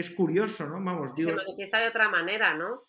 es 0.00 0.10
curioso, 0.10 0.66
¿no? 0.66 0.82
Vamos, 0.82 1.14
Dios. 1.14 1.30
Se 1.30 1.36
manifiesta 1.36 1.78
de 1.78 1.88
otra 1.88 2.08
manera, 2.08 2.54
¿no? 2.54 2.82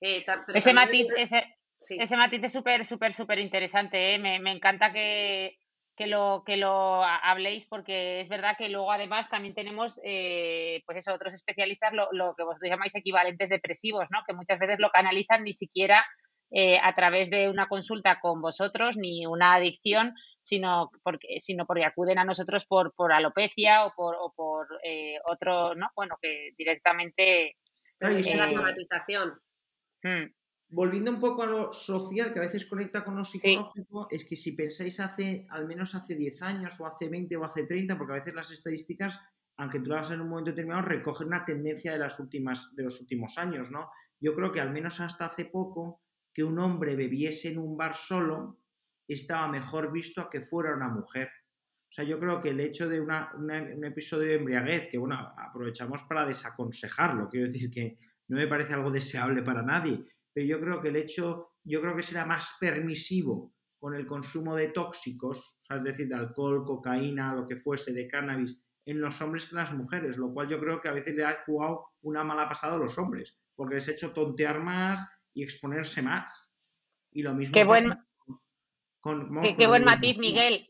Eh, 0.00 0.24
ese, 0.54 0.72
matiz, 0.72 1.06
ese, 1.16 2.16
matiz 2.16 2.42
es 2.42 2.52
súper, 2.52 2.84
súper, 2.84 3.12
súper 3.12 3.38
interesante. 3.38 4.14
¿eh? 4.14 4.18
Me, 4.18 4.50
encanta 4.50 4.92
que, 4.92 5.58
lo, 5.98 6.42
que 6.44 6.56
lo 6.56 7.04
habléis 7.04 7.66
porque 7.66 8.20
es 8.20 8.28
verdad 8.28 8.56
que 8.58 8.68
luego 8.68 8.90
además 8.90 9.30
también 9.30 9.54
tenemos, 9.54 10.00
eh, 10.04 10.82
pues 10.86 10.98
eso, 10.98 11.14
otros 11.14 11.34
especialistas, 11.34 11.92
lo, 11.92 12.08
lo 12.12 12.34
que 12.36 12.42
vosotros 12.42 12.70
llamáis 12.70 12.94
equivalentes 12.96 13.48
depresivos, 13.48 14.08
¿no? 14.10 14.18
Que 14.26 14.34
muchas 14.34 14.58
veces 14.58 14.78
lo 14.80 14.90
canalizan 14.90 15.44
ni 15.44 15.52
siquiera 15.52 16.04
eh, 16.54 16.78
a 16.82 16.94
través 16.94 17.30
de 17.30 17.48
una 17.48 17.66
consulta 17.66 18.20
con 18.20 18.42
vosotros 18.42 18.98
ni 18.98 19.24
una 19.24 19.54
adicción, 19.54 20.14
sino 20.42 20.90
porque, 21.02 21.40
sino 21.40 21.66
porque 21.66 21.84
acuden 21.84 22.18
a 22.18 22.24
nosotros 22.24 22.66
por, 22.66 22.92
por 22.94 23.12
alopecia 23.12 23.86
o 23.86 23.92
por, 23.94 24.16
o 24.18 24.32
por 24.34 24.66
eh, 24.84 25.16
otro, 25.24 25.74
¿no? 25.74 25.88
Bueno, 25.94 26.16
que 26.20 26.50
directamente... 26.56 27.56
es 28.00 28.36
la 28.36 28.50
somatización. 28.50 29.40
Hmm. 30.02 30.32
Volviendo 30.68 31.10
un 31.10 31.20
poco 31.20 31.42
a 31.42 31.46
lo 31.46 31.72
social, 31.72 32.32
que 32.32 32.38
a 32.38 32.42
veces 32.42 32.64
conecta 32.64 33.04
con 33.04 33.14
lo 33.14 33.24
psicológico, 33.24 34.08
es 34.10 34.24
que 34.24 34.36
si 34.36 34.52
pensáis 34.52 35.00
hace, 35.00 35.46
al 35.50 35.66
menos 35.66 35.94
hace 35.94 36.14
10 36.14 36.42
años, 36.42 36.80
o 36.80 36.86
hace 36.86 37.08
20 37.08 37.36
o 37.36 37.44
hace 37.44 37.64
30, 37.64 37.98
porque 37.98 38.14
a 38.14 38.16
veces 38.16 38.34
las 38.34 38.50
estadísticas, 38.50 39.20
aunque 39.58 39.80
tú 39.80 39.90
las 39.90 40.06
hagas 40.06 40.12
en 40.12 40.22
un 40.22 40.30
momento 40.30 40.50
determinado, 40.50 40.82
recogen 40.82 41.26
una 41.26 41.44
tendencia 41.44 41.92
de, 41.92 41.98
las 41.98 42.18
últimas, 42.18 42.74
de 42.74 42.84
los 42.84 42.98
últimos 43.02 43.36
años, 43.36 43.70
¿no? 43.70 43.90
Yo 44.18 44.34
creo 44.34 44.50
que 44.50 44.60
al 44.62 44.72
menos 44.72 44.98
hasta 45.00 45.26
hace 45.26 45.44
poco 45.44 46.00
que 46.32 46.42
un 46.42 46.58
hombre 46.58 46.96
bebiese 46.96 47.48
en 47.48 47.58
un 47.58 47.76
bar 47.76 47.94
solo 47.94 48.61
estaba 49.08 49.48
mejor 49.48 49.92
visto 49.92 50.20
a 50.20 50.30
que 50.30 50.40
fuera 50.40 50.74
una 50.74 50.88
mujer. 50.88 51.28
O 51.28 51.94
sea, 51.94 52.04
yo 52.04 52.18
creo 52.18 52.40
que 52.40 52.50
el 52.50 52.60
hecho 52.60 52.88
de 52.88 53.00
un 53.00 53.84
episodio 53.84 54.28
de 54.28 54.36
embriaguez, 54.36 54.88
que 54.88 54.98
bueno, 54.98 55.34
aprovechamos 55.36 56.02
para 56.04 56.26
desaconsejarlo, 56.26 57.28
quiero 57.28 57.46
decir 57.46 57.70
que 57.70 57.98
no 58.28 58.38
me 58.38 58.46
parece 58.46 58.72
algo 58.72 58.90
deseable 58.90 59.42
para 59.42 59.62
nadie, 59.62 60.02
pero 60.32 60.46
yo 60.46 60.60
creo 60.60 60.80
que 60.80 60.88
el 60.88 60.96
hecho, 60.96 61.50
yo 61.64 61.82
creo 61.82 61.94
que 61.94 62.02
será 62.02 62.24
más 62.24 62.56
permisivo 62.58 63.54
con 63.78 63.94
el 63.94 64.06
consumo 64.06 64.56
de 64.56 64.68
tóxicos, 64.68 65.58
o 65.60 65.62
sea, 65.64 65.76
es 65.78 65.84
decir, 65.84 66.08
de 66.08 66.14
alcohol, 66.14 66.64
cocaína, 66.64 67.34
lo 67.34 67.46
que 67.46 67.56
fuese, 67.56 67.92
de 67.92 68.06
cannabis, 68.06 68.58
en 68.86 69.00
los 69.00 69.20
hombres 69.20 69.44
que 69.44 69.50
en 69.50 69.58
las 69.58 69.74
mujeres, 69.74 70.16
lo 70.16 70.32
cual 70.32 70.48
yo 70.48 70.58
creo 70.58 70.80
que 70.80 70.88
a 70.88 70.92
veces 70.92 71.14
le 71.14 71.24
ha 71.24 71.42
jugado 71.44 71.88
una 72.00 72.24
mala 72.24 72.48
pasada 72.48 72.76
a 72.76 72.78
los 72.78 72.96
hombres, 72.96 73.38
porque 73.54 73.74
les 73.74 73.88
ha 73.88 73.92
hecho 73.92 74.12
tontear 74.12 74.60
más, 74.60 75.06
y 75.34 75.42
exponerse 75.42 76.02
más. 76.02 76.52
Y 77.10 77.22
lo 77.22 77.34
mismo 77.34 77.54
qué 77.54 77.64
buen, 77.64 77.84
qué, 79.56 79.66
buen 79.66 79.84
matiz, 79.84 80.18
Miguel. 80.18 80.68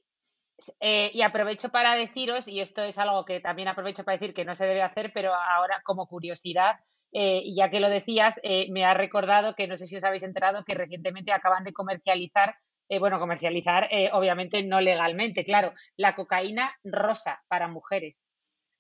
Eh, 0.81 1.11
y 1.13 1.23
aprovecho 1.23 1.71
para 1.71 1.95
deciros, 1.95 2.47
y 2.49 2.61
esto 2.61 2.83
es 2.85 2.99
algo 2.99 3.25
que 3.25 3.41
también 3.41 3.69
aprovecho 3.69 4.05
para 4.05 4.17
decir 4.17 4.35
que 4.35 4.45
no 4.45 4.55
se 4.55 4.67
debe 4.67 4.83
hacer, 4.83 5.13
pero 5.13 5.35
ahora 5.35 5.83
como 5.85 6.07
curiosidad, 6.07 6.77
eh, 7.13 7.43
ya 7.55 7.71
que 7.71 7.81
lo 7.81 7.89
decías, 7.89 8.41
eh, 8.43 8.69
me 8.71 8.85
ha 8.85 8.95
recordado 8.95 9.55
que 9.55 9.67
no 9.67 9.77
sé 9.77 9.87
si 9.87 9.97
os 9.97 10.05
habéis 10.05 10.23
enterado 10.23 10.65
que 10.65 10.75
recientemente 10.75 11.33
acaban 11.33 11.65
de 11.65 11.73
comercializar, 11.73 12.57
bueno, 13.01 13.19
comercializar 13.19 13.89
obviamente 14.13 14.63
no 14.65 14.79
legalmente, 14.83 15.45
claro, 15.45 15.73
la 15.97 16.15
cocaína 16.15 16.77
rosa 16.85 17.43
para 17.49 17.67
mujeres. 17.67 18.31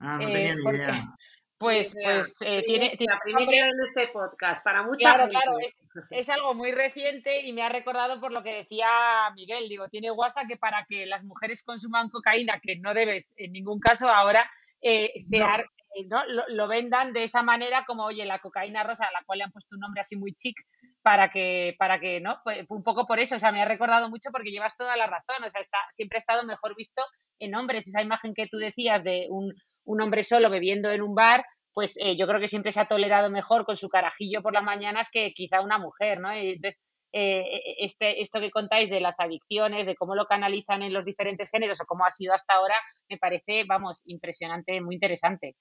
Ah, 0.00 0.18
no 0.18 0.30
tenía 0.30 0.54
ni 0.54 0.62
idea. 0.62 1.14
Pues, 1.62 1.94
pues 1.94 2.36
eh, 2.40 2.60
tiene, 2.66 2.96
La 2.98 3.20
primicia 3.20 3.68
en 3.68 3.78
este 3.80 4.08
podcast, 4.08 4.64
para 4.64 4.82
muchos 4.82 4.98
claro, 4.98 5.30
Claro, 5.30 5.58
es, 6.10 6.28
algo 6.28 6.54
muy 6.54 6.72
reciente 6.72 7.42
y 7.42 7.52
me 7.52 7.62
ha 7.62 7.68
recordado 7.68 8.20
por 8.20 8.32
lo 8.32 8.42
que 8.42 8.52
decía 8.52 8.88
Miguel. 9.36 9.68
Digo, 9.68 9.88
tiene 9.88 10.10
WhatsApp 10.10 10.48
que 10.48 10.56
para 10.56 10.84
que 10.88 11.06
las 11.06 11.22
mujeres 11.22 11.62
consuman 11.62 12.10
cocaína, 12.10 12.58
que 12.60 12.76
no 12.80 12.94
debes 12.94 13.32
en 13.36 13.52
ningún 13.52 13.78
caso 13.78 14.08
ahora, 14.08 14.50
eh, 14.80 15.12
eh, 15.14 16.08
Lo, 16.48 16.66
vendan 16.66 17.12
de 17.12 17.22
esa 17.22 17.44
manera 17.44 17.84
como, 17.86 18.06
oye, 18.06 18.24
la 18.24 18.40
cocaína 18.40 18.82
rosa, 18.82 19.06
a 19.06 19.12
la 19.12 19.22
cual 19.24 19.38
le 19.38 19.44
han 19.44 19.52
puesto 19.52 19.76
un 19.76 19.80
nombre 19.82 20.00
así 20.00 20.16
muy 20.16 20.34
chic, 20.34 20.56
para 21.00 21.30
que, 21.30 21.76
para 21.78 22.00
que, 22.00 22.20
¿no? 22.20 22.40
Pues, 22.42 22.66
un 22.70 22.82
poco 22.82 23.06
por 23.06 23.20
eso, 23.20 23.36
o 23.36 23.38
sea, 23.38 23.52
me 23.52 23.62
ha 23.62 23.66
recordado 23.66 24.10
mucho 24.10 24.30
porque 24.32 24.50
llevas 24.50 24.76
toda 24.76 24.96
la 24.96 25.06
razón, 25.06 25.44
o 25.44 25.48
sea, 25.48 25.60
está, 25.60 25.78
siempre 25.90 26.16
ha 26.16 26.18
estado 26.18 26.42
mejor 26.44 26.74
visto 26.74 27.04
en 27.38 27.54
hombres, 27.54 27.86
esa 27.86 28.02
imagen 28.02 28.34
que 28.34 28.48
tú 28.48 28.56
decías 28.56 29.04
de 29.04 29.26
un, 29.30 29.54
un 29.84 30.00
hombre 30.00 30.24
solo 30.24 30.50
bebiendo 30.50 30.90
en 30.90 31.02
un 31.02 31.14
bar, 31.14 31.44
pues 31.72 31.94
eh, 31.96 32.16
yo 32.16 32.26
creo 32.26 32.40
que 32.40 32.48
siempre 32.48 32.72
se 32.72 32.80
ha 32.80 32.88
tolerado 32.88 33.30
mejor 33.30 33.64
con 33.64 33.76
su 33.76 33.88
carajillo 33.88 34.42
por 34.42 34.52
las 34.52 34.64
mañanas 34.64 35.08
que 35.10 35.32
quizá 35.32 35.60
una 35.60 35.78
mujer, 35.78 36.20
¿no? 36.20 36.32
entonces, 36.32 36.80
eh, 37.14 37.44
este, 37.78 38.22
esto 38.22 38.40
que 38.40 38.50
contáis 38.50 38.88
de 38.88 39.00
las 39.00 39.20
adicciones, 39.20 39.86
de 39.86 39.94
cómo 39.94 40.14
lo 40.14 40.24
canalizan 40.26 40.82
en 40.82 40.94
los 40.94 41.04
diferentes 41.04 41.50
géneros 41.50 41.80
o 41.80 41.84
cómo 41.84 42.06
ha 42.06 42.10
sido 42.10 42.32
hasta 42.32 42.54
ahora, 42.54 42.74
me 43.10 43.18
parece, 43.18 43.64
vamos, 43.68 44.00
impresionante, 44.04 44.80
muy 44.80 44.94
interesante. 44.94 45.54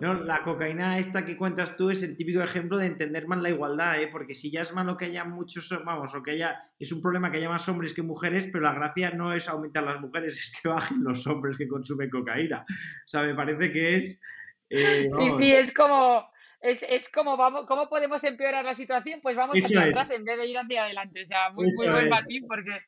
No, 0.00 0.14
la 0.14 0.42
cocaína 0.42 0.98
esta 0.98 1.26
que 1.26 1.36
cuentas 1.36 1.76
tú 1.76 1.90
es 1.90 2.02
el 2.02 2.16
típico 2.16 2.40
ejemplo 2.40 2.78
de 2.78 2.86
entender 2.86 3.28
más 3.28 3.40
la 3.40 3.50
igualdad, 3.50 4.00
¿eh? 4.00 4.08
porque 4.10 4.32
si 4.34 4.50
ya 4.50 4.62
es 4.62 4.72
malo 4.72 4.96
que 4.96 5.04
haya 5.04 5.24
muchos, 5.24 5.68
vamos, 5.84 6.14
o 6.14 6.22
que 6.22 6.30
haya, 6.30 6.58
es 6.78 6.90
un 6.90 7.02
problema 7.02 7.30
que 7.30 7.36
haya 7.36 7.50
más 7.50 7.68
hombres 7.68 7.92
que 7.92 8.02
mujeres, 8.02 8.48
pero 8.50 8.64
la 8.64 8.72
gracia 8.72 9.10
no 9.10 9.34
es 9.34 9.46
aumentar 9.46 9.84
las 9.84 10.00
mujeres, 10.00 10.36
es 10.38 10.58
que 10.58 10.68
bajen 10.70 11.04
los 11.04 11.26
hombres 11.26 11.58
que 11.58 11.68
consumen 11.68 12.08
cocaína. 12.08 12.64
O 12.68 13.06
sea, 13.06 13.22
me 13.22 13.34
parece 13.34 13.70
que 13.70 13.96
es... 13.96 14.18
Eh, 14.74 15.10
sí, 15.16 15.28
sí, 15.38 15.52
es 15.52 15.72
como, 15.72 16.28
es, 16.60 16.82
es, 16.82 17.08
como, 17.08 17.36
vamos, 17.36 17.66
¿cómo 17.66 17.88
podemos 17.88 18.24
empeorar 18.24 18.64
la 18.64 18.74
situación? 18.74 19.20
Pues 19.22 19.36
vamos 19.36 19.56
hacia 19.56 19.82
atrás 19.82 20.10
en 20.10 20.24
vez 20.24 20.38
de 20.38 20.46
ir 20.46 20.58
hacia 20.58 20.84
adelante. 20.84 21.20
O 21.20 21.24
sea, 21.24 21.50
muy, 21.50 21.68
muy 21.76 21.88
buen 21.88 22.10
batín 22.10 22.46
porque 22.48 22.80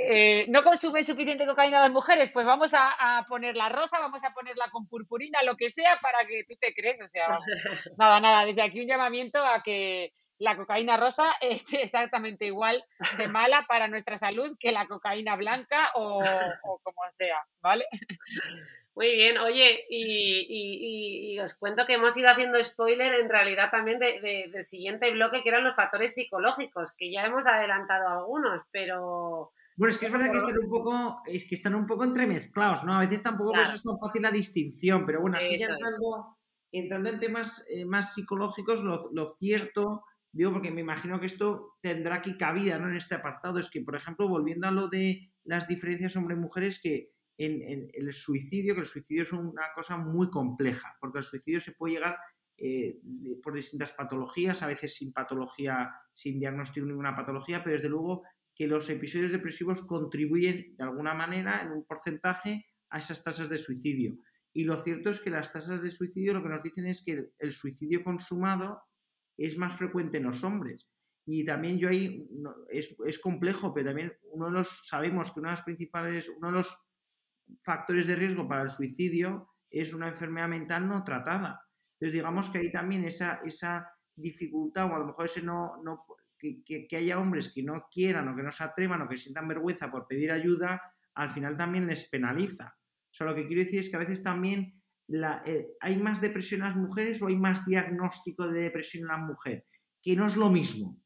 eh, 0.00 0.46
no 0.48 0.62
consumen 0.62 1.04
suficiente 1.04 1.46
cocaína 1.46 1.80
las 1.80 1.90
mujeres, 1.90 2.30
pues 2.30 2.46
vamos 2.46 2.72
a, 2.74 3.24
poner 3.28 3.56
la 3.56 3.68
rosa, 3.68 3.98
vamos 3.98 4.24
a 4.24 4.32
ponerla 4.32 4.70
con 4.70 4.86
purpurina, 4.86 5.42
lo 5.42 5.56
que 5.56 5.68
sea, 5.68 5.98
para 6.00 6.26
que 6.26 6.44
tú 6.48 6.54
te 6.60 6.74
crees. 6.74 7.00
O 7.00 7.08
sea, 7.08 7.28
nada, 7.98 8.20
nada, 8.20 8.44
desde 8.44 8.62
aquí 8.62 8.80
un 8.80 8.88
llamamiento 8.88 9.44
a 9.44 9.62
que 9.62 10.12
la 10.38 10.56
cocaína 10.56 10.96
rosa 10.96 11.32
es 11.40 11.72
exactamente 11.74 12.46
igual 12.46 12.84
de 13.18 13.28
mala 13.28 13.66
para 13.68 13.88
nuestra 13.88 14.18
salud 14.18 14.56
que 14.58 14.72
la 14.72 14.86
cocaína 14.86 15.36
blanca 15.36 15.90
o, 15.94 16.22
o 16.62 16.78
como 16.82 17.02
sea, 17.10 17.38
¿vale? 17.60 17.86
Muy 18.94 19.10
bien, 19.16 19.38
oye, 19.38 19.86
y, 19.88 21.38
os 21.38 21.54
cuento 21.54 21.86
que 21.86 21.94
hemos 21.94 22.14
ido 22.16 22.28
haciendo 22.28 22.62
spoiler 22.62 23.14
en 23.20 23.30
realidad 23.30 23.70
también 23.70 23.98
del 23.98 24.64
siguiente 24.64 25.10
bloque, 25.12 25.42
que 25.42 25.48
eran 25.48 25.64
los 25.64 25.74
factores 25.74 26.14
psicológicos, 26.14 26.94
que 26.96 27.10
ya 27.10 27.24
hemos 27.24 27.46
adelantado 27.46 28.06
algunos, 28.08 28.62
pero... 28.70 29.52
Bueno, 29.76 29.90
es 29.90 29.98
que 29.98 30.06
es 30.06 30.12
verdad 30.12 30.30
que 30.30 30.36
están 30.36 30.58
un 30.58 30.70
poco, 30.70 31.22
es 31.26 31.48
que 31.48 31.54
están 31.54 31.74
un 31.74 31.86
poco 31.86 32.04
entremezclados, 32.04 32.84
¿no? 32.84 32.94
A 32.94 33.00
veces 33.00 33.22
tampoco 33.22 33.58
eso 33.58 33.74
es 33.74 33.82
tan 33.82 33.98
fácil 33.98 34.22
la 34.22 34.30
distinción, 34.30 35.06
pero 35.06 35.22
bueno, 35.22 35.38
así 35.38 35.58
ya 35.58 35.68
entrando, 35.68 36.38
entrando, 36.70 37.08
en 37.08 37.18
temas 37.18 37.64
eh, 37.70 37.86
más 37.86 38.12
psicológicos, 38.12 38.82
lo, 38.82 39.10
lo, 39.12 39.26
cierto, 39.28 40.04
digo, 40.32 40.52
porque 40.52 40.70
me 40.70 40.82
imagino 40.82 41.18
que 41.18 41.26
esto 41.26 41.78
tendrá 41.80 42.16
aquí 42.16 42.36
cabida, 42.36 42.78
¿no? 42.78 42.88
En 42.88 42.96
este 42.96 43.14
apartado, 43.14 43.58
es 43.58 43.70
que, 43.70 43.80
por 43.80 43.96
ejemplo, 43.96 44.28
volviendo 44.28 44.68
a 44.68 44.70
lo 44.70 44.88
de 44.88 45.32
las 45.44 45.66
diferencias 45.66 46.14
hombre-mujeres, 46.14 46.78
que 46.78 47.12
en, 47.38 47.90
el 47.92 48.12
suicidio, 48.12 48.74
que 48.74 48.80
el 48.80 48.86
suicidio 48.86 49.22
es 49.22 49.32
una 49.32 49.72
cosa 49.74 49.96
muy 49.96 50.30
compleja, 50.30 50.96
porque 51.00 51.18
el 51.18 51.24
suicidio 51.24 51.60
se 51.60 51.72
puede 51.72 51.94
llegar 51.94 52.16
eh, 52.56 52.98
por 53.42 53.54
distintas 53.54 53.92
patologías, 53.92 54.62
a 54.62 54.66
veces 54.66 54.94
sin 54.94 55.12
patología, 55.12 55.90
sin 56.12 56.38
diagnóstico 56.38 56.86
ninguna 56.86 57.14
patología, 57.14 57.62
pero 57.62 57.76
desde 57.76 57.88
luego 57.88 58.22
que 58.54 58.66
los 58.66 58.88
episodios 58.90 59.32
depresivos 59.32 59.82
contribuyen 59.82 60.76
de 60.76 60.84
alguna 60.84 61.14
manera 61.14 61.62
en 61.62 61.72
un 61.72 61.84
porcentaje 61.84 62.66
a 62.90 62.98
esas 62.98 63.22
tasas 63.22 63.48
de 63.48 63.58
suicidio. 63.58 64.18
Y 64.52 64.64
lo 64.64 64.76
cierto 64.82 65.10
es 65.10 65.20
que 65.20 65.30
las 65.30 65.50
tasas 65.50 65.82
de 65.82 65.90
suicidio 65.90 66.34
lo 66.34 66.42
que 66.42 66.50
nos 66.50 66.62
dicen 66.62 66.86
es 66.86 67.02
que 67.02 67.30
el, 67.38 67.50
suicidio 67.50 68.04
consumado 68.04 68.82
es 69.38 69.56
más 69.56 69.74
frecuente 69.74 70.18
en 70.18 70.24
los 70.24 70.44
hombres. 70.44 70.86
Y 71.24 71.44
también 71.44 71.78
yo 71.78 71.88
ahí, 71.88 72.28
es, 72.68 72.94
es, 73.06 73.18
complejo, 73.18 73.72
pero 73.72 73.86
también 73.86 74.12
uno 74.24 74.50
los, 74.50 74.86
sabemos 74.86 75.32
que 75.32 75.40
una 75.40 75.50
de 75.50 75.56
las 75.56 75.64
principales, 75.64 76.28
uno 76.28 76.48
de 76.48 76.54
los 76.54 76.76
factores 77.62 78.06
de 78.06 78.16
riesgo 78.16 78.48
para 78.48 78.62
el 78.62 78.68
suicidio 78.68 79.50
es 79.70 79.94
una 79.94 80.08
enfermedad 80.08 80.48
mental 80.48 80.88
no 80.88 81.02
tratada. 81.04 81.60
Entonces, 81.94 82.14
digamos 82.14 82.50
que 82.50 82.58
hay 82.58 82.72
también 82.72 83.04
esa, 83.04 83.40
esa 83.44 83.88
dificultad, 84.14 84.90
o 84.90 84.94
a 84.94 84.98
lo 84.98 85.06
mejor 85.06 85.26
ese 85.26 85.42
no, 85.42 85.82
no 85.82 86.04
que, 86.38 86.86
que, 86.88 86.96
haya 86.96 87.18
hombres 87.18 87.52
que 87.54 87.62
no 87.62 87.86
quieran 87.90 88.28
o 88.28 88.36
que 88.36 88.42
no 88.42 88.50
se 88.50 88.64
atrevan 88.64 89.02
o 89.02 89.08
que 89.08 89.16
sientan 89.16 89.48
vergüenza 89.48 89.90
por 89.90 90.06
pedir 90.06 90.32
ayuda, 90.32 90.82
al 91.14 91.30
final 91.30 91.56
también 91.56 91.86
les 91.86 92.08
penaliza. 92.08 92.74
O 92.76 93.14
sea, 93.14 93.26
lo 93.26 93.34
que 93.34 93.46
quiero 93.46 93.62
decir 93.62 93.78
es 93.78 93.88
que 93.88 93.96
a 93.96 94.00
veces 94.00 94.22
también 94.22 94.82
la, 95.06 95.42
eh, 95.46 95.68
hay 95.80 95.96
más 95.96 96.20
depresión 96.20 96.62
en 96.62 96.66
las 96.68 96.76
mujeres 96.76 97.22
o 97.22 97.28
hay 97.28 97.36
más 97.36 97.64
diagnóstico 97.64 98.48
de 98.48 98.62
depresión 98.62 99.02
en 99.02 99.08
la 99.08 99.18
mujer, 99.18 99.66
que 100.02 100.16
no 100.16 100.26
es 100.26 100.36
lo 100.36 100.50
mismo. 100.50 101.00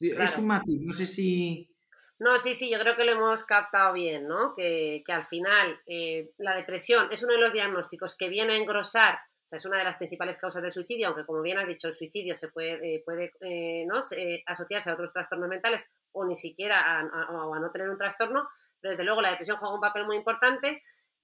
Es 0.00 0.38
un 0.38 0.46
matiz, 0.46 0.80
no 0.82 0.92
sé 0.92 1.06
si... 1.06 1.70
No, 2.18 2.38
sí, 2.38 2.54
sí, 2.54 2.70
yo 2.70 2.78
creo 2.78 2.96
que 2.96 3.04
lo 3.04 3.12
hemos 3.12 3.44
captado 3.44 3.92
bien, 3.92 4.28
¿no? 4.28 4.54
Que, 4.54 5.02
al 5.08 5.24
final 5.24 5.80
eh, 5.86 6.30
la 6.38 6.54
depresión 6.56 7.08
es 7.10 7.22
uno 7.24 7.32
de 7.32 7.40
los 7.40 7.52
diagnósticos 7.52 8.16
que 8.16 8.28
viene 8.28 8.54
a 8.54 8.56
engrosar, 8.56 9.16
o 9.16 9.46
sea, 9.46 9.56
es 9.56 9.66
una 9.66 9.78
de 9.78 9.84
las 9.84 9.96
principales 9.96 10.38
causas 10.38 10.62
de 10.62 10.70
suicidio, 10.70 11.08
aunque 11.08 11.26
como 11.26 11.42
bien 11.42 11.58
has 11.58 11.66
dicho, 11.66 11.88
el 11.88 11.92
suicidio 11.92 12.34
se 12.36 12.48
puede, 12.48 12.94
eh, 12.94 13.02
puede 13.04 13.32
eh, 13.40 13.84
¿no? 13.86 14.00
asociarse 14.46 14.90
a 14.90 14.94
otros 14.94 15.12
trastornos 15.12 15.48
mentales 15.48 15.90
o 16.12 16.24
ni 16.24 16.34
siquiera 16.34 16.80
a, 16.80 17.00
a, 17.00 17.60
no 17.60 17.70
tener 17.72 17.90
un 17.90 17.98
trastorno, 17.98 18.48
pero 18.80 18.92
desde 18.92 19.04
luego 19.04 19.20
la 19.20 19.30
depresión 19.30 19.58
juega 19.58 19.74
un 19.74 19.80
papel 19.80 20.06
muy 20.06 20.16
importante. 20.16 20.80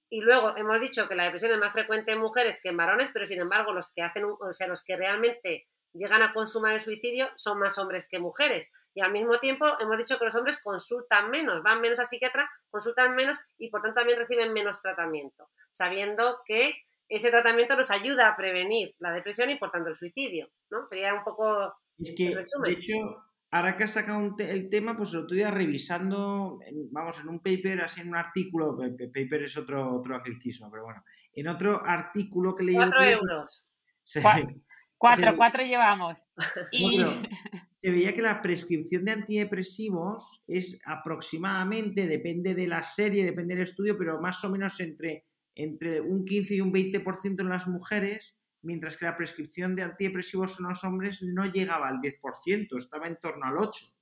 Y 0.09 0.21
luego 0.21 0.55
hemos 0.57 0.81
dicho 0.81 1.07
que 1.07 1.15
la 1.15 1.23
depresión 1.23 1.53
es 1.53 1.57
más 1.57 1.71
frecuente 1.71 2.11
en 2.11 2.19
mujeres 2.19 2.59
que 2.61 2.69
en 2.69 2.77
varones, 2.77 3.09
pero 3.13 3.25
sin 3.25 3.39
embargo 3.39 3.71
los 3.71 3.89
que 3.91 4.01
hacen, 4.01 4.25
o 4.25 4.51
sea, 4.51 4.67
los 4.67 4.83
que 4.83 4.97
realmente 4.97 5.69
llegan 5.93 6.21
a 6.21 6.33
consumar 6.33 6.73
el 6.73 6.79
suicidio 6.79 7.29
son 7.35 7.59
más 7.59 7.77
hombres 7.77 8.07
que 8.09 8.19
mujeres. 8.19 8.71
Y 8.93 9.01
al 9.01 9.11
mismo 9.11 9.37
tiempo 9.39 9.65
hemos 9.79 9.97
dicho 9.97 10.17
que 10.17 10.25
los 10.25 10.35
hombres 10.35 10.59
consultan 10.63 11.29
menos, 11.29 11.63
van 11.63 11.81
menos 11.81 11.99
al 11.99 12.07
psiquiatra, 12.07 12.49
consultan 12.69 13.15
menos 13.15 13.39
y 13.57 13.69
por 13.69 13.81
tanto 13.81 13.95
también 13.95 14.19
reciben 14.19 14.53
menos 14.53 14.81
tratamiento, 14.81 15.49
sabiendo 15.71 16.39
que 16.45 16.73
ese 17.07 17.29
tratamiento 17.29 17.75
nos 17.75 17.91
ayuda 17.91 18.29
a 18.29 18.37
prevenir 18.37 18.95
la 18.99 19.11
depresión 19.11 19.49
y 19.49 19.57
por 19.57 19.69
tanto 19.69 19.89
el 19.89 19.95
suicidio, 19.95 20.49
¿no? 20.69 20.85
Sería 20.85 21.13
un 21.13 21.23
poco 21.23 21.73
es 22.01 22.13
que, 22.15 22.35
De 22.63 22.71
hecho, 22.71 23.23
ahora 23.51 23.77
que 23.77 23.83
has 23.83 23.91
sacado 23.91 24.35
el 24.39 24.69
tema, 24.69 24.97
pues 24.97 25.11
lo 25.11 25.21
estoy 25.21 25.43
revisando, 25.43 26.59
vamos, 26.91 27.19
en 27.19 27.29
un 27.29 27.41
paper, 27.41 27.81
así 27.81 28.01
en 28.01 28.09
un 28.09 28.15
artículo, 28.15 28.77
paper 28.77 29.43
es 29.43 29.57
otro, 29.57 29.95
otro 29.95 30.15
anglicismo, 30.15 30.69
pero 30.71 30.85
bueno, 30.85 31.03
en 31.33 31.47
otro 31.47 31.81
artículo 31.85 32.55
que 32.55 32.63
leí... 32.63 32.75
Cuatro 32.75 32.97
pues 32.97 33.13
euros. 33.13 33.65
Cuatro, 35.01 35.35
cuatro 35.35 35.63
llevamos. 35.63 36.27
Y... 36.71 36.99
se 37.81 37.89
veía 37.89 38.13
que 38.13 38.21
la 38.21 38.39
prescripción 38.39 39.03
de 39.03 39.13
antidepresivos 39.13 40.43
es 40.45 40.79
aproximadamente, 40.85 42.05
depende 42.05 42.53
de 42.53 42.67
la 42.67 42.83
serie, 42.83 43.25
depende 43.25 43.55
del 43.55 43.63
estudio, 43.63 43.97
pero 43.97 44.21
más 44.21 44.43
o 44.43 44.49
menos 44.51 44.79
entre, 44.79 45.25
entre 45.55 45.99
un 46.01 46.23
15 46.23 46.53
y 46.53 46.61
un 46.61 46.71
20% 46.71 47.41
en 47.41 47.49
las 47.49 47.67
mujeres, 47.67 48.37
mientras 48.61 48.95
que 48.95 49.05
la 49.05 49.15
prescripción 49.15 49.75
de 49.75 49.81
antidepresivos 49.81 50.59
en 50.59 50.67
los 50.67 50.83
hombres 50.83 51.23
no 51.23 51.45
llegaba 51.45 51.87
al 51.87 51.97
10%, 51.97 52.77
estaba 52.77 53.07
en 53.07 53.17
torno 53.17 53.47
al 53.47 53.55
8%. 53.55 53.95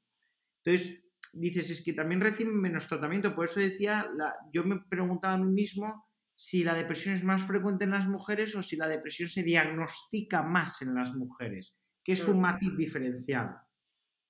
Entonces, 0.65 1.01
dices, 1.31 1.69
es 1.69 1.81
que 1.81 1.93
también 1.93 2.19
reciben 2.19 2.59
menos 2.59 2.89
tratamiento. 2.89 3.33
Por 3.33 3.45
eso 3.45 3.61
decía, 3.61 4.05
la, 4.17 4.35
yo 4.51 4.65
me 4.65 4.81
preguntaba 4.89 5.35
a 5.35 5.37
mí 5.37 5.49
mismo 5.49 6.08
si 6.41 6.63
la 6.63 6.73
depresión 6.73 7.15
es 7.15 7.25
más 7.25 7.43
frecuente 7.43 7.83
en 7.83 7.91
las 7.91 8.07
mujeres 8.07 8.55
o 8.55 8.63
si 8.63 8.77
la 8.77 8.87
depresión 8.87 9.27
se 9.27 9.43
diagnostica 9.43 10.41
más 10.41 10.81
en 10.81 10.95
las 10.95 11.13
mujeres, 11.13 11.75
que 12.01 12.13
es 12.13 12.25
un 12.25 12.37
mm. 12.37 12.41
matiz 12.41 12.77
diferencial. 12.77 13.57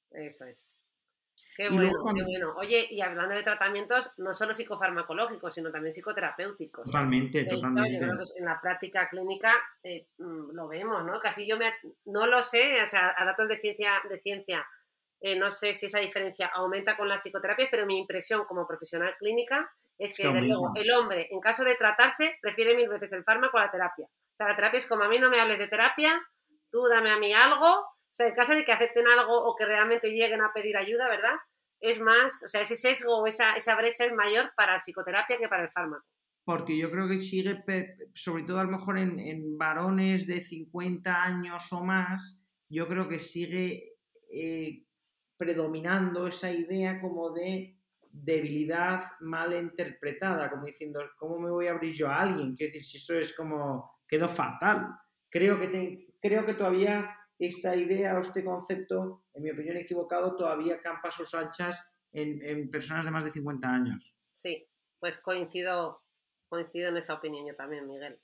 Eso 0.10 0.46
es. 0.48 0.68
Qué 1.56 1.70
bueno, 1.70 1.92
qué 2.16 2.24
bueno. 2.24 2.56
Oye, 2.58 2.88
y 2.90 3.02
hablando 3.02 3.36
de 3.36 3.44
tratamientos, 3.44 4.12
no 4.18 4.34
solo 4.34 4.56
psicofarmacológicos, 4.56 5.54
sino 5.54 5.72
también 5.72 5.92
psicoterapéuticos. 5.92 6.86
Totalmente, 6.86 7.46
totalmente. 7.46 8.08
en 8.40 8.46
la 8.46 8.60
práctica 8.60 9.08
clínica 9.08 9.54
eh, 9.84 10.08
mm, 10.18 10.50
lo 10.54 10.68
vemos, 10.68 11.06
¿no? 11.06 11.20
Casi 11.20 11.48
yo 11.48 11.58
me, 11.58 11.72
no 12.06 12.26
lo 12.26 12.42
sé, 12.42 12.82
o 12.82 12.88
sea, 12.88 13.14
a 13.16 13.24
datos 13.24 13.48
de 13.48 13.60
ciencia, 13.60 14.02
de 14.10 14.20
ciencia 14.20 14.66
eh, 15.22 15.38
no 15.38 15.52
sé 15.52 15.74
si 15.74 15.86
esa 15.86 16.00
diferencia 16.00 16.48
aumenta 16.48 16.98
con 16.98 17.08
la 17.08 17.18
psicoterapia, 17.18 17.68
pero 17.70 17.86
mi 17.86 18.00
impresión 18.00 18.46
como 18.46 18.66
profesional 18.66 19.16
clínica 19.20 19.72
es 20.00 20.16
que, 20.16 20.24
luego, 20.24 20.72
el 20.76 20.92
hombre, 20.94 21.28
en 21.30 21.42
caso 21.42 21.66
de 21.66 21.76
tratarse, 21.76 22.38
prefiere 22.42 22.74
mil 22.74 22.88
veces 22.88 23.12
el 23.12 23.26
fármaco 23.26 23.58
a 23.58 23.66
la 23.66 23.72
terapia. 23.72 24.06
O 24.06 24.36
sea, 24.38 24.48
la 24.48 24.56
terapia 24.56 24.78
es 24.78 24.86
como 24.86 25.04
a 25.04 25.10
mí 25.10 25.20
no 25.20 25.30
me 25.30 25.42
hables 25.42 25.60
de 25.60 25.68
terapia, 25.68 26.26
tú 26.72 26.88
dame 26.90 27.12
a 27.12 27.20
mí 27.20 27.34
algo. 27.34 27.68
O 27.68 28.12
sea, 28.12 28.28
en 28.28 28.34
caso 28.34 28.56
de 28.56 28.64
que 28.64 28.72
acepten 28.72 29.06
algo 29.08 29.38
o 29.38 29.56
que 29.58 29.66
realmente 29.66 30.10
lleguen 30.12 30.42
a 30.42 30.54
pedir 30.54 30.78
ayuda, 30.78 31.10
¿verdad? 31.10 31.36
Es 31.82 32.00
más, 32.00 32.44
o 32.46 32.48
sea, 32.48 32.62
ese 32.62 32.78
sesgo 32.78 33.18
o 33.18 33.28
esa, 33.28 33.54
esa 33.56 33.76
brecha 33.76 34.06
es 34.06 34.14
mayor 34.14 34.52
para 34.56 34.74
la 34.74 34.80
psicoterapia 34.80 35.38
que 35.38 35.50
para 35.50 35.64
el 35.64 35.70
fármaco. 35.70 36.06
Porque 36.46 36.78
yo 36.78 36.90
creo 36.90 37.08
que 37.10 37.22
sigue, 37.22 37.62
sobre 38.14 38.44
todo 38.44 38.60
a 38.60 38.64
lo 38.64 38.72
mejor 38.72 38.98
en, 38.98 39.20
en 39.20 39.58
varones 39.58 40.28
de 40.28 40.42
50 40.42 41.24
años 41.24 41.72
o 41.74 41.84
más, 41.84 42.40
yo 42.70 42.88
creo 42.88 43.10
que 43.10 43.20
sigue 43.20 43.98
eh, 44.32 44.84
predominando 45.38 46.28
esa 46.28 46.52
idea 46.52 47.02
como 47.02 47.32
de 47.32 47.79
debilidad 48.12 49.04
mal 49.22 49.54
interpretada, 49.54 50.50
como 50.50 50.66
diciendo, 50.66 51.02
¿cómo 51.18 51.40
me 51.40 51.52
voy 51.52 51.68
a 51.68 51.72
abrir 51.72 51.94
yo 51.94 52.08
a 52.08 52.22
alguien? 52.22 52.56
Quiero 52.56 52.74
decir, 52.74 52.84
si 52.84 52.98
eso 52.98 53.16
es 53.16 53.36
como, 53.36 54.02
quedó 54.08 54.28
fatal. 54.28 54.88
Creo 55.30 55.60
que, 55.60 56.08
creo 56.22 56.46
que 56.46 56.56
todavía 56.56 57.16
esta 57.38 57.76
idea 57.76 58.18
o 58.18 58.20
este 58.20 58.44
concepto, 58.44 59.26
en 59.34 59.44
mi 59.44 59.52
opinión 59.52 59.78
equivocado, 59.78 60.36
todavía 60.36 60.82
campa 60.82 61.12
sus 61.12 61.34
anchas 61.34 61.82
en, 62.12 62.44
en, 62.44 62.70
personas 62.70 63.06
de 63.06 63.12
más 63.12 63.24
de 63.24 63.32
50 63.32 63.68
años. 63.68 64.18
Sí, 64.32 64.68
pues 65.00 65.20
coincido, 65.20 66.04
coincido 66.50 66.90
en 66.90 66.98
esa 66.98 67.14
opinión 67.14 67.48
yo 67.48 67.56
también, 67.56 67.88
Miguel. 67.88 68.20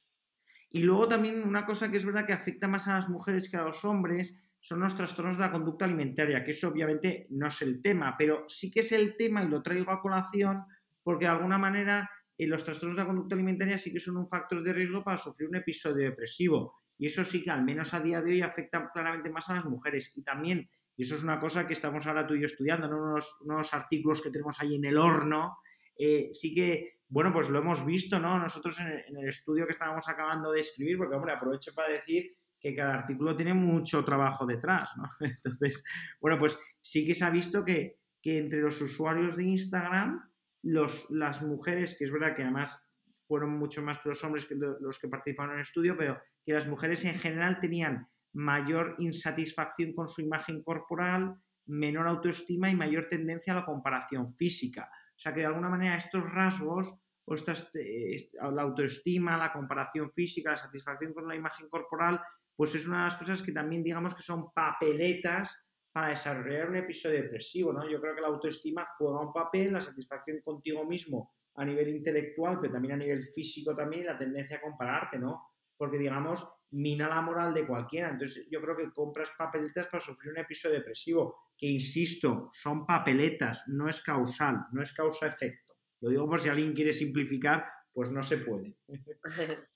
Y 0.70 0.84
luego 0.84 1.08
también 1.08 1.48
una 1.48 1.66
cosa 1.66 1.90
que 1.90 1.98
es 1.98 2.06
verdad 2.06 2.26
que 2.26 2.34
afecta 2.34 2.68
más 2.68 2.88
a 2.88 2.96
las 2.96 3.08
mujeres 3.08 3.50
que 3.50 3.56
a 3.56 3.64
los 3.64 3.86
hombres 3.86 4.36
son 4.66 4.80
los 4.80 4.95
trastornos 4.95 5.36
de 5.36 5.41
la 5.41 5.51
conducta 5.51 5.86
alimentaria, 5.86 6.43
que 6.43 6.49
eso 6.49 6.70
obviamente 6.70 7.28
no 7.30 7.49
es 7.49 7.61
el 7.61 7.84
tema, 7.84 8.16
pero 8.18 8.45
sí 8.47 8.72
que 8.72 8.80
es 8.80 8.91
el 8.93 9.16
tema 9.16 9.43
y 9.43 9.47
lo 9.47 9.61
traigo 9.61 9.91
a 9.91 10.01
colación 10.01 10.63
porque 11.03 11.26
de 11.26 11.32
alguna 11.32 11.59
manera 11.59 12.09
eh, 12.36 12.47
los 12.47 12.63
trastornos 12.63 12.97
de 12.97 13.03
la 13.03 13.07
conducta 13.07 13.36
alimentaria 13.36 13.78
sí 13.78 13.93
que 13.93 13.99
son 13.99 14.18
un 14.18 14.28
factor 14.28 14.63
de 14.63 14.74
riesgo 14.74 15.03
para 15.03 15.18
sufrir 15.18 15.49
un 15.49 15.57
episodio 15.57 16.05
depresivo. 16.05 16.82
Y 16.97 17.05
eso 17.05 17.24
sí 17.24 17.43
que 17.43 17.51
al 17.51 17.63
menos 17.63 17.93
a 17.93 17.99
día 17.99 18.24
de 18.24 18.32
hoy 18.32 18.41
afecta 18.41 18.89
claramente 18.91 19.30
más 19.30 19.47
a 19.51 19.53
las 19.53 19.66
mujeres. 19.66 20.11
Y 20.16 20.24
también, 20.24 20.68
y 20.97 21.03
eso 21.03 21.13
es 21.13 21.22
una 21.22 21.39
cosa 21.39 21.68
que 21.68 21.74
estamos 21.74 22.07
ahora 22.07 22.26
tú 22.26 22.34
y 22.34 22.39
yo 22.39 22.45
estudiando, 22.45 22.88
¿no? 22.88 23.18
unos, 23.41 23.74
artículos 23.76 24.20
que 24.20 24.32
tenemos 24.32 24.59
ahí 24.61 24.78
en 24.78 24.86
el 24.86 24.97
horno, 24.97 25.59
eh, 25.95 26.30
sí 26.32 26.55
que, 26.55 26.93
bueno, 27.07 27.32
pues 27.32 27.49
lo 27.49 27.59
hemos 27.59 27.86
visto, 27.86 28.20
¿no? 28.20 28.39
Nosotros 28.39 28.80
en 28.80 28.88
en 28.88 29.18
el, 29.18 29.30
estudio 29.30 29.68
que 29.68 29.74
estábamos 29.74 30.09
acabando 30.09 30.51
de 30.51 30.61
escribir, 30.61 30.97
porque, 30.97 31.16
hombre, 31.16 31.34
aprovecho 31.34 31.72
para 31.76 31.91
decir 31.91 32.36
que 32.66 32.76
cada 32.76 32.95
artículo 32.95 33.36
tiene 33.36 33.53
mucho 33.53 34.03
trabajo 34.03 34.43
detrás, 34.47 34.93
¿no? 34.97 35.03
Entonces, 35.20 35.84
bueno, 36.20 36.39
pues 36.39 36.57
sí 36.82 37.05
que 37.05 37.13
se 37.13 37.24
ha 37.24 37.30
visto 37.30 37.63
que, 37.63 37.99
entre 38.24 38.59
los 38.59 38.82
usuarios 38.82 39.36
de 39.36 39.43
Instagram, 39.43 40.20
los, 40.63 41.05
las 41.11 41.43
mujeres, 41.43 41.95
que 41.95 42.05
es 42.05 42.11
verdad 42.11 42.36
que 42.36 42.41
además 42.41 42.84
fueron 43.28 43.51
mucho 43.51 43.84
más 43.84 43.99
que 43.99 44.09
los 44.09 44.24
hombres 44.24 44.47
que 44.47 44.55
los 44.55 44.97
que 44.97 45.07
participaron 45.07 45.51
en 45.51 45.57
el 45.57 45.61
estudio, 45.61 45.95
pero 45.95 46.20
que 46.43 46.53
las 46.53 46.68
mujeres 46.68 47.05
en 47.05 47.20
general 47.20 47.59
tenían 47.59 48.07
mayor 48.34 48.95
insatisfacción 48.97 49.93
con 49.93 50.07
su 50.07 50.22
imagen 50.22 50.63
corporal, 50.63 51.36
menor 51.68 52.07
autoestima 52.07 52.72
y 52.72 52.76
mayor 52.76 53.07
tendencia 53.07 53.53
a 53.53 53.57
la 53.57 53.66
comparación 53.66 54.28
física. 54.32 54.89
O 54.91 55.20
sea 55.20 55.36
que 55.36 55.41
de 55.41 55.45
alguna 55.45 55.70
manera 55.70 55.95
estos 55.95 56.28
rasgos, 56.32 56.99
o 57.26 57.36
estas, 57.36 57.70
eh, 57.76 58.30
la 58.41 58.63
autoestima, 58.63 59.38
la 59.38 59.53
comparación 59.53 60.11
física, 60.11 60.49
la 60.49 60.57
satisfacción 60.57 61.13
con 61.13 61.28
la 61.28 61.36
imagen 61.36 61.70
corporal, 61.70 62.20
pues 62.56 62.74
es 62.76 62.88
una 62.88 62.99
de 62.99 63.03
las 63.06 63.18
cosas 63.18 63.41
que 63.41 63.51
también 63.51 63.84
digamos 63.84 64.16
que 64.16 64.24
son 64.24 64.51
papeletas 64.53 65.56
para 65.91 66.10
desarrollar 66.10 66.70
un 66.70 66.76
episodio 66.76 67.22
depresivo, 67.22 67.72
¿no? 67.72 67.89
Yo 67.89 68.01
creo 68.01 68.16
que 68.16 68.22
la 68.22 68.28
autoestima 68.28 68.86
juega 68.97 69.22
un 69.22 69.32
papel, 69.32 69.74
la 69.74 69.82
satisfacción 69.82 70.41
contigo 70.41 70.86
mismo 70.86 71.34
a 71.56 71.64
nivel 71.64 71.88
intelectual, 71.88 72.60
pero 72.60 72.74
también 72.74 72.95
a 72.95 72.97
nivel 72.97 73.24
físico 73.24 73.74
también, 73.74 74.06
la 74.06 74.18
tendencia 74.18 74.58
a 74.58 74.62
compararte, 74.62 75.18
¿no? 75.18 75.41
Porque, 75.78 75.97
digamos, 75.97 76.45
mina 76.72 77.08
la 77.08 77.22
moral 77.22 77.53
de 77.53 77.66
cualquiera. 77.66 78.10
Entonces, 78.10 78.45
yo 78.51 78.62
creo 78.62 78.76
que 78.76 78.91
compras 78.91 79.32
papeletas 79.38 79.88
para 79.88 80.03
sufrir 80.03 80.34
un 80.34 80.39
episodio 80.39 80.76
depresivo, 80.76 81.51
que, 81.58 81.68
insisto, 81.68 82.49
son 82.51 82.86
papeletas, 82.86 83.64
no 83.68 83.88
es 83.88 84.01
causal, 84.01 84.66
no 84.74 84.82
es 84.82 84.91
causa-efecto. 84.91 85.76
Lo 86.01 86.10
digo 86.10 86.28
por 86.28 86.41
si 86.41 86.49
alguien 86.49 86.74
quiere 86.74 86.91
simplificar, 86.91 87.66
pues 87.93 88.12
no 88.12 88.22
se 88.22 88.38
puede. 88.39 88.76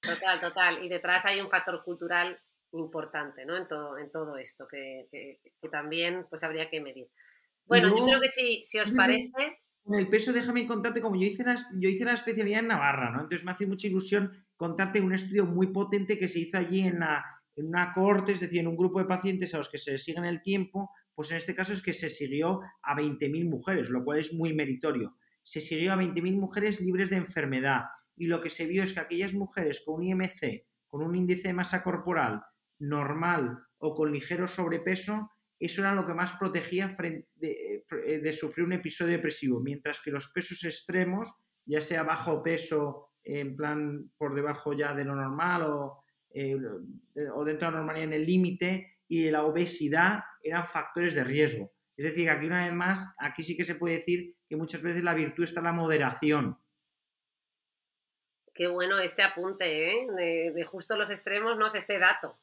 Total, 0.00 0.40
total. 0.40 0.84
Y 0.84 0.88
detrás 0.88 1.26
hay 1.26 1.40
un 1.40 1.50
factor 1.50 1.82
cultural 1.84 2.38
importante, 2.72 3.44
¿no? 3.44 3.56
En 3.56 3.66
todo, 3.66 3.98
en 3.98 4.10
todo 4.10 4.36
esto, 4.36 4.66
que, 4.68 5.08
también 5.70 6.26
pues 6.28 6.42
habría 6.42 6.68
que 6.68 6.80
medir. 6.80 7.08
Bueno, 7.64 7.88
yo 7.88 8.04
creo 8.04 8.20
que 8.20 8.28
si, 8.28 8.62
si 8.64 8.78
os 8.78 8.92
parece... 8.92 9.60
Con 9.82 9.98
el 9.98 10.08
peso, 10.08 10.32
déjame 10.32 10.66
contarte, 10.66 11.00
como 11.00 11.16
yo 11.16 11.26
hice, 11.26 11.44
la, 11.44 11.54
yo 11.78 11.88
hice 11.88 12.04
la 12.04 12.12
especialidad 12.12 12.60
en 12.60 12.68
Navarra, 12.68 13.10
¿no? 13.10 13.20
Entonces 13.20 13.44
me 13.44 13.52
hace 13.52 13.66
mucha 13.66 13.86
ilusión 13.86 14.46
contarte 14.56 15.00
un 15.00 15.12
estudio 15.12 15.46
muy 15.46 15.68
potente 15.68 16.18
que 16.18 16.28
se 16.28 16.40
hizo 16.40 16.58
allí 16.58 16.80
en, 16.80 17.00
la, 17.00 17.24
en 17.54 17.68
una 17.68 17.92
corte, 17.92 18.32
es 18.32 18.40
decir, 18.40 18.60
en 18.60 18.66
un 18.66 18.76
grupo 18.76 18.98
de 18.98 19.04
pacientes 19.04 19.54
a 19.54 19.58
los 19.58 19.68
que 19.68 19.78
se 19.78 19.96
siguen 19.98 20.24
el 20.24 20.42
tiempo, 20.42 20.90
pues 21.14 21.30
en 21.30 21.36
este 21.36 21.54
caso 21.54 21.72
es 21.72 21.82
que 21.82 21.92
se 21.92 22.08
siguió 22.08 22.60
a 22.82 22.96
20.000 22.96 23.48
mujeres, 23.48 23.88
lo 23.88 24.04
cual 24.04 24.18
es 24.18 24.32
muy 24.32 24.52
meritorio. 24.52 25.16
Se 25.42 25.60
siguió 25.60 25.92
a 25.92 25.96
20.000 25.96 26.36
mujeres 26.36 26.80
libres 26.80 27.08
de 27.10 27.16
enfermedad, 27.16 27.84
y 28.16 28.26
lo 28.26 28.40
que 28.40 28.50
se 28.50 28.66
vio 28.66 28.82
es 28.82 28.92
que 28.92 29.00
aquellas 29.00 29.34
mujeres 29.34 29.82
con 29.84 29.96
un 29.96 30.04
IMC, 30.04 30.64
con 30.86 31.02
un 31.02 31.14
índice 31.14 31.48
de 31.48 31.54
masa 31.54 31.82
corporal 31.82 32.42
normal 32.78 33.58
o 33.78 33.94
con 33.94 34.12
ligero 34.12 34.46
sobrepeso, 34.46 35.30
eso 35.58 35.80
era 35.80 35.94
lo 35.94 36.06
que 36.06 36.14
más 36.14 36.34
protegía 36.34 36.94
de, 36.98 37.26
eh, 37.40 38.20
de, 38.22 38.32
sufrir 38.32 38.66
un 38.66 38.74
episodio 38.74 39.12
depresivo, 39.12 39.60
mientras 39.60 40.00
que 40.00 40.10
los 40.10 40.28
pesos 40.28 40.62
extremos, 40.64 41.32
ya 41.64 41.80
sea 41.80 42.02
bajo 42.02 42.42
peso, 42.42 43.10
en 43.24 43.56
plan 43.56 44.10
por 44.16 44.34
debajo 44.34 44.72
ya 44.72 44.94
de 44.94 45.04
lo 45.04 45.16
normal 45.16 45.62
o, 45.62 46.04
eh, 46.30 46.56
dentro 47.14 47.44
de 47.44 47.60
la 47.60 47.70
normalidad 47.70 48.04
en 48.04 48.12
el 48.12 48.26
límite, 48.26 48.98
y 49.08 49.30
la 49.30 49.44
obesidad 49.44 50.20
eran 50.42 50.66
factores 50.66 51.14
de 51.14 51.24
riesgo. 51.24 51.72
Es 51.96 52.04
decir, 52.04 52.28
aquí 52.28 52.46
una 52.46 52.64
vez 52.64 52.74
más, 52.74 53.06
aquí 53.18 53.42
sí 53.42 53.56
que 53.56 53.64
se 53.64 53.76
puede 53.76 53.96
decir 53.96 54.34
que 54.48 54.56
muchas 54.56 54.82
veces 54.82 55.02
la 55.02 55.14
virtud 55.14 55.44
está 55.44 55.60
en 55.60 55.64
la 55.64 55.72
moderación. 55.72 56.58
Qué 58.56 58.68
bueno 58.68 58.98
este 58.98 59.22
apunte, 59.22 59.90
¿eh? 59.90 60.06
de, 60.16 60.64
justo 60.64 60.96
los 60.96 61.10
extremos, 61.10 61.58
no 61.58 61.66
es 61.66 61.74
este 61.74 61.98
dato. 61.98 62.38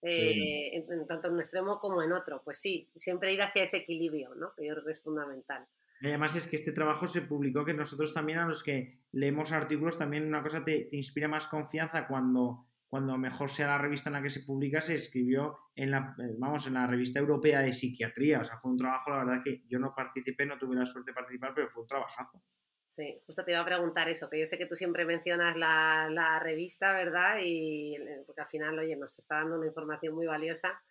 Eh, 0.00 0.76
en, 0.76 1.06
tanto 1.06 1.26
en 1.26 1.34
un 1.34 1.40
extremo 1.40 1.78
como 1.80 2.02
en 2.02 2.12
otro. 2.12 2.40
Pues 2.42 2.58
sí, 2.58 2.88
siempre 2.96 3.32
ir 3.32 3.42
hacia 3.42 3.64
ese 3.64 3.78
equilibrio, 3.78 4.34
¿no? 4.34 4.54
que 4.56 4.66
yo 4.66 4.72
creo 4.72 4.84
que 4.84 4.92
es 4.92 5.02
fundamental. 5.02 5.66
Y 6.00 6.06
además 6.06 6.34
es 6.36 6.46
que 6.46 6.56
este 6.56 6.72
trabajo 6.72 7.06
se 7.06 7.22
publicó, 7.22 7.64
que 7.64 7.74
nosotros 7.74 8.14
también 8.14 8.38
a 8.38 8.46
los 8.46 8.62
que 8.62 9.00
leemos 9.12 9.52
artículos, 9.52 9.98
también 9.98 10.26
una 10.26 10.42
cosa 10.42 10.64
te, 10.64 10.88
inspira 10.92 11.26
más 11.28 11.48
confianza 11.48 12.06
cuando, 12.06 12.66
cuando 12.86 13.18
mejor 13.18 13.50
sea 13.50 13.66
la 13.66 13.78
revista 13.78 14.08
en 14.08 14.14
la 14.14 14.22
que 14.22 14.30
se 14.30 14.40
publica, 14.40 14.80
se 14.80 14.94
escribió 14.94 15.58
en 15.74 15.90
la, 15.90 16.14
eh, 16.20 16.36
vamos, 16.38 16.68
en 16.68 16.74
la 16.74 16.86
revista 16.86 17.18
europea 17.18 17.60
de 17.60 17.72
psiquiatría. 17.72 18.40
O 18.40 18.44
sea, 18.44 18.56
fue 18.58 18.70
un 18.70 18.78
trabajo, 18.78 19.10
la 19.10 19.24
verdad 19.24 19.42
que 19.44 19.64
yo 19.68 19.78
no 19.80 19.92
participé, 19.94 20.46
no 20.46 20.56
tuve 20.56 20.76
la 20.76 20.86
suerte 20.86 21.10
de 21.10 21.16
participar, 21.16 21.52
pero 21.54 21.68
fue 21.68 21.82
un 21.82 21.88
trabajazo. 21.88 22.40
Sí, 22.88 23.20
justo 23.26 23.44
te 23.44 23.50
iba 23.50 23.60
a 23.60 23.66
preguntar 23.66 24.08
eso, 24.08 24.30
que 24.30 24.38
yo 24.38 24.46
sé 24.46 24.56
que 24.56 24.64
tú 24.64 24.74
siempre 24.74 25.04
mencionas 25.04 25.54
la, 25.58 26.40
revista, 26.42 26.94
¿verdad? 26.94 27.36
Y 27.42 27.94
porque 28.26 28.40
al 28.40 28.46
final, 28.48 28.78
oye, 28.78 28.96
nos 28.96 29.18
está 29.18 29.36
dando 29.36 29.56
una 29.56 29.66
información 29.66 30.14
muy 30.14 30.26
valiosa 30.26 30.82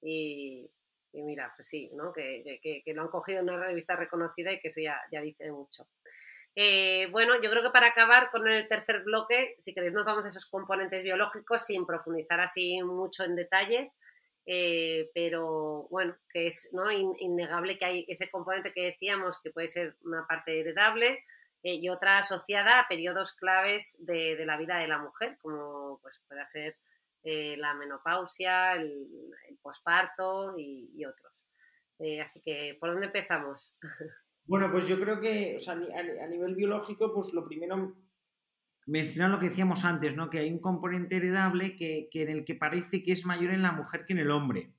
y, 0.00 0.66
mira, 1.12 1.52
pues 1.54 1.68
sí, 1.68 1.90
¿no? 1.92 2.10
Que, 2.10 2.82
lo 2.86 3.02
han 3.02 3.08
cogido 3.08 3.40
en 3.40 3.50
una 3.50 3.66
revista 3.66 3.96
reconocida 3.96 4.50
y 4.50 4.60
que 4.60 4.68
eso 4.68 4.80
ya, 4.80 4.98
ya 5.12 5.20
dice 5.20 5.52
mucho. 5.52 5.86
Eh, 6.56 7.08
bueno, 7.10 7.34
yo 7.42 7.50
creo 7.50 7.62
que 7.62 7.70
para 7.70 7.88
acabar 7.88 8.30
con 8.30 8.48
el 8.48 8.66
tercer 8.66 9.02
bloque, 9.02 9.54
si 9.58 9.74
queréis 9.74 9.92
nos 9.92 10.06
vamos 10.06 10.24
a 10.24 10.28
esos 10.28 10.46
componentes 10.46 11.02
biológicos 11.02 11.66
sin 11.66 11.84
profundizar 11.84 12.40
así 12.40 12.82
mucho 12.82 13.24
en 13.24 13.36
detalles, 13.36 13.98
eh, 14.46 15.10
pero 15.14 15.86
bueno, 15.90 16.16
que 16.32 16.46
es 16.46 16.70
¿no? 16.72 16.90
innegable 16.90 17.76
que 17.76 17.84
hay 17.84 18.04
ese 18.08 18.30
componente 18.30 18.72
que 18.72 18.84
decíamos 18.84 19.38
que 19.42 19.50
puede 19.50 19.68
ser 19.68 19.96
una 20.02 20.26
parte 20.26 20.58
heredable, 20.58 21.22
eh, 21.62 21.76
y 21.76 21.88
otra 21.88 22.18
asociada 22.18 22.80
a 22.80 22.88
periodos 22.88 23.32
claves 23.32 24.04
de, 24.04 24.44
la 24.44 24.56
vida 24.56 24.78
de 24.78 24.88
la 24.88 24.98
mujer, 24.98 25.38
como 25.40 26.00
pues 26.02 26.24
puede 26.26 26.44
ser 26.44 26.74
eh, 27.22 27.56
la 27.56 27.74
menopausia, 27.74 28.74
el, 28.74 29.08
posparto 29.62 30.54
y, 30.56 31.04
otros. 31.04 31.44
Eh, 32.00 32.20
así 32.20 32.40
que, 32.42 32.76
¿por 32.80 32.90
dónde 32.90 33.06
empezamos? 33.06 33.76
Bueno, 34.44 34.72
pues 34.72 34.88
yo 34.88 34.98
creo 34.98 35.20
que 35.20 35.56
a, 35.68 36.26
nivel 36.26 36.56
biológico, 36.56 37.14
pues 37.14 37.32
lo 37.32 37.46
primero 37.46 37.96
mencionar 38.86 39.30
lo 39.30 39.38
que 39.38 39.48
decíamos 39.48 39.84
antes, 39.84 40.16
¿no? 40.16 40.30
Que 40.30 40.40
hay 40.40 40.50
un 40.50 40.58
componente 40.58 41.18
heredable 41.18 41.76
que, 41.76 42.08
que, 42.10 42.22
en 42.22 42.30
el 42.30 42.44
que 42.44 42.56
parece 42.56 43.04
que 43.04 43.12
es 43.12 43.24
mayor 43.24 43.52
en 43.52 43.62
la 43.62 43.70
mujer 43.70 44.04
que 44.04 44.14
en 44.14 44.18
el 44.18 44.32
hombre. 44.32 44.74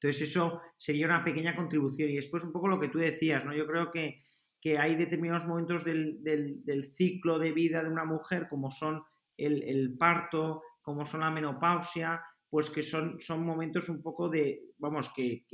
Entonces, 0.00 0.30
eso 0.30 0.62
sería 0.78 1.04
una 1.04 1.22
pequeña 1.22 1.54
contribución. 1.54 2.08
Y 2.08 2.16
después 2.16 2.44
un 2.44 2.52
poco 2.52 2.66
lo 2.66 2.80
que 2.80 2.88
tú 2.88 2.98
decías, 2.98 3.44
¿no? 3.44 3.54
Yo 3.54 3.66
creo 3.66 3.90
que 3.90 4.24
que 4.62 4.78
hay 4.78 4.94
determinados 4.94 5.44
momentos 5.44 5.84
del, 5.84 6.84
ciclo 6.84 7.40
de 7.40 7.50
vida 7.50 7.82
de 7.82 7.90
una 7.90 8.04
mujer, 8.04 8.46
como 8.48 8.70
son 8.70 9.02
el, 9.36 9.96
parto, 9.98 10.62
como 10.80 11.04
son 11.04 11.20
la 11.20 11.32
menopausia, 11.32 12.22
pues 12.48 12.70
que 12.70 12.80
son, 12.80 13.18
momentos 13.40 13.88
un 13.88 14.00
poco 14.00 14.28
de, 14.28 14.62
vamos, 14.78 15.12
que, 15.16 15.44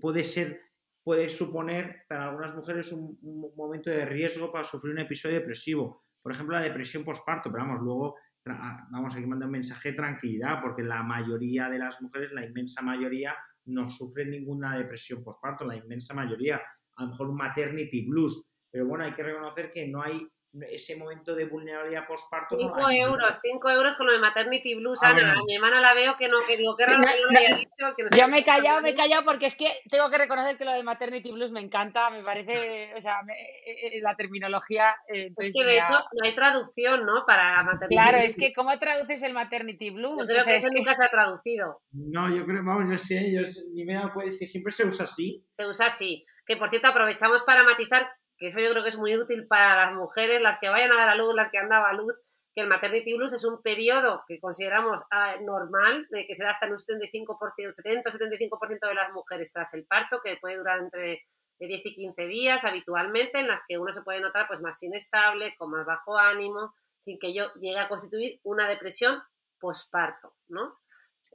puede 0.00 0.24
ser, 0.24 0.60
puede 1.02 1.28
suponer 1.28 2.04
para 2.08 2.28
algunas 2.28 2.54
mujeres 2.54 2.92
un, 2.92 3.18
momento 3.56 3.90
de 3.90 4.06
riesgo 4.06 4.52
para 4.52 4.62
sufrir 4.62 4.92
un 4.92 5.00
episodio 5.00 5.40
depresivo. 5.40 6.04
Por 6.22 6.30
ejemplo, 6.30 6.54
la 6.54 6.62
depresión 6.62 7.02
postparto, 7.02 7.50
pero 7.50 7.64
vamos, 7.64 7.80
luego, 7.80 8.14
vamos, 8.44 9.16
hay 9.16 9.22
que 9.22 9.26
mandar 9.26 9.48
un 9.48 9.52
mensaje 9.52 9.90
de 9.90 9.96
tranquilidad, 9.96 10.62
porque 10.62 10.84
la 10.84 11.02
mayoría 11.02 11.68
de 11.68 11.80
las 11.80 12.00
mujeres, 12.00 12.30
la 12.30 12.46
inmensa 12.46 12.82
mayoría, 12.82 13.34
no 13.64 13.88
sufren 13.88 14.30
ninguna 14.30 14.78
depresión 14.78 15.24
postparto, 15.24 15.64
la 15.64 15.74
inmensa 15.74 16.14
mayoría 16.14 16.62
a 16.96 17.04
lo 17.04 17.10
mejor 17.10 17.30
un 17.30 17.36
maternity 17.36 18.06
blues, 18.06 18.46
pero 18.70 18.86
bueno, 18.86 19.04
hay 19.04 19.12
que 19.12 19.22
reconocer 19.22 19.70
que 19.70 19.86
no 19.88 20.02
hay 20.02 20.26
ese 20.70 20.96
momento 20.96 21.34
de 21.34 21.46
vulnerabilidad 21.46 22.06
postparto. 22.06 22.56
5 22.56 22.90
euros, 22.90 23.38
5 23.42 23.70
euros 23.70 23.94
con 23.96 24.06
lo 24.06 24.12
de 24.12 24.18
maternity 24.18 24.74
blues, 24.74 25.02
A 25.02 25.14
mi 25.14 25.54
hermana 25.54 25.80
la 25.80 25.94
veo 25.94 26.16
que 26.16 26.28
no, 26.28 26.38
que 26.46 26.56
digo, 26.56 26.76
qué 26.76 26.86
raro 26.86 27.02
que 27.02 27.08
no, 27.08 27.38
haya 27.38 27.56
dicho. 27.56 27.94
Que 27.96 28.16
yo 28.16 28.28
me 28.28 28.40
he 28.40 28.44
callado, 28.44 28.80
me 28.80 28.90
he 28.90 28.94
callado 28.94 29.24
porque 29.24 29.46
es 29.46 29.56
que 29.56 29.68
tengo 29.90 30.10
que 30.10 30.18
reconocer 30.18 30.56
que 30.56 30.64
lo 30.64 30.72
de 30.72 30.82
maternity 30.82 31.32
blues 31.32 31.50
me 31.50 31.60
encanta, 31.60 32.10
me 32.10 32.22
parece, 32.22 32.94
o 32.96 33.00
sea, 33.00 33.20
eh, 33.28 33.96
eh, 33.96 34.00
la 34.00 34.14
terminología. 34.14 34.94
Eh, 35.12 35.32
es 35.36 35.52
que 35.52 35.64
de 35.64 35.78
hecho 35.78 35.94
no 35.94 36.24
hay 36.24 36.34
traducción, 36.34 37.04
¿no? 37.04 37.24
Para 37.26 37.62
maternity 37.62 37.94
Claro, 37.94 38.18
es 38.18 38.36
que 38.36 38.52
¿cómo 38.52 38.78
traduces 38.78 39.22
el 39.22 39.32
maternity 39.32 39.90
blues? 39.90 40.20
Yo 40.20 40.26
creo 40.26 40.44
que 40.44 40.54
ese 40.54 40.68
nunca 40.70 40.94
se 40.94 41.04
ha 41.04 41.10
traducido. 41.10 41.82
No, 41.92 42.28
yo 42.34 42.44
creo, 42.44 42.62
vamos, 42.64 42.90
yo 42.90 42.96
sé, 42.96 43.32
yo 43.32 43.40
ni 43.72 43.84
me 43.84 43.94
pues, 44.12 44.38
que 44.38 44.46
siempre 44.46 44.72
se 44.72 44.84
usa 44.84 45.04
así. 45.04 45.44
Se 45.50 45.66
usa 45.66 45.86
así. 45.86 46.24
Que 46.46 46.56
por 46.56 46.68
cierto, 46.68 46.88
aprovechamos 46.88 47.42
para 47.42 47.64
matizar, 47.64 48.06
que 48.38 48.48
eso 48.48 48.60
yo 48.60 48.70
creo 48.70 48.82
que 48.82 48.88
es 48.88 48.98
muy 48.98 49.16
útil 49.16 49.46
para 49.46 49.76
las 49.76 49.92
mujeres, 49.92 50.42
las 50.42 50.58
que 50.58 50.68
vayan 50.68 50.92
a 50.92 50.96
dar 50.96 51.08
a 51.10 51.14
luz, 51.14 51.34
las 51.34 51.50
que 51.50 51.58
han 51.58 51.68
dado 51.68 51.86
a 51.86 51.92
luz, 51.92 52.14
que 52.54 52.62
el 52.62 52.68
maternity 52.68 53.14
blues 53.14 53.32
es 53.32 53.44
un 53.44 53.60
periodo 53.62 54.24
que 54.28 54.40
consideramos 54.40 55.02
ah, 55.10 55.36
normal, 55.42 56.06
de 56.10 56.26
que 56.26 56.34
se 56.34 56.44
da 56.44 56.50
hasta 56.50 56.66
en 56.66 56.72
un 56.72 56.78
75%, 56.78 57.26
70-75% 57.26 58.88
de 58.88 58.94
las 58.94 59.12
mujeres 59.12 59.52
tras 59.52 59.74
el 59.74 59.86
parto, 59.86 60.20
que 60.22 60.36
puede 60.36 60.56
durar 60.56 60.78
entre 60.78 61.22
10 61.58 61.86
y 61.86 61.94
15 61.94 62.26
días 62.26 62.64
habitualmente, 62.64 63.40
en 63.40 63.48
las 63.48 63.62
que 63.66 63.78
uno 63.78 63.90
se 63.92 64.02
puede 64.02 64.20
notar 64.20 64.46
pues 64.46 64.60
más 64.60 64.80
inestable, 64.82 65.54
con 65.56 65.70
más 65.70 65.84
bajo 65.84 66.16
ánimo, 66.16 66.74
sin 66.96 67.18
que 67.18 67.34
yo 67.34 67.52
llegue 67.54 67.78
a 67.78 67.88
constituir 67.88 68.40
una 68.44 68.68
depresión 68.68 69.20
posparto, 69.58 70.36
¿no? 70.48 70.78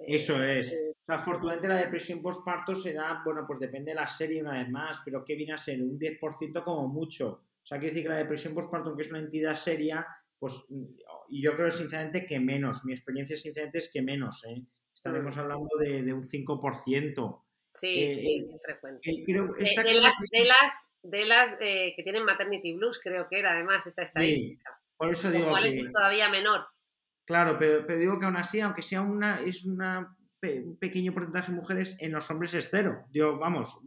Eso 0.07 0.41
eh, 0.43 0.59
es. 0.59 0.73
afortunadamente 1.07 1.67
la 1.67 1.77
depresión 1.77 2.21
postparto 2.21 2.75
se 2.75 2.93
da, 2.93 3.21
bueno, 3.25 3.45
pues 3.45 3.59
depende 3.59 3.91
de 3.91 3.95
la 3.95 4.07
serie 4.07 4.41
una 4.41 4.57
vez 4.57 4.69
más, 4.69 5.01
pero 5.03 5.25
que 5.25 5.35
viene 5.35 5.53
a 5.53 5.57
ser 5.57 5.81
un 5.81 5.99
10% 5.99 6.63
como 6.63 6.87
mucho. 6.87 7.43
O 7.61 7.65
sea, 7.65 7.77
quiere 7.77 7.93
decir 7.93 8.03
que 8.03 8.13
la 8.13 8.17
depresión 8.17 8.53
postparto, 8.53 8.95
que 8.95 9.01
es 9.01 9.09
una 9.09 9.19
entidad 9.19 9.55
seria, 9.55 10.05
pues 10.39 10.65
y 11.29 11.43
yo 11.43 11.55
creo 11.55 11.69
sinceramente 11.69 12.25
que 12.25 12.39
menos. 12.39 12.83
Mi 12.85 12.93
experiencia 12.93 13.35
sinceramente 13.35 13.79
es 13.79 13.91
que 13.91 14.01
menos, 14.01 14.43
¿eh? 14.45 14.63
Estaremos 14.93 15.35
mm. 15.35 15.39
hablando 15.39 15.69
de, 15.79 16.13
un 16.13 16.23
5%. 16.23 17.43
Sí, 17.71 18.09
sí, 18.09 18.19
eh, 18.19 18.37
es 18.37 18.49
frecuente. 18.65 19.01
de, 19.03 19.93
las, 19.93 20.15
de, 20.31 20.43
las, 20.43 20.93
de 21.03 21.25
las 21.25 21.55
que 21.55 22.01
tienen 22.03 22.25
maternity 22.25 22.73
blues, 22.73 22.99
creo 23.03 23.27
que 23.29 23.39
era 23.39 23.51
además 23.51 23.85
esta 23.85 24.01
estadística. 24.01 24.79
por 24.97 25.11
eso 25.11 25.29
digo. 25.29 25.53
que... 25.61 25.67
es 25.67 25.91
todavía 25.91 26.29
menor. 26.29 26.65
Claro, 27.29 27.57
pero, 27.59 27.85
digo 27.95 28.17
que 28.17 28.25
aún 28.25 28.37
así, 28.37 28.59
aunque 28.59 28.81
sea 28.81 29.03
una, 29.03 29.39
es 29.41 29.63
un 29.63 29.77
pequeño 30.79 31.13
porcentaje 31.13 31.51
de 31.51 31.57
mujeres, 31.59 31.95
en 31.99 32.13
los 32.13 32.27
hombres 32.31 32.55
es 32.55 32.69
cero. 32.71 33.05
Yo, 33.11 33.37
vamos, 33.37 33.79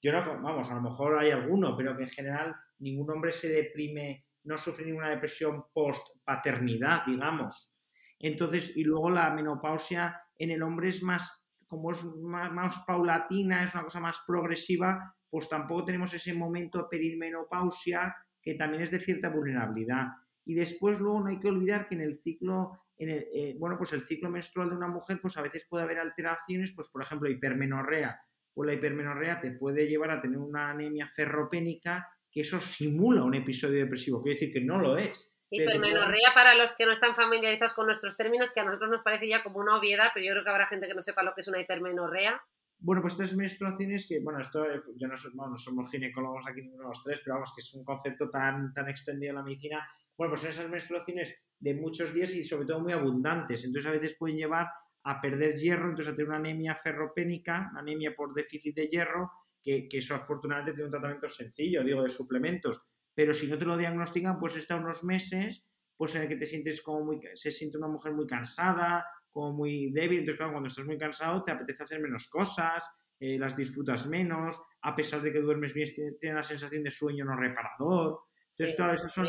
yo 0.00 0.10
no, 0.10 0.40
vamos, 0.40 0.70
a 0.70 0.74
lo 0.74 0.80
mejor 0.80 1.18
hay 1.18 1.30
alguno, 1.30 1.76
pero 1.76 1.94
que 1.94 2.04
en 2.04 2.08
general 2.08 2.56
ningún 2.78 3.10
hombre 3.10 3.30
se 3.30 3.50
deprime, 3.50 4.24
no 4.44 4.56
sufre 4.56 4.86
ninguna 4.86 5.10
depresión 5.10 5.66
post-paternidad, 5.74 7.04
digamos. 7.04 7.70
Entonces, 8.18 8.74
y 8.74 8.84
luego 8.84 9.10
la 9.10 9.34
menopausia 9.34 10.22
en 10.38 10.50
el 10.50 10.62
hombre 10.62 10.88
es 10.88 11.02
más, 11.02 11.44
como 11.66 11.90
es 11.90 12.02
más, 12.02 12.50
más 12.50 12.82
paulatina, 12.86 13.64
es 13.64 13.74
una 13.74 13.82
cosa 13.82 14.00
más 14.00 14.22
progresiva, 14.26 15.14
pues 15.28 15.46
tampoco 15.46 15.84
tenemos 15.84 16.14
ese 16.14 16.32
momento 16.32 16.78
de 16.78 16.84
perimenopausia 16.88 18.16
que 18.40 18.54
también 18.54 18.82
es 18.82 18.90
de 18.90 19.00
cierta 19.00 19.28
vulnerabilidad. 19.28 20.06
Y 20.48 20.54
después 20.54 20.98
luego 20.98 21.20
no 21.20 21.26
hay 21.26 21.38
que 21.38 21.48
olvidar 21.48 21.86
que 21.86 21.94
en 21.94 22.00
el 22.00 22.14
ciclo, 22.14 22.72
en 22.96 23.10
el, 23.10 23.26
eh, 23.34 23.54
bueno, 23.58 23.76
pues 23.76 23.92
el 23.92 24.00
ciclo 24.00 24.30
menstrual 24.30 24.70
de 24.70 24.76
una 24.76 24.88
mujer, 24.88 25.20
pues 25.20 25.36
a 25.36 25.42
veces 25.42 25.66
puede 25.68 25.84
haber 25.84 25.98
alteraciones, 25.98 26.72
pues 26.74 26.88
por 26.88 27.02
ejemplo, 27.02 27.28
hipermenorrea. 27.28 28.18
O 28.54 28.64
la 28.64 28.72
hipermenorrea 28.72 29.40
te 29.40 29.50
puede 29.50 29.86
llevar 29.86 30.10
a 30.10 30.22
tener 30.22 30.38
una 30.38 30.70
anemia 30.70 31.06
ferropénica, 31.06 32.08
que 32.32 32.40
eso 32.40 32.62
simula 32.62 33.24
un 33.24 33.34
episodio 33.34 33.80
depresivo. 33.80 34.22
Quiere 34.22 34.40
decir 34.40 34.50
que 34.54 34.64
no 34.64 34.78
lo 34.78 34.96
es. 34.96 35.36
Hipermenorrea, 35.50 36.32
para 36.34 36.54
los 36.54 36.72
que 36.72 36.86
no 36.86 36.92
están 36.92 37.14
familiarizados 37.14 37.74
con 37.74 37.84
nuestros 37.84 38.16
términos, 38.16 38.50
que 38.50 38.60
a 38.60 38.64
nosotros 38.64 38.88
nos 38.88 39.02
parece 39.02 39.28
ya 39.28 39.42
como 39.42 39.58
una 39.58 39.76
obviedad, 39.76 40.12
pero 40.14 40.24
yo 40.24 40.32
creo 40.32 40.44
que 40.44 40.50
habrá 40.50 40.64
gente 40.64 40.88
que 40.88 40.94
no 40.94 41.02
sepa 41.02 41.22
lo 41.22 41.34
que 41.34 41.42
es 41.42 41.48
una 41.48 41.60
hipermenorrea. 41.60 42.40
Bueno, 42.78 43.02
pues 43.02 43.12
estas 43.14 43.36
menstruaciones 43.36 44.06
que, 44.08 44.20
bueno, 44.20 44.40
esto, 44.40 44.64
yo 44.96 45.08
no, 45.08 45.14
no 45.50 45.56
somos 45.58 45.90
ginecólogos 45.90 46.46
aquí 46.48 46.62
ninguno 46.62 46.84
de 46.84 46.88
los 46.88 47.02
tres, 47.02 47.20
pero 47.22 47.34
vamos, 47.34 47.52
que 47.54 47.60
es 47.60 47.74
un 47.74 47.84
concepto 47.84 48.30
tan, 48.30 48.72
tan 48.72 48.88
extendido 48.88 49.32
en 49.32 49.36
la 49.36 49.42
medicina 49.42 49.86
bueno, 50.18 50.32
pues 50.32 50.40
son 50.40 50.50
esas 50.50 50.68
menstruaciones 50.68 51.32
de 51.60 51.74
muchos 51.74 52.12
días 52.12 52.34
y 52.34 52.42
sobre 52.42 52.66
todo 52.66 52.80
muy 52.80 52.92
abundantes. 52.92 53.64
Entonces 53.64 53.88
a 53.88 53.92
veces 53.92 54.16
pueden 54.18 54.36
llevar 54.36 54.66
a 55.04 55.20
perder 55.20 55.54
hierro, 55.54 55.88
entonces 55.88 56.12
a 56.12 56.16
tener 56.16 56.28
una 56.28 56.38
anemia 56.38 56.74
ferropénica, 56.74 57.68
una 57.70 57.80
anemia 57.80 58.12
por 58.16 58.34
déficit 58.34 58.74
de 58.74 58.88
hierro, 58.88 59.30
que, 59.62 59.86
eso 59.92 60.16
afortunadamente 60.16 60.72
tiene 60.72 60.86
un 60.86 60.90
tratamiento 60.90 61.28
sencillo, 61.28 61.84
digo, 61.84 62.02
de 62.02 62.08
suplementos. 62.08 62.82
Pero 63.14 63.32
si 63.32 63.46
no 63.46 63.56
te 63.56 63.64
lo 63.64 63.76
diagnostican, 63.76 64.40
pues 64.40 64.56
está 64.56 64.74
unos 64.74 65.04
meses, 65.04 65.64
pues 65.96 66.16
en 66.16 66.22
el 66.22 66.28
que 66.28 66.36
te 66.36 66.46
sientes 66.46 66.82
como 66.82 67.04
muy, 67.04 67.20
se 67.34 67.52
siente 67.52 67.78
una 67.78 67.88
mujer 67.88 68.12
muy 68.12 68.26
cansada, 68.26 69.04
como 69.30 69.52
muy 69.52 69.92
débil. 69.92 70.20
Entonces, 70.20 70.36
claro, 70.36 70.52
cuando 70.52 70.66
estás 70.66 70.84
muy 70.84 70.98
cansado 70.98 71.44
te 71.44 71.52
apetece 71.52 71.84
hacer 71.84 72.00
menos 72.00 72.26
cosas, 72.28 72.90
eh, 73.20 73.38
las 73.38 73.56
disfrutas 73.56 74.08
menos, 74.08 74.60
a 74.82 74.94
pesar 74.96 75.22
de 75.22 75.32
que 75.32 75.40
duermes 75.40 75.74
bien, 75.74 75.88
tienes 76.18 76.36
la 76.36 76.42
sensación 76.42 76.82
de 76.82 76.90
sueño 76.90 77.24
no 77.24 77.36
reparador. 77.36 78.20
Entonces, 78.50 78.74
claro, 78.74 78.94
esos 78.94 79.12
son 79.12 79.26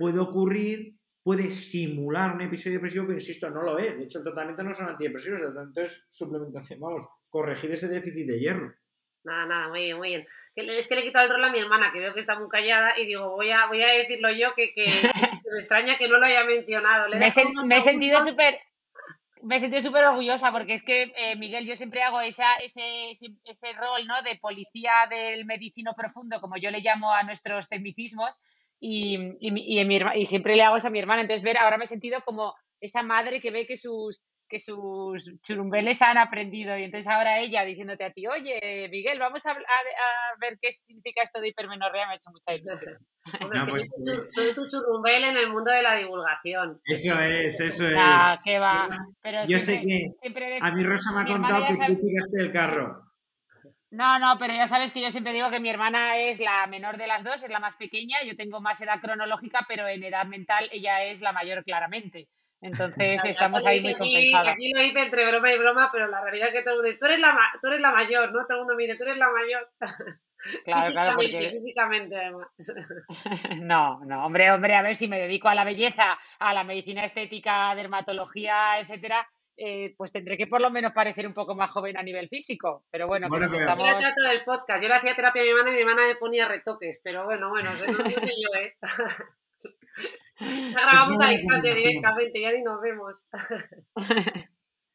puede 0.00 0.18
ocurrir, 0.18 0.96
puede 1.22 1.52
simular 1.52 2.34
un 2.34 2.40
episodio 2.40 2.76
depresivo, 2.76 3.04
pero 3.04 3.18
insisto, 3.18 3.50
no 3.50 3.62
lo 3.62 3.78
es. 3.78 3.98
De 3.98 4.04
hecho, 4.04 4.18
el 4.18 4.24
tratamiento 4.24 4.62
no 4.62 4.72
son 4.72 4.88
antidepresivos, 4.88 5.40
el 5.40 5.46
tratamiento 5.48 5.82
es 5.82 6.06
suplementación, 6.08 6.80
vamos, 6.80 7.06
corregir 7.28 7.70
ese 7.70 7.86
déficit 7.86 8.26
de 8.26 8.40
hierro. 8.40 8.74
Nada, 9.24 9.44
nada, 9.44 9.68
muy 9.68 9.82
bien, 9.82 9.98
muy 9.98 10.08
bien. 10.08 10.26
Es 10.54 10.88
que 10.88 10.94
le 10.94 11.02
he 11.02 11.04
quitado 11.04 11.26
el 11.26 11.32
rol 11.32 11.44
a 11.44 11.52
mi 11.52 11.58
hermana, 11.58 11.90
que 11.92 12.00
veo 12.00 12.14
que 12.14 12.20
está 12.20 12.38
muy 12.38 12.48
callada, 12.48 12.98
y 12.98 13.04
digo, 13.04 13.28
voy 13.32 13.50
a, 13.50 13.66
voy 13.66 13.82
a 13.82 13.88
decirlo 13.88 14.30
yo, 14.30 14.54
que, 14.54 14.72
que, 14.72 14.86
me 14.86 15.58
extraña 15.58 15.98
que 15.98 16.08
no 16.08 16.16
lo 16.16 16.24
haya 16.24 16.46
mencionado. 16.46 17.06
me, 17.10 17.26
he 17.26 17.82
sentido 17.82 18.26
súper 18.26 18.58
me 19.42 19.56
he 19.56 19.60
sentido 19.60 19.82
súper 19.82 20.04
orgullosa 20.04 20.52
porque 20.52 20.74
es 20.74 20.82
que, 20.82 21.12
eh, 21.16 21.36
Miguel, 21.36 21.66
yo 21.66 21.76
siempre 21.76 22.02
hago 22.02 22.20
esa, 22.20 22.56
ese, 22.56 23.10
ese, 23.10 23.72
rol 23.72 24.06
¿no? 24.06 24.22
de 24.22 24.36
policía 24.36 24.92
del 25.08 25.44
medicino 25.44 25.94
profundo, 25.94 26.40
como 26.40 26.56
yo 26.56 26.70
le 26.70 26.80
llamo 26.80 27.12
a 27.12 27.22
nuestros 27.22 27.68
tecnicismos, 27.68 28.40
y, 28.80 29.36
y, 29.40 29.80
y, 30.14 30.24
siempre 30.24 30.56
le 30.56 30.62
hago 30.62 30.76
eso 30.76 30.88
a 30.88 30.90
mi 30.90 30.98
hermana. 30.98 31.22
Entonces, 31.22 31.44
ver, 31.44 31.58
ahora 31.58 31.76
me 31.76 31.84
he 31.84 31.86
sentido 31.86 32.20
como 32.24 32.54
esa 32.80 33.02
madre 33.02 33.40
que 33.40 33.50
ve 33.50 33.66
que 33.66 33.76
sus, 33.76 34.24
que 34.48 34.58
sus 34.58 35.30
churumbeles 35.42 36.00
han 36.02 36.16
aprendido 36.16 36.76
y 36.76 36.82
entonces 36.82 37.06
ahora 37.06 37.38
ella 37.38 37.64
diciéndote 37.64 38.04
a 38.04 38.12
ti, 38.12 38.26
oye, 38.26 38.88
Miguel, 38.90 39.18
vamos 39.18 39.46
a, 39.46 39.54
ver 40.40 40.58
qué 40.60 40.72
significa 40.72 41.22
esto 41.22 41.40
de 41.40 41.48
hipermenorrea, 41.48 42.06
me 42.06 42.14
ha 42.14 42.16
hecho 42.16 42.30
mucha 42.30 42.52
ilusión. 42.52 42.98
Pues, 43.68 43.86
soy, 44.28 44.54
tu, 44.54 44.66
churumbel 44.66 45.22
en 45.22 45.36
el 45.36 45.50
mundo 45.50 45.70
de 45.70 45.82
la 45.82 45.94
divulgación. 45.94 46.80
Eso 46.84 47.20
es, 47.20 47.60
eso 47.60 47.86
es. 47.86 47.94
Ah, 47.96 48.40
qué 48.42 48.58
va. 48.58 48.88
Pero 49.22 49.44
Yo 49.46 49.58
sé 49.58 49.80
que 49.82 50.10
a 50.60 50.72
mí 50.72 50.82
Rosa 50.82 51.12
me 51.12 51.20
ha 51.20 51.24
contado 51.26 51.66
que 51.66 51.74
tú 51.74 52.00
tiraste 52.00 52.40
el 52.40 52.50
carro. 52.50 53.09
No, 53.90 54.20
no, 54.20 54.38
pero 54.38 54.54
ya 54.54 54.68
sabes 54.68 54.92
que 54.92 55.00
yo 55.00 55.10
siempre 55.10 55.32
digo 55.32 55.50
que 55.50 55.58
mi 55.58 55.68
hermana 55.68 56.16
es 56.16 56.38
la 56.38 56.66
menor 56.68 56.96
de 56.96 57.08
las 57.08 57.24
dos, 57.24 57.42
es 57.42 57.50
la 57.50 57.58
más 57.58 57.74
pequeña, 57.74 58.22
yo 58.24 58.36
tengo 58.36 58.60
más 58.60 58.80
edad 58.80 59.00
cronológica, 59.00 59.66
pero 59.68 59.88
en 59.88 60.04
edad 60.04 60.26
mental 60.26 60.68
ella 60.70 61.02
es 61.02 61.20
la 61.20 61.32
mayor 61.32 61.64
claramente. 61.64 62.28
Entonces 62.62 63.24
estamos 63.24 63.64
ahí 63.66 63.80
muy 63.80 63.94
compensados. 63.94 64.48
Aquí 64.48 64.72
lo 64.72 64.82
hice 64.82 65.02
entre 65.02 65.26
broma 65.26 65.50
y 65.52 65.58
broma, 65.58 65.88
pero 65.90 66.06
la 66.06 66.20
realidad 66.20 66.48
es 66.48 66.54
que 66.54 66.62
todo 66.62 66.74
el 66.74 66.76
mundo 66.76 66.88
dice, 66.88 66.98
tú 67.00 67.06
eres 67.06 67.20
la, 67.20 67.36
tú 67.60 67.68
eres 67.68 67.80
la 67.80 67.90
mayor, 67.90 68.32
¿no? 68.32 68.46
Todo 68.46 68.58
el 68.58 68.58
mundo 68.58 68.74
me 68.76 68.84
dice, 68.84 68.98
tú 68.98 69.04
eres 69.04 69.16
la 69.16 69.30
mayor. 69.30 69.70
Claro, 70.64 70.80
físicamente, 70.80 71.38
claro, 71.38 71.50
físicamente 71.50 72.16
además. 72.16 72.48
No, 73.60 74.00
no, 74.06 74.24
hombre, 74.24 74.50
hombre, 74.50 74.74
a 74.74 74.80
ver 74.80 74.96
si 74.96 75.06
me 75.06 75.20
dedico 75.20 75.48
a 75.50 75.54
la 75.54 75.64
belleza, 75.64 76.18
a 76.38 76.54
la 76.54 76.64
medicina 76.64 77.04
estética, 77.04 77.74
dermatología, 77.74 78.78
etcétera, 78.78 79.28
eh, 79.62 79.94
pues 79.94 80.10
tendré 80.10 80.38
que 80.38 80.46
por 80.46 80.62
lo 80.62 80.70
menos 80.70 80.92
parecer 80.92 81.26
un 81.26 81.34
poco 81.34 81.54
más 81.54 81.70
joven 81.70 81.98
a 81.98 82.02
nivel 82.02 82.30
físico. 82.30 82.86
Pero 82.90 83.06
bueno, 83.06 83.28
bueno 83.28 83.46
pues 83.46 83.60
estamos... 83.60 83.92
Yo 83.92 83.98
trato 83.98 84.22
del 84.30 84.42
podcast. 84.42 84.82
Yo 84.82 84.88
le 84.88 84.94
hacía 84.94 85.14
terapia 85.14 85.42
a 85.42 85.44
mi 85.44 85.50
hermana 85.50 85.70
y 85.70 85.74
mi 85.74 85.80
hermana 85.80 86.02
me 86.08 86.14
ponía 86.16 86.48
retoques. 86.48 87.00
Pero 87.04 87.24
bueno, 87.24 87.50
bueno, 87.50 87.68
no, 87.70 87.92
no 87.92 88.08
sé 88.08 88.32
yo, 88.42 88.58
¿eh? 88.58 88.76
La 90.74 90.80
grabamos 90.80 91.22
a 91.22 91.28
distancia 91.28 91.74
directamente, 91.74 92.40
ya 92.40 92.52
ni 92.52 92.62
nos 92.62 92.80
vemos. 92.80 93.28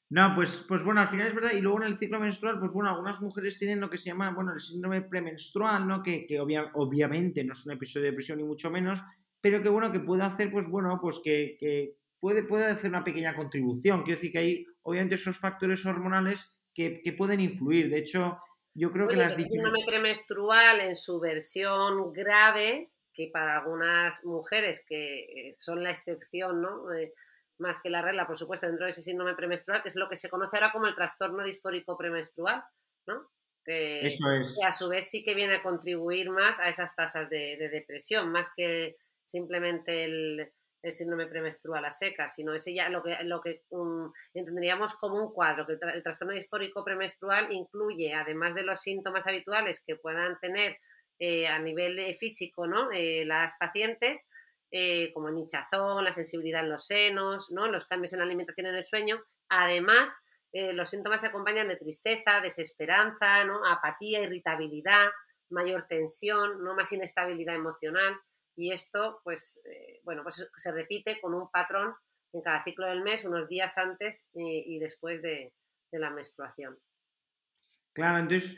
No, 0.08 0.34
pues, 0.36 0.64
pues 0.68 0.84
bueno, 0.84 1.02
al 1.02 1.08
final 1.08 1.28
es 1.28 1.36
verdad. 1.36 1.52
Y 1.54 1.62
luego 1.62 1.82
en 1.82 1.88
el 1.88 1.98
ciclo 1.98 2.20
menstrual, 2.20 2.60
pues 2.60 2.72
bueno, 2.74 2.90
algunas 2.90 3.22
mujeres 3.22 3.58
tienen 3.58 3.80
lo 3.80 3.90
que 3.90 3.98
se 3.98 4.10
llama, 4.10 4.32
bueno, 4.34 4.54
el 4.54 4.60
síndrome 4.60 5.02
premenstrual, 5.02 5.88
¿no? 5.88 6.02
Que, 6.04 6.26
que 6.26 6.40
obviamente 6.40 7.44
no 7.44 7.54
es 7.54 7.66
un 7.66 7.74
episodio 7.74 8.06
de 8.06 8.12
depresión 8.12 8.38
ni 8.38 8.44
mucho 8.44 8.70
menos, 8.70 9.04
pero 9.42 9.62
que 9.62 9.70
bueno, 9.70 9.92
que 9.92 10.00
puede 10.00 10.24
hacer, 10.24 10.52
pues 10.52 10.68
bueno, 10.68 11.00
pues 11.02 11.20
que, 11.24 11.58
que 11.60 11.98
puede, 12.20 12.44
puede 12.44 12.66
hacer 12.66 12.90
una 12.90 13.04
pequeña 13.04 13.36
contribución. 13.36 14.04
Quiero 14.04 14.18
decir 14.18 14.32
que 14.32 14.40
hay, 14.40 14.66
obviamente, 14.84 15.16
esos 15.16 15.38
factores 15.38 15.86
hormonales 15.86 16.52
que, 16.74 17.16
pueden 17.18 17.40
influir. 17.40 17.90
De 17.90 18.00
hecho, 18.00 18.38
yo 18.74 18.92
creo 18.92 19.08
que 19.08 19.16
las... 19.16 19.38
El 19.40 19.48
síndrome 19.48 19.86
premenstrual 19.86 20.82
en 20.82 20.96
su 20.96 21.20
versión 21.20 22.12
grave, 22.12 22.92
que 23.14 23.30
para 23.32 23.60
algunas 23.60 24.26
mujeres 24.26 24.86
que 24.88 25.20
eh, 25.20 25.56
son 25.58 25.84
la 25.84 25.92
excepción, 25.92 26.62
¿no? 26.62 26.94
Eh, 26.94 27.14
más 27.58 27.82
que 27.82 27.90
la 27.90 28.02
regla, 28.02 28.28
por 28.28 28.38
supuesto, 28.38 28.68
dentro 28.68 28.86
de 28.86 28.92
ese 28.92 29.02
síndrome 29.02 29.36
premenstrual, 29.36 29.82
que 29.82 29.88
es 29.88 29.96
lo 29.96 30.10
que 30.10 30.18
se 30.18 30.30
conoce 30.30 30.58
ahora 30.58 30.74
como 30.74 30.88
el 30.88 30.94
trastorno 30.94 31.44
disfórico 31.44 31.98
premenstrual, 31.98 32.64
¿no? 33.08 33.30
Que, 33.64 34.06
Eso 34.06 34.30
es. 34.30 34.58
a 34.64 34.74
su 34.74 34.90
vez 34.90 35.10
sí 35.10 35.24
que 35.24 35.34
viene 35.34 35.56
a 35.56 35.64
contribuir 35.64 36.30
más 36.30 36.60
a 36.60 36.68
esas 36.68 36.96
tasas 36.96 37.30
de 37.30 37.58
depresión, 37.72 38.32
más 38.32 38.52
que 38.56 38.98
simplemente 39.24 40.04
el, 40.04 40.52
el 40.86 40.92
síndrome 40.92 41.26
premenstrual 41.26 41.84
a 41.84 41.92
seca, 41.92 42.30
sino 42.30 42.54
ese 42.54 42.74
ya 42.74 42.90
lo 42.90 43.02
que, 43.02 43.18
lo 43.24 43.42
que 43.42 43.64
um, 43.70 44.12
entenderíamos 44.36 44.94
como 44.94 45.16
un 45.16 45.34
cuadro, 45.34 45.66
que 45.66 45.74
el, 45.74 46.04
trastorno 46.04 46.34
disfórico 46.34 46.86
premenstrual 46.86 47.52
incluye, 47.52 48.14
además 48.14 48.54
de 48.54 48.64
los 48.64 48.80
síntomas 48.80 49.26
habituales 49.26 49.84
que 49.86 49.96
puedan 49.96 50.38
tener 50.40 50.78
eh, 51.18 51.48
a 51.48 51.58
nivel 51.58 51.98
eh, 51.98 52.14
físico 52.14 52.68
¿no? 52.68 52.92
Eh, 52.92 53.26
las 53.26 53.54
pacientes, 53.60 54.30
como 55.14 55.30
el 55.30 55.38
hinchazón, 55.38 56.04
la 56.04 56.12
sensibilidad 56.12 56.62
en 56.62 56.70
los 56.70 56.86
senos, 56.86 57.50
¿no? 57.50 57.68
los 57.68 57.86
cambios 57.86 58.12
en 58.12 58.20
la 58.20 58.26
alimentación 58.26 58.68
en 58.68 58.76
el 58.76 58.84
sueño, 58.84 59.24
además 59.48 60.18
los 60.52 60.90
síntomas 60.90 61.22
se 61.22 61.28
acompañan 61.28 61.70
de 61.70 61.78
tristeza, 61.78 62.42
desesperanza, 62.42 63.46
¿no? 63.46 63.66
apatía, 63.66 64.22
irritabilidad, 64.22 65.08
mayor 65.50 65.84
tensión, 65.88 66.62
¿no? 66.62 66.76
más 66.76 66.92
inestabilidad 66.92 67.56
emocional 67.56 68.20
y 68.56 68.72
esto, 68.72 69.20
pues, 69.24 69.64
eh, 69.66 70.00
bueno, 70.04 70.24
pues 70.24 70.50
se 70.56 70.72
repite 70.72 71.20
con 71.22 71.34
un 71.34 71.50
patrón 71.52 71.94
en 72.34 72.42
cada 72.42 72.64
ciclo 72.64 72.86
del 72.88 73.04
mes, 73.04 73.26
unos 73.26 73.48
días 73.48 73.78
antes 73.78 74.28
y, 74.34 74.80
después 74.80 75.22
de, 75.22 75.54
la 75.92 76.10
menstruación. 76.10 76.78
Claro, 77.94 78.20
entonces, 78.20 78.58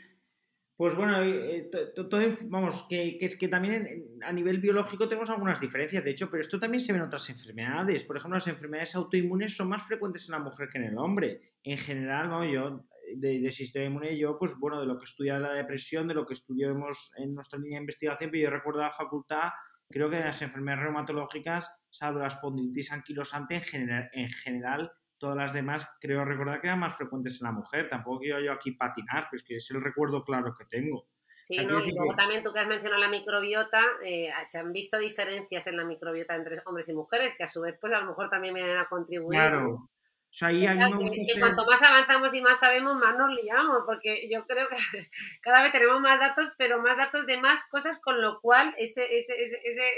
pues 0.76 0.96
bueno, 0.96 1.22
eh, 1.22 1.70
todo, 1.94 2.20
vamos, 2.46 2.84
que, 2.88 3.16
es 3.20 3.36
que 3.36 3.46
también 3.46 4.18
a 4.22 4.32
nivel 4.32 4.58
biológico 4.58 5.08
tenemos 5.08 5.30
algunas 5.30 5.60
diferencias, 5.60 6.02
de 6.02 6.10
hecho, 6.10 6.28
pero 6.28 6.40
esto 6.40 6.58
también 6.58 6.80
se 6.80 6.92
ve 6.92 6.98
en 6.98 7.04
otras 7.04 7.30
enfermedades. 7.30 8.02
Por 8.02 8.16
ejemplo, 8.16 8.36
las 8.36 8.48
enfermedades 8.48 8.96
autoinmunes 8.96 9.56
son 9.56 9.68
más 9.68 9.86
frecuentes 9.86 10.28
en 10.28 10.32
la 10.32 10.40
mujer 10.40 10.68
que 10.68 10.78
en 10.78 10.84
el 10.84 10.98
hombre. 10.98 11.54
En 11.62 11.78
general, 11.78 12.28
vamos, 12.28 12.52
yo 12.52 12.84
de, 13.16 13.52
sistema 13.52 13.86
inmune, 13.86 14.18
yo, 14.18 14.38
pues 14.38 14.54
bueno, 14.58 14.80
de 14.80 14.86
lo 14.86 14.98
que 14.98 15.04
estudia 15.04 15.38
la 15.38 15.54
depresión, 15.54 16.08
de 16.08 16.14
lo 16.14 16.26
que 16.26 16.34
estudiamos 16.34 17.12
en 17.16 17.34
nuestra 17.34 17.58
línea 17.58 17.78
de 17.78 17.82
investigación, 17.82 18.30
pero 18.30 18.42
yo 18.42 18.50
recuerdo 18.50 18.82
la 18.82 18.90
facultad 18.90 19.50
creo 19.90 20.10
que 20.10 20.16
de 20.16 20.24
las 20.24 20.42
enfermedades 20.42 20.84
reumatológicas, 20.84 21.70
salvo 21.90 22.20
la 22.20 22.28
espondilitis 22.28 22.92
anquilosante, 22.92 23.56
en 23.56 23.62
general, 23.62 24.10
en 24.12 24.28
general, 24.28 24.92
todas 25.18 25.36
las 25.36 25.52
demás 25.52 25.88
creo 26.00 26.24
recordar 26.24 26.60
que 26.60 26.68
eran 26.68 26.80
más 26.80 26.96
frecuentes 26.96 27.40
en 27.40 27.46
la 27.46 27.52
mujer. 27.52 27.88
Tampoco 27.88 28.20
quiero 28.20 28.40
yo 28.40 28.52
aquí 28.52 28.72
patinar, 28.72 29.26
pues 29.30 29.42
que 29.42 29.56
es 29.56 29.70
el 29.70 29.82
recuerdo 29.82 30.24
claro 30.24 30.54
que 30.56 30.64
tengo. 30.66 31.08
Sí, 31.38 31.54
y 31.54 31.66
luego 31.66 32.16
también 32.16 32.42
tú 32.42 32.52
que 32.52 32.58
has 32.58 32.66
mencionado 32.66 33.00
la 33.00 33.08
microbiota, 33.08 33.80
eh, 34.04 34.28
se 34.44 34.58
han 34.58 34.72
visto 34.72 34.98
diferencias 34.98 35.68
en 35.68 35.76
la 35.76 35.84
microbiota 35.84 36.34
entre 36.34 36.60
hombres 36.66 36.88
y 36.88 36.94
mujeres, 36.94 37.34
que 37.38 37.44
a 37.44 37.48
su 37.48 37.60
vez, 37.60 37.78
pues 37.80 37.92
a 37.92 38.00
lo 38.00 38.06
mejor 38.06 38.28
también 38.28 38.54
vienen 38.54 38.76
a 38.76 38.88
contribuir. 38.88 39.38
Claro, 39.38 39.88
o 40.30 40.34
sea, 40.38 40.48
ahí 40.48 40.66
a 40.66 40.74
mí 40.74 40.80
me 40.80 40.96
gusta 40.96 41.16
que, 41.16 41.40
cuanto 41.40 41.64
más 41.64 41.82
avanzamos 41.82 42.34
y 42.34 42.42
más 42.42 42.60
sabemos, 42.60 42.94
más 42.96 43.16
nos 43.16 43.30
liamos, 43.30 43.78
porque 43.86 44.28
yo 44.30 44.46
creo 44.46 44.68
que 44.68 44.76
cada 45.42 45.62
vez 45.62 45.72
tenemos 45.72 46.00
más 46.00 46.20
datos, 46.20 46.52
pero 46.58 46.82
más 46.82 46.98
datos 46.98 47.26
de 47.26 47.40
más 47.40 47.66
cosas, 47.68 47.98
con 47.98 48.20
lo 48.20 48.38
cual 48.40 48.74
ese, 48.76 49.04
ese, 49.16 49.34
ese, 49.40 49.88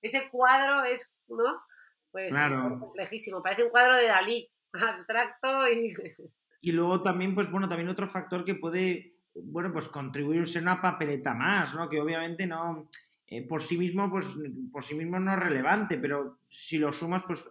ese, 0.00 0.28
cuadro 0.30 0.84
es, 0.84 1.18
¿no? 1.28 1.62
Pues 2.10 2.34
complejísimo, 2.80 3.42
parece 3.42 3.64
un 3.64 3.70
cuadro 3.70 3.96
de 3.96 4.06
Dalí, 4.06 4.50
abstracto 4.72 5.68
y... 5.68 5.92
Y 6.60 6.72
luego 6.72 7.02
también, 7.02 7.36
pues 7.36 7.52
bueno, 7.52 7.68
también 7.68 7.88
otro 7.88 8.08
factor 8.08 8.44
que 8.44 8.56
puede, 8.56 9.14
bueno, 9.32 9.72
pues 9.72 9.86
contribuir 9.86 10.42
a 10.42 10.44
ser 10.44 10.62
una 10.62 10.82
papeleta 10.82 11.32
más, 11.32 11.72
¿no? 11.76 11.88
Que 11.88 12.00
obviamente 12.00 12.48
no 12.48 12.84
eh, 13.30 13.46
por 13.46 13.62
sí 13.62 13.76
mismo, 13.76 14.10
pues 14.10 14.34
por 14.72 14.82
sí 14.82 14.94
mismo 14.94 15.20
no 15.20 15.34
es 15.34 15.38
relevante, 15.38 15.98
pero 15.98 16.40
si 16.48 16.78
lo 16.78 16.92
sumas, 16.92 17.22
pues 17.24 17.46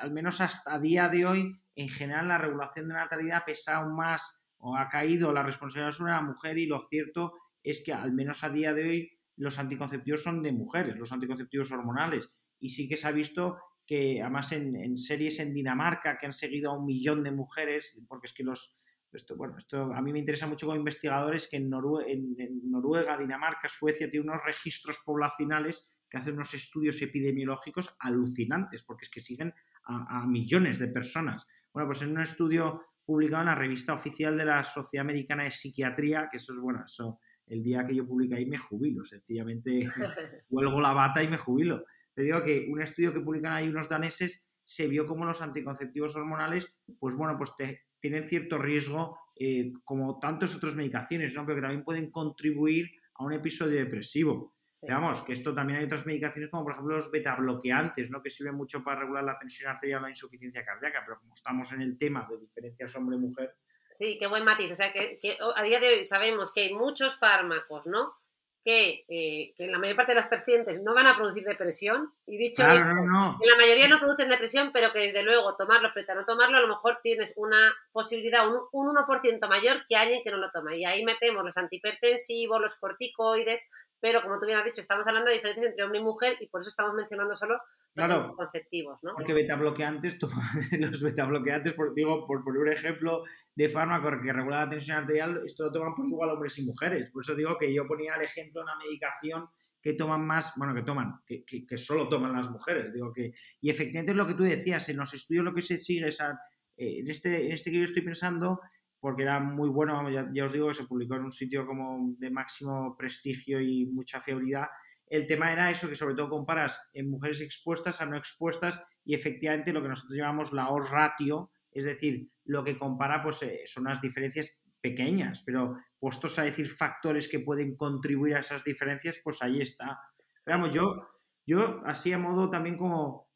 al 0.00 0.12
menos 0.12 0.40
hasta 0.40 0.78
día 0.78 1.10
de 1.10 1.26
hoy, 1.26 1.60
en 1.74 1.88
general 1.90 2.28
la 2.28 2.38
regulación 2.38 2.88
de 2.88 2.94
natalidad 2.94 3.44
pesa 3.44 3.76
aún 3.76 3.94
más 3.94 4.34
o 4.56 4.78
ha 4.78 4.88
caído 4.88 5.30
la 5.32 5.42
responsabilidad 5.42 5.92
sobre 5.92 6.12
la 6.12 6.22
mujer 6.22 6.56
y 6.56 6.66
lo 6.66 6.80
cierto 6.80 7.34
es 7.62 7.82
que 7.84 7.92
al 7.92 8.12
menos 8.12 8.42
a 8.44 8.48
día 8.48 8.72
de 8.72 8.82
hoy 8.82 9.10
los 9.36 9.58
anticonceptivos 9.58 10.22
son 10.22 10.42
de 10.42 10.52
mujeres, 10.52 10.96
los 10.96 11.12
anticonceptivos 11.12 11.70
hormonales. 11.70 12.30
Y 12.58 12.70
sí 12.70 12.88
que 12.88 12.96
se 12.96 13.06
ha 13.06 13.12
visto 13.12 13.58
que 13.86 14.22
además 14.22 14.52
en, 14.52 14.74
en 14.74 14.96
series 14.96 15.38
en 15.38 15.52
Dinamarca 15.52 16.16
que 16.16 16.26
han 16.26 16.32
seguido 16.32 16.70
a 16.70 16.78
un 16.78 16.86
millón 16.86 17.22
de 17.24 17.32
mujeres, 17.32 17.94
porque 18.08 18.26
es 18.26 18.32
que 18.32 18.44
los, 18.44 18.79
esto, 19.12 19.36
bueno, 19.36 19.56
esto 19.58 19.92
a 19.92 20.00
mí 20.00 20.12
me 20.12 20.18
interesa 20.18 20.46
mucho 20.46 20.66
como 20.66 20.78
investigadores 20.78 21.48
que 21.48 21.56
en, 21.56 21.70
Noruega, 21.70 23.16
Dinamarca, 23.18 23.68
Suecia 23.68 24.08
tiene 24.08 24.28
unos 24.28 24.44
registros 24.44 25.00
poblacionales 25.04 25.86
que 26.08 26.18
hacen 26.18 26.34
unos 26.34 26.54
estudios 26.54 27.00
epidemiológicos 27.02 27.96
alucinantes, 28.00 28.82
porque 28.82 29.04
es 29.04 29.10
que 29.10 29.20
siguen 29.20 29.54
a, 29.84 30.26
millones 30.26 30.78
de 30.78 30.88
personas. 30.88 31.46
Bueno, 31.72 31.88
pues 31.88 32.02
en 32.02 32.10
un 32.10 32.20
estudio 32.20 32.82
publicado 33.04 33.42
en 33.42 33.48
la 33.48 33.54
revista 33.54 33.94
oficial 33.94 34.36
de 34.36 34.44
la 34.44 34.62
Sociedad 34.62 35.04
Americana 35.04 35.44
de 35.44 35.50
Psiquiatría, 35.50 36.28
que 36.30 36.36
eso 36.36 36.52
es 36.52 36.58
bueno, 36.58 36.84
eso 36.84 37.18
el 37.46 37.62
día 37.62 37.84
que 37.84 37.94
yo 37.96 38.06
publique 38.06 38.36
ahí 38.36 38.46
me 38.46 38.58
jubilo, 38.58 39.02
sencillamente 39.02 39.88
huelgo 40.50 40.80
la 40.80 40.92
bata 40.92 41.22
y 41.22 41.28
me 41.28 41.36
jubilo. 41.36 41.84
Te 42.14 42.22
digo 42.22 42.42
que 42.42 42.68
un 42.70 42.80
estudio 42.80 43.12
que 43.12 43.20
publican 43.20 43.52
ahí 43.52 43.68
unos 43.68 43.88
daneses 43.88 44.44
se 44.70 44.86
vio 44.86 45.04
como 45.04 45.24
los 45.24 45.42
anticonceptivos 45.42 46.14
hormonales, 46.14 46.72
pues 47.00 47.16
bueno, 47.16 47.36
pues 47.36 47.56
te, 47.56 47.86
tienen 47.98 48.22
cierto 48.22 48.56
riesgo, 48.56 49.18
eh, 49.34 49.72
como 49.82 50.20
tantas 50.20 50.54
otras 50.54 50.76
medicaciones, 50.76 51.34
¿no? 51.34 51.44
pero 51.44 51.56
que 51.56 51.62
también 51.62 51.82
pueden 51.82 52.12
contribuir 52.12 52.88
a 53.14 53.24
un 53.24 53.32
episodio 53.32 53.80
depresivo. 53.80 54.54
Veamos 54.82 55.22
que 55.22 55.32
esto 55.32 55.52
también 55.52 55.80
hay 55.80 55.86
otras 55.86 56.06
medicaciones 56.06 56.50
como 56.50 56.62
por 56.62 56.74
ejemplo 56.74 56.94
los 56.94 57.10
beta 57.10 57.34
bloqueantes, 57.34 58.12
¿no? 58.12 58.22
que 58.22 58.30
sirven 58.30 58.54
mucho 58.54 58.84
para 58.84 59.00
regular 59.00 59.24
la 59.24 59.36
tensión 59.36 59.72
arterial 59.72 59.98
o 59.98 60.02
la 60.02 60.10
insuficiencia 60.10 60.64
cardíaca, 60.64 61.02
pero 61.04 61.18
como 61.18 61.34
estamos 61.34 61.72
en 61.72 61.82
el 61.82 61.98
tema 61.98 62.28
de 62.30 62.38
diferencias 62.38 62.94
hombre-mujer. 62.94 63.56
Sí, 63.90 64.18
qué 64.20 64.28
buen 64.28 64.44
matiz. 64.44 64.70
O 64.70 64.76
sea, 64.76 64.92
que, 64.92 65.18
que, 65.20 65.36
a 65.56 65.62
día 65.64 65.80
de 65.80 65.88
hoy 65.88 66.04
sabemos 66.04 66.52
que 66.52 66.60
hay 66.60 66.74
muchos 66.74 67.18
fármacos, 67.18 67.88
¿no? 67.88 68.19
Que, 68.64 69.04
eh, 69.08 69.52
que, 69.56 69.66
la 69.66 69.78
mayor 69.78 69.96
parte 69.96 70.14
de 70.14 70.20
los 70.20 70.28
pacientes 70.28 70.82
no 70.82 70.94
van 70.94 71.06
a 71.06 71.14
producir 71.14 71.44
depresión, 71.44 72.12
y 72.26 72.36
dicho 72.36 72.66
esto, 72.68 72.84
la 72.84 73.56
mayoría 73.58 73.88
no 73.88 73.98
producen 73.98 74.28
depresión, 74.28 74.70
pero 74.72 74.92
que 74.92 75.00
desde 75.00 75.22
luego 75.22 75.56
tomarlo 75.56 75.90
frente 75.90 76.12
a 76.12 76.14
no 76.14 76.24
tomarlo, 76.24 76.58
a 76.58 76.60
lo 76.60 76.68
mejor 76.68 76.98
tienes 77.02 77.34
una 77.36 77.72
posibilidad, 77.92 78.46
un, 78.48 78.60
un 78.72 78.94
1% 78.94 79.48
mayor 79.48 79.84
que 79.88 79.96
alguien 79.96 80.22
que 80.22 80.30
no 80.30 80.36
lo 80.36 80.50
toma. 80.50 80.76
Y 80.76 80.84
ahí 80.84 81.04
metemos 81.04 81.44
los 81.44 81.56
antihipertensivos, 81.56 82.60
los 82.60 82.78
corticoides, 82.78 83.70
pero 84.00 84.22
como 84.22 84.38
tú 84.38 84.46
bien 84.46 84.58
has 84.58 84.64
dicho, 84.64 84.80
estamos 84.80 85.06
hablando 85.06 85.28
de 85.28 85.36
diferencias 85.36 85.70
entre 85.70 85.84
hombre 85.84 86.00
y 86.00 86.02
mujer 86.02 86.36
y 86.40 86.48
por 86.48 86.60
eso 86.60 86.70
estamos 86.70 86.94
mencionando 86.94 87.34
solo 87.34 87.58
los 87.94 88.06
claro, 88.06 88.34
conceptivos, 88.36 89.00
¿no? 89.02 89.14
Porque 89.14 89.32
beta 89.32 89.56
bloqueantes, 89.56 90.16
los 90.78 91.02
beta 91.02 91.26
bloqueantes, 91.26 91.74
por, 91.74 91.92
digo, 91.94 92.26
por 92.26 92.42
poner 92.44 92.62
un 92.62 92.72
ejemplo 92.72 93.22
de 93.54 93.68
fármaco 93.68 94.10
que 94.22 94.32
regula 94.32 94.60
la 94.60 94.68
tensión 94.68 94.98
arterial, 94.98 95.42
esto 95.44 95.64
lo 95.64 95.72
toman 95.72 95.94
por 95.94 96.06
igual 96.06 96.30
hombres 96.30 96.56
y 96.58 96.64
mujeres. 96.64 97.10
Por 97.10 97.22
eso 97.22 97.34
digo 97.34 97.56
que 97.58 97.72
yo 97.72 97.86
ponía 97.86 98.14
el 98.14 98.22
ejemplo 98.22 98.60
de 98.60 98.64
una 98.64 98.76
medicación 98.76 99.48
que 99.82 99.94
toman 99.94 100.26
más, 100.26 100.52
bueno, 100.56 100.74
que 100.74 100.82
toman, 100.82 101.20
que, 101.26 101.44
que, 101.44 101.76
solo 101.76 102.08
toman 102.08 102.32
las 102.32 102.50
mujeres. 102.50 102.92
Digo 102.92 103.12
que, 103.12 103.32
y 103.60 103.70
efectivamente 103.70 104.12
es 104.12 104.16
lo 104.16 104.26
que 104.26 104.34
tú 104.34 104.44
decías, 104.44 104.88
en 104.88 104.98
los 104.98 105.14
estudios 105.14 105.44
lo 105.44 105.54
que 105.54 105.62
se 105.62 105.78
sigue 105.78 106.08
es, 106.08 106.20
a, 106.20 106.38
eh, 106.76 107.00
en, 107.00 107.10
este, 107.10 107.46
en 107.46 107.52
este 107.52 107.70
que 107.70 107.78
yo 107.78 107.84
estoy 107.84 108.02
pensando, 108.02 108.60
porque 109.00 109.22
era 109.22 109.40
muy 109.40 109.68
bueno, 109.68 110.08
ya, 110.10 110.44
os 110.44 110.52
digo 110.52 110.68
que 110.68 110.74
se 110.74 110.84
publicó 110.84 111.16
en 111.16 111.24
un 111.24 111.30
sitio 111.30 111.66
como 111.66 112.14
de 112.18 112.30
máximo 112.30 112.94
prestigio 112.96 113.60
y 113.60 113.86
mucha 113.86 114.20
fiabilidad. 114.20 114.68
El 115.06 115.26
tema 115.26 115.52
era 115.52 115.70
eso, 115.70 115.88
que 115.88 115.94
sobre 115.94 116.14
todo 116.14 116.28
comparas 116.28 116.80
en 116.92 117.10
mujeres 117.10 117.40
expuestas 117.40 118.00
a 118.00 118.06
no 118.06 118.16
expuestas 118.16 118.84
y 119.04 119.14
efectivamente 119.14 119.72
lo 119.72 119.82
que 119.82 119.88
nosotros 119.88 120.16
llamamos 120.16 120.52
la 120.52 120.68
OR 120.68 120.90
ratio, 120.90 121.50
es 121.72 121.84
decir, 121.84 122.30
lo 122.44 122.62
que 122.62 122.76
compara 122.76 123.22
pues 123.22 123.42
eh, 123.42 123.62
son 123.64 123.84
las 123.84 124.00
diferencias 124.00 124.60
pequeñas, 124.80 125.42
pero 125.44 125.76
puestos 125.98 126.38
a 126.38 126.42
decir 126.42 126.68
factores 126.68 127.28
que 127.28 127.40
pueden 127.40 127.76
contribuir 127.76 128.36
a 128.36 128.40
esas 128.40 128.64
diferencias, 128.64 129.20
pues 129.22 129.42
ahí 129.42 129.60
está. 129.60 129.98
Veamos, 130.46 130.74
yo, 130.74 131.08
yo 131.46 131.82
así 131.84 132.12
a 132.12 132.18
modo 132.18 132.48
también 132.48 132.76
como, 132.76 133.28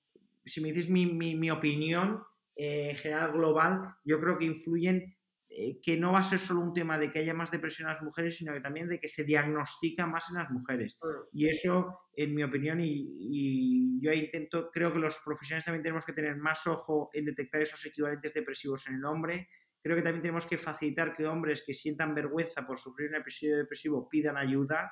si 0.45 0.61
me 0.61 0.69
dices 0.69 0.89
mi, 0.89 1.07
mi, 1.07 1.51
opinión 1.51 2.23
eh, 2.57 2.91
en 2.91 2.97
general 2.97 3.33
global, 3.33 3.95
yo 4.05 4.21
creo 4.21 4.39
que 4.39 4.47
influyen 4.47 5.14
eh, 5.57 5.81
que 5.81 5.97
no 5.97 6.11
va 6.11 6.19
a 6.19 6.25
ser 6.25 6.41
solo 6.41 6.61
un 6.61 6.73
tema 6.73 6.99
de 6.99 7.13
que 7.13 7.21
haya 7.21 7.33
más 7.33 7.53
depresión 7.53 7.87
en 7.87 7.95
las 7.95 8.03
mujeres, 8.03 8.37
sino 8.37 8.53
que 8.53 8.61
también 8.61 8.89
de 8.89 8.99
que 8.99 9.07
se 9.07 9.23
diagnostica 9.23 10.05
más 10.05 10.29
en 10.31 10.39
las 10.39 10.51
mujeres. 10.51 10.99
Y 11.33 11.49
eso, 11.49 12.01
en 12.17 12.35
mi 12.35 12.43
opinión, 12.43 12.81
y, 12.83 14.01
yo 14.01 14.13
intento, 14.13 14.69
creo 14.73 14.93
que 14.93 14.99
los 14.99 15.19
profesionales 15.25 15.65
también 15.65 15.85
tenemos 15.85 16.05
que 16.05 16.13
tener 16.13 16.37
más 16.37 16.67
ojo 16.67 17.09
en 17.13 17.27
detectar 17.27 17.63
esos 17.63 17.87
equivalentes 17.87 18.35
depresivos 18.35 18.89
en 18.89 18.97
el 18.97 19.05
hombre. 19.05 19.49
Creo 19.81 19.95
que 19.95 20.03
también 20.03 20.23
tenemos 20.23 20.45
que 20.45 20.59
facilitar 20.59 21.15
que 21.15 21.27
hombres 21.29 21.63
que 21.65 21.73
sientan 21.73 22.17
vergüenza 22.17 22.67
por 22.67 22.77
sufrir 22.77 23.11
un 23.11 23.17
episodio 23.17 23.57
depresivo 23.57 24.09
pidan 24.09 24.37
ayuda, 24.37 24.91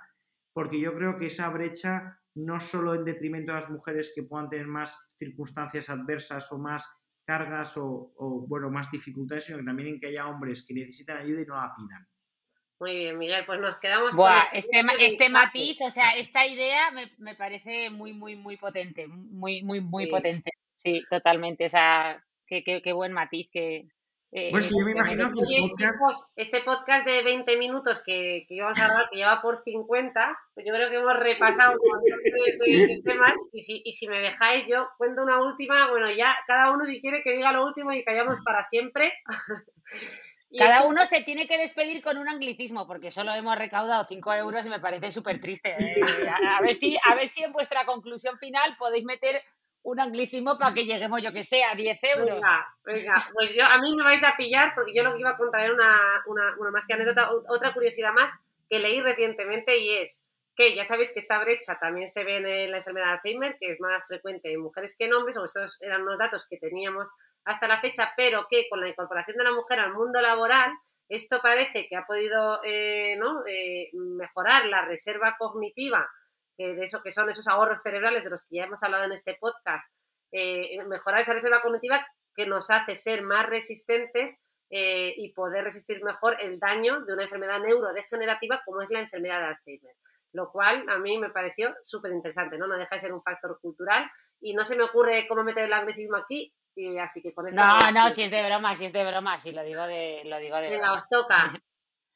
porque 0.53 0.81
yo 0.81 0.95
creo 0.95 1.19
que 1.19 1.27
esa 1.27 1.49
brecha 1.49 2.21
no 2.37 2.61
solo 2.61 2.95
en 2.95 3.05
detrimento 3.05 3.51
de 3.51 3.57
las 3.57 3.71
mujeres 3.71 4.13
que 4.15 4.23
puedan 4.23 4.49
tener 4.49 4.69
más 4.69 4.97
circunstancias 5.17 5.91
adversas 5.91 6.53
o 6.53 6.59
más 6.59 6.87
cargas 7.25 7.77
o, 7.77 8.13
bueno, 8.49 8.71
más 8.71 8.91
dificultades, 8.91 9.45
sino 9.45 9.59
que 9.59 9.65
también 9.65 9.89
en 9.89 10.01
que 10.01 10.09
haya 10.09 10.29
hombres 10.29 10.63
que 10.63 10.75
necesitan 10.75 11.19
ayuda 11.19 11.43
y 11.43 11.47
no 11.47 11.57
la 11.57 11.75
pidan. 11.77 12.09
Muy 12.81 12.97
bien, 12.97 13.19
Miguel, 13.19 13.45
pues 13.47 13.61
nos 13.61 13.77
quedamos 13.77 14.17
con 14.17 14.33
este, 14.53 14.81
este, 14.81 15.07
este 15.07 15.29
matiz, 15.29 15.81
o 15.83 15.91
sea, 15.91 16.17
esta 16.17 16.45
idea 16.47 16.91
me, 16.91 17.35
parece 17.37 17.91
muy, 17.91 18.13
muy, 18.13 18.35
muy 18.35 18.57
potente, 18.57 19.07
muy, 19.07 19.63
muy, 19.63 19.81
muy 19.81 20.09
potente. 20.09 20.51
Sí, 20.75 21.05
totalmente. 21.09 21.67
O 21.67 21.69
sea, 21.69 22.25
qué, 22.45 22.65
qué 22.65 22.93
buen 22.93 23.13
matiz 23.13 23.49
que, 23.53 23.89
eh, 24.35 24.49
pues 24.51 24.67
que 24.67 24.73
yo 24.73 24.85
me 24.87 24.93
imagino 24.93 25.31
que 25.31 25.71
este 26.37 26.61
podcast 26.63 27.07
de 27.07 27.23
20 27.23 27.59
minutos 27.59 28.03
que, 28.03 28.47
que 28.49 28.55
íbamos 28.55 28.79
a 28.79 28.87
hablar, 28.87 29.09
que 29.11 29.19
lleva 29.19 29.43
por 29.43 29.63
50, 29.63 30.39
pues 30.55 30.67
yo 30.67 30.73
creo 30.73 30.89
que 30.89 30.97
hemos 30.97 31.17
repasado 31.19 31.73
un 31.73 31.91
montón 31.91 32.23
de, 32.25 33.03
temas 33.05 33.35
y 33.53 33.61
si, 33.61 33.83
y 33.85 33.93
si, 33.93 34.09
me 34.09 34.21
dejáis 34.21 34.67
yo 34.67 34.89
cuento 34.97 35.23
una 35.23 35.43
última, 35.43 35.91
bueno, 35.91 36.11
ya 36.11 36.35
cada 36.47 36.73
uno 36.73 36.85
si 36.85 37.03
quiere 37.03 37.23
que 37.23 37.33
diga 37.33 37.53
lo 37.53 37.67
último 37.67 37.93
y 37.93 38.03
callamos 38.05 38.39
para 38.43 38.63
siempre. 38.63 39.13
Cada 40.59 40.85
uno 40.85 41.07
se 41.07 41.23
tiene 41.23 41.47
que 41.47 41.57
despedir 41.57 42.03
con 42.03 42.19
un 42.19 42.29
anglicismo, 42.29 42.87
porque 42.87 43.11
solo 43.11 43.33
hemos 43.33 43.57
recaudado 43.57 44.05
5 44.05 44.35
euros 44.35 44.67
y 44.67 44.69
me 44.69 44.81
parece 44.81 45.11
súper 45.11 45.41
triste. 45.41 45.75
¿eh? 45.79 45.95
A, 46.59 46.61
ver 46.61 46.75
si, 46.75 46.97
a 47.03 47.15
ver 47.15 47.29
si 47.29 47.43
en 47.43 47.53
vuestra 47.53 47.87
conclusión 47.87 48.37
final 48.37 48.77
podéis 48.79 49.05
meter 49.05 49.43
un 49.85 50.01
anglicismo 50.01 50.59
para 50.59 50.75
que 50.75 50.85
lleguemos, 50.85 51.23
yo 51.23 51.33
que 51.33 51.43
sé, 51.43 51.65
a 51.65 51.75
10 51.75 51.99
euros. 52.17 52.35
Venga, 52.37 52.75
venga, 52.85 53.29
pues 53.35 53.55
yo, 53.55 53.65
a 53.65 53.79
mí 53.79 53.97
me 53.97 54.05
vais 54.05 54.23
a 54.25 54.37
pillar 54.37 54.73
porque 54.75 54.93
yo 54.95 55.03
lo 55.03 55.13
que 55.13 55.21
iba 55.21 55.31
a 55.31 55.37
contar 55.37 55.63
era 55.65 55.75
una, 55.75 56.23
una, 56.27 56.57
una 56.59 56.71
más 56.71 56.87
que 56.87 56.95
anécdota, 56.95 57.29
otra 57.49 57.73
curiosidad 57.75 58.13
más 58.13 58.33
que 58.71 58.79
leí 58.79 59.01
recientemente 59.01 59.77
y 59.79 59.97
es 59.97 60.25
que 60.55 60.75
ya 60.75 60.85
sabéis 60.85 61.13
que 61.13 61.19
esta 61.19 61.39
brecha 61.39 61.79
también 61.81 62.09
se 62.09 62.25
ve 62.25 62.37
en 62.37 62.71
la 62.71 62.77
enfermedad 62.77 63.07
de 63.07 63.13
Alzheimer, 63.13 63.57
que 63.59 63.73
es 63.73 63.81
más 63.81 64.05
frecuente 64.07 64.53
en 64.53 64.61
mujeres 64.61 64.97
que 64.97 65.07
en 65.07 65.15
hombres, 65.15 65.37
o 65.37 65.45
estos 65.45 65.81
eran 65.81 66.03
unos 66.03 66.19
datos 66.19 66.47
que 66.49 66.59
teníamos 66.59 67.11
hasta 67.45 67.69
la 67.69 67.81
fecha, 67.81 68.13
pero 68.17 68.47
que 68.51 68.69
con 68.69 68.81
la 68.81 68.89
incorporación 68.89 69.39
de 69.39 69.45
la 69.45 69.53
mujer 69.53 69.81
al 69.81 69.95
mundo 69.95 70.21
laboral, 70.21 70.71
esto 71.09 71.41
parece 71.43 71.89
que 71.89 71.97
ha 71.97 72.07
podido 72.07 72.63
eh, 72.65 73.19
eh, 73.47 73.91
mejorar 73.93 74.67
la 74.67 74.83
reserva 74.83 75.37
cognitiva, 75.39 76.09
de 76.59 76.85
eso 76.85 77.03
que 77.03 77.13
son 77.13 77.29
esos 77.29 77.49
ahorros 77.49 77.83
cerebrales 77.83 78.25
de 78.25 78.31
los 78.31 78.47
que 78.47 78.57
ya 78.57 78.65
hemos 78.65 78.83
hablado 78.83 79.05
en 79.05 79.13
este 79.13 79.37
podcast, 79.41 79.95
eh, 80.33 80.83
mejorar 80.87 81.21
esa 81.21 81.35
reserva 81.35 81.61
cognitiva 81.61 82.07
que 82.35 82.47
nos 82.47 82.71
hace 82.71 82.95
ser 82.95 83.23
más 83.23 83.47
resistentes 83.47 84.43
y 84.75 85.31
poder 85.35 85.65
resistir 85.65 86.03
mejor 86.03 86.35
el 86.41 86.59
daño 86.59 87.05
de 87.05 87.13
una 87.13 87.25
enfermedad 87.25 87.61
neurodegenerativa 87.61 88.63
como 88.65 88.81
es 88.81 88.91
la 88.91 89.01
enfermedad 89.01 89.41
de 89.41 89.47
Alzheimer. 89.49 89.95
Lo 90.33 90.51
cual 90.51 90.87
a 90.89 90.97
mí 90.97 91.19
me 91.19 91.29
pareció 91.29 91.75
súper 91.83 92.13
interesante, 92.13 92.57
¿no? 92.57 92.67
No 92.67 92.79
deja 92.79 92.95
de 92.95 93.01
ser 93.01 93.13
un 93.13 93.23
factor 93.23 93.59
cultural 93.61 94.11
y 94.41 94.55
no 94.55 94.65
se 94.65 94.77
me 94.77 94.85
ocurre 94.85 95.27
cómo 95.29 95.45
meter 95.45 95.67
el 95.67 95.73
anglicismo 95.75 96.17
aquí 96.17 96.55
y 96.75 96.99
así 96.99 97.23
que 97.23 97.35
con 97.35 97.49
esto... 97.49 97.61
No, 97.61 97.91
no, 97.93 98.11
si 98.11 98.23
es 98.23 98.31
de 98.31 98.45
broma, 98.45 98.75
si 98.77 98.87
es 98.87 98.93
de 98.93 99.05
broma, 99.05 99.39
si 99.39 99.53
lo 99.53 99.63
digo 99.63 99.87
de, 99.87 100.23
lo 100.25 100.39
digo 100.39 100.57
de 100.57 100.71
Venga, 100.71 100.93
os 100.93 101.09
toca. 101.09 101.53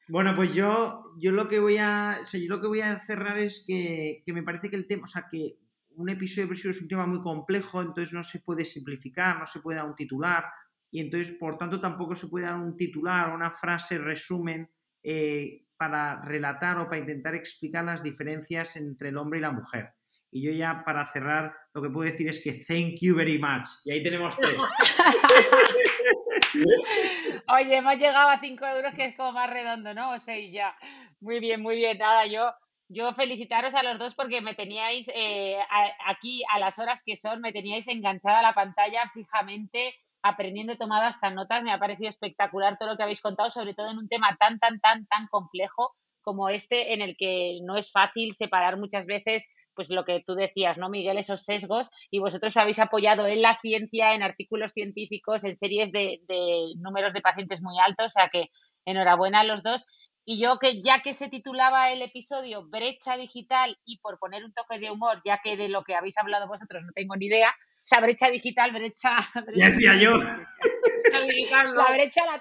Bueno, 0.09 0.37
pues 0.37 0.55
yo, 0.55 1.05
yo 1.19 1.33
lo 1.33 1.49
que 1.49 1.59
voy 1.59 1.79
a. 1.79 2.21
yo 2.33 2.49
lo 2.49 2.61
que 2.61 2.69
voy 2.69 2.81
a 2.81 2.99
cerrar 3.01 3.39
es 3.39 3.65
que, 3.67 4.23
me 4.27 4.43
parece 4.43 4.71
que 4.71 4.77
el 4.77 4.87
tema, 4.87 5.05
o 5.05 5.07
sea, 5.07 5.27
que 5.29 5.59
un 5.97 6.09
episodio 6.09 6.45
de 6.45 6.49
presión 6.49 6.71
es 6.71 6.81
un 6.81 6.89
tema 6.89 7.07
muy 7.07 7.21
complejo, 7.21 7.83
entonces 7.83 8.13
no 8.13 8.23
se 8.23 8.41
puede 8.41 8.65
simplificar, 8.65 9.39
no 9.39 9.47
se 9.47 9.61
puede 9.61 9.79
dar 9.79 9.89
un 9.89 9.97
titular, 9.97 10.45
y 10.91 11.01
entonces, 11.01 11.33
por 11.33 11.59
tanto, 11.59 11.81
tampoco 11.81 12.15
se 12.15 12.29
puede 12.29 12.47
dar 12.47 12.55
un 12.55 12.77
titular, 12.77 13.35
una 13.35 13.51
frase, 13.51 13.99
resumen, 13.99 14.71
eh, 15.03 15.67
para 15.77 16.23
relatar 16.23 16.79
o 16.79 16.87
para 16.87 17.01
intentar 17.01 17.35
explicar 17.35 17.85
las 17.85 18.03
diferencias 18.03 18.77
entre 18.77 19.09
el 19.09 19.17
hombre 19.17 19.41
y 19.41 19.43
la 19.43 19.53
mujer. 19.53 19.95
Y 20.37 20.43
yo 20.43 20.53
ya 20.53 20.83
para 20.85 21.07
cerrar 21.07 21.57
lo 21.73 21.81
que 21.81 21.89
puedo 21.89 22.11
decir 22.11 22.29
es 22.29 22.39
que 22.39 22.63
thank 22.69 23.01
you 23.01 23.17
very 23.17 23.39
much. 23.39 23.65
Y 23.87 23.93
ahí 23.93 24.03
tenemos 24.03 24.37
tres. 24.41 24.61
Oye, 27.49 27.77
hemos 27.77 27.97
llegado 27.97 28.29
a 28.29 28.39
cinco 28.39 28.67
euros 28.67 28.93
que 28.95 29.07
es 29.07 29.17
como 29.17 29.33
más 29.33 29.49
redondo, 29.49 29.95
¿no? 29.95 30.13
O 30.13 30.19
sea, 30.19 30.39
ya. 30.39 30.77
Muy 31.21 31.41
bien, 31.41 31.63
muy 31.63 31.77
bien. 31.77 31.97
Nada, 31.97 32.27
yo, 32.27 32.53
yo 32.91 33.15
felicitaros 33.15 33.75
a 33.75 33.83
los 33.83 33.99
dos 33.99 34.15
porque 34.15 34.43
me 34.43 34.55
teníais 34.55 35.09
eh, 35.15 35.57
aquí 36.07 36.43
a 36.53 36.59
las 36.59 36.79
horas 36.79 37.03
que 37.03 37.17
son, 37.17 37.41
me 37.41 37.55
teníais 37.55 37.89
enganchada 37.89 38.41
a 38.41 38.43
la 38.43 38.53
pantalla 38.53 39.11
fijamente 39.15 39.95
aprendiendo, 40.23 40.75
he 40.75 40.77
tomado 40.77 41.05
hasta 41.05 41.31
notas, 41.31 41.63
me 41.63 41.73
ha 41.73 41.79
parecido 41.79 42.11
espectacular 42.11 42.77
todo 42.77 42.91
lo 42.91 42.99
que 42.99 43.05
habéis 43.05 43.23
contado, 43.23 43.49
sobre 43.49 43.73
todo 43.73 43.91
en 43.91 43.97
un 43.97 44.09
tema 44.09 44.37
tan, 44.39 44.59
tan, 44.59 44.81
tan, 44.81 45.07
tan 45.07 45.29
complejo 45.29 45.95
como 46.21 46.51
este, 46.51 46.93
en 46.93 47.01
el 47.01 47.17
que 47.17 47.61
no 47.63 47.79
es 47.79 47.91
fácil 47.91 48.35
separar 48.35 48.77
muchas 48.77 49.07
veces 49.07 49.49
pues 49.77 49.91
lo 49.91 50.05
que 50.05 50.25
tú 50.27 50.35
decías, 50.35 50.79
¿no, 50.79 50.89
Miguel? 50.89 51.19
Esos 51.19 51.45
sesgos 51.45 51.91
y 52.11 52.19
vosotros 52.19 52.57
habéis 52.57 52.81
apoyado 52.81 53.27
en 53.27 53.43
la 53.43 53.59
ciencia, 53.61 54.15
en 54.15 54.23
artículos 54.23 54.73
científicos, 54.73 55.45
en 55.45 55.55
series 55.55 55.93
de, 55.93 56.19
números 56.79 57.13
de 57.13 57.21
pacientes 57.21 57.63
muy 57.63 57.79
altos, 57.79 58.07
o 58.07 58.09
sea 58.09 58.29
que 58.29 58.47
enhorabuena 58.85 59.41
a 59.41 59.45
los 59.45 59.63
dos. 59.63 59.85
Y 60.25 60.41
yo 60.41 60.59
que 60.59 60.81
ya 60.81 61.03
que 61.03 61.15
se 61.15 61.29
titulaba 61.29 61.93
el 61.93 62.03
episodio 62.03 62.67
Brecha 62.67 63.17
Digital 63.17 63.79
y 63.85 64.01
por 64.01 64.19
poner 64.19 64.45
un 64.45 64.53
toque 64.53 64.81
de 64.81 64.91
humor, 64.91 65.21
ya 65.25 65.41
que 65.45 65.57
de 65.57 65.69
lo 65.69 65.85
que 65.85 65.95
habéis 65.95 66.19
hablado 66.19 66.49
vosotros 66.49 66.83
no 66.83 66.91
tengo 66.93 67.15
ni 67.15 67.27
idea, 67.27 67.51
o 67.51 67.89
sea, 67.89 68.01
brecha 68.01 68.29
digital, 68.31 68.73
brecha... 68.73 69.17
ya 69.55 69.67
decía 69.67 69.95
yo. 70.01 70.11
la, 71.77 71.93
brecha 71.93 72.27
la, 72.27 72.41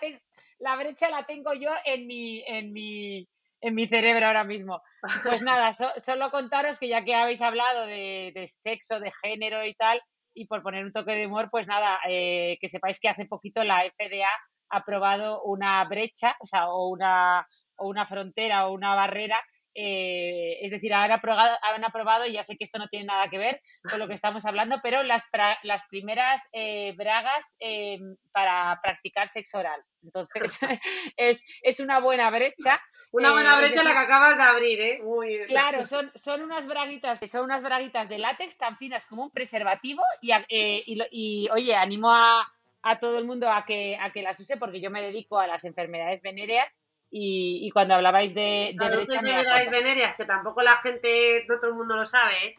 la 0.57 0.75
brecha 0.75 1.09
la 1.11 1.23
tengo 1.27 1.53
yo 1.53 1.69
en 1.86 2.07
mi, 2.07 2.43
en 2.47 2.73
mi, 2.73 3.27
en 3.66 3.74
mi 3.74 3.88
cerebro 3.88 4.28
ahora 4.28 4.43
mismo. 4.43 4.82
Pues 5.24 5.41
nada, 5.43 5.74
solo 5.74 6.30
contaros 6.30 6.78
que 6.78 6.88
ya 6.88 7.03
que 7.03 7.16
habéis 7.16 7.41
hablado 7.41 7.88
de, 7.88 8.45
sexo, 8.47 8.99
de 8.99 9.11
género 9.24 9.66
y 9.66 9.74
tal, 9.74 10.01
y 10.34 10.45
por 10.45 10.61
poner 10.61 10.86
un 10.86 10.93
toque 10.93 11.16
de 11.16 11.26
humor, 11.26 11.49
pues 11.49 11.68
nada, 11.68 11.99
eh, 12.07 12.57
que 12.61 12.70
sepáis 12.70 12.99
que 12.99 13.09
hace 13.09 13.26
poquito 13.26 13.63
la 13.63 13.84
FDA 13.84 14.30
ha 14.70 14.78
aprobado 14.78 15.41
una 15.43 15.84
brecha, 15.86 16.36
o 16.39 16.45
sea, 16.45 16.70
o 16.70 16.89
una, 16.89 17.47
o 17.78 17.88
una 17.88 18.05
frontera 18.05 18.68
o 18.68 18.74
una 18.74 18.93
barrera 18.93 19.41
eh, 19.78 20.57
es 20.61 20.72
decir, 20.72 20.93
han 20.93 21.11
aprobado, 21.11 21.57
han 21.61 21.84
aprobado, 21.84 22.26
ya 22.26 22.43
sé 22.43 22.55
que 22.55 22.63
esto 22.63 22.80
no 22.80 22.88
tiene 22.88 23.07
nada 23.07 23.30
que 23.30 23.38
ver 23.38 23.61
con 23.89 23.99
lo 23.99 24.07
que 24.07 24.13
estamos 24.13 24.45
hablando, 24.45 24.80
pero 24.82 25.03
las, 25.03 25.26
las 25.63 25.84
primeras 25.89 26.41
eh, 26.53 26.93
bragas 26.95 27.57
eh, 27.59 27.99
para 28.32 28.80
practicar 28.82 29.28
sexo 29.28 29.59
oral. 29.59 29.84
Entonces, 30.01 30.57
es, 31.18 31.43
es 31.61 31.82
una 31.82 31.99
buena 31.99 32.30
brecha. 32.30 32.82
Una 33.16 33.32
buena 33.32 33.57
brecha 33.57 33.84
la 33.84 33.93
que 33.93 33.99
acabas 33.99 34.36
de 34.36 34.43
abrir, 34.43 34.82
¿eh? 34.82 34.99
Muy 35.01 35.39
Claro, 35.47 35.86
son, 35.86 36.11
son 36.16 36.41
unas 36.41 36.68
braguitas, 36.68 37.20
son 37.30 37.45
unas 37.45 37.63
braguitas 37.63 38.09
de 38.09 38.18
látex 38.18 38.57
tan 38.57 38.78
finas 38.78 39.05
como 39.05 39.24
un 39.24 39.32
preservativo 39.32 40.03
y, 40.22 40.32
y, 40.49 41.01
y 41.11 41.49
oye, 41.49 41.76
animo 41.76 42.11
a, 42.11 42.51
a, 42.82 42.99
todo 42.99 43.18
el 43.18 43.26
mundo 43.26 43.49
a 43.49 43.66
que, 43.66 43.97
a 43.97 44.11
que 44.11 44.22
las 44.22 44.39
use 44.39 44.57
porque 44.57 44.82
yo 44.82 44.91
me 44.91 45.01
dedico 45.01 45.39
a 45.39 45.47
las 45.47 45.63
enfermedades 45.63 46.22
venéreas 46.22 46.78
y, 47.09 47.70
cuando 47.72 47.93
hablabais 47.93 48.34
de, 48.34 48.76
de 48.78 48.88
brecha, 48.88 49.20
enfermedades 49.20 49.70
venéreas, 49.72 50.16
que 50.18 50.26
tampoco 50.26 50.61
la 50.61 50.76
gente, 50.76 51.45
no 51.47 51.57
todo 51.57 51.70
el 51.70 51.78
mundo 51.78 51.95
lo 51.95 52.05
sabe, 52.05 52.34
¿eh? 52.45 52.55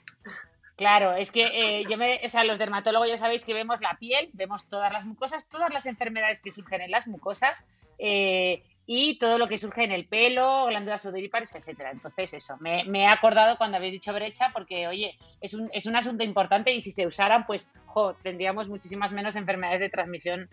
Claro, 0.77 1.13
es 1.13 1.31
que 1.31 1.47
eh, 1.81 1.85
yo 1.89 1.99
me, 1.99 2.21
o 2.25 2.29
sea, 2.29 2.45
los 2.45 2.59
dermatólogos 2.59 3.09
ya 3.09 3.19
sabéis 3.19 3.45
que 3.45 3.53
vemos 3.53 3.83
la 3.83 3.97
piel, 3.99 4.31
vemos 4.33 4.69
todas 4.69 4.93
las 4.93 5.05
mucosas, 5.05 5.49
todas 5.49 5.71
las 5.73 5.85
enfermedades 5.85 6.41
que 6.41 6.53
surgen 6.53 6.81
en 6.81 6.91
las 6.91 7.09
mucosas 7.09 7.67
eh, 7.99 8.63
y 8.87 9.19
todo 9.19 9.39
lo 9.39 9.49
que 9.49 9.59
surge 9.59 9.85
en 9.85 9.91
el 9.91 10.07
pelo, 10.07 10.67
glándulas 10.67 11.03
sudorípares, 11.03 11.55
etcétera. 11.55 11.91
Entonces, 11.91 12.35
eso, 12.35 12.57
me, 12.61 12.85
he 12.85 13.07
acordado 13.07 13.59
cuando 13.59 13.77
habéis 13.77 13.93
dicho 13.93 14.13
brecha 14.13 14.51
porque, 14.53 14.87
oye, 14.87 15.19
es 15.41 15.55
un, 15.55 15.69
es 15.73 15.87
un 15.87 15.97
asunto 15.97 16.23
importante 16.23 16.73
y 16.73 16.81
si 16.81 16.93
se 16.93 17.07
usaran, 17.07 17.47
pues, 17.47 17.71
jo, 17.87 18.15
tendríamos 18.23 18.69
muchísimas 18.69 19.13
menos 19.13 19.35
enfermedades 19.35 19.81
de 19.81 19.91
transmisión 19.91 20.49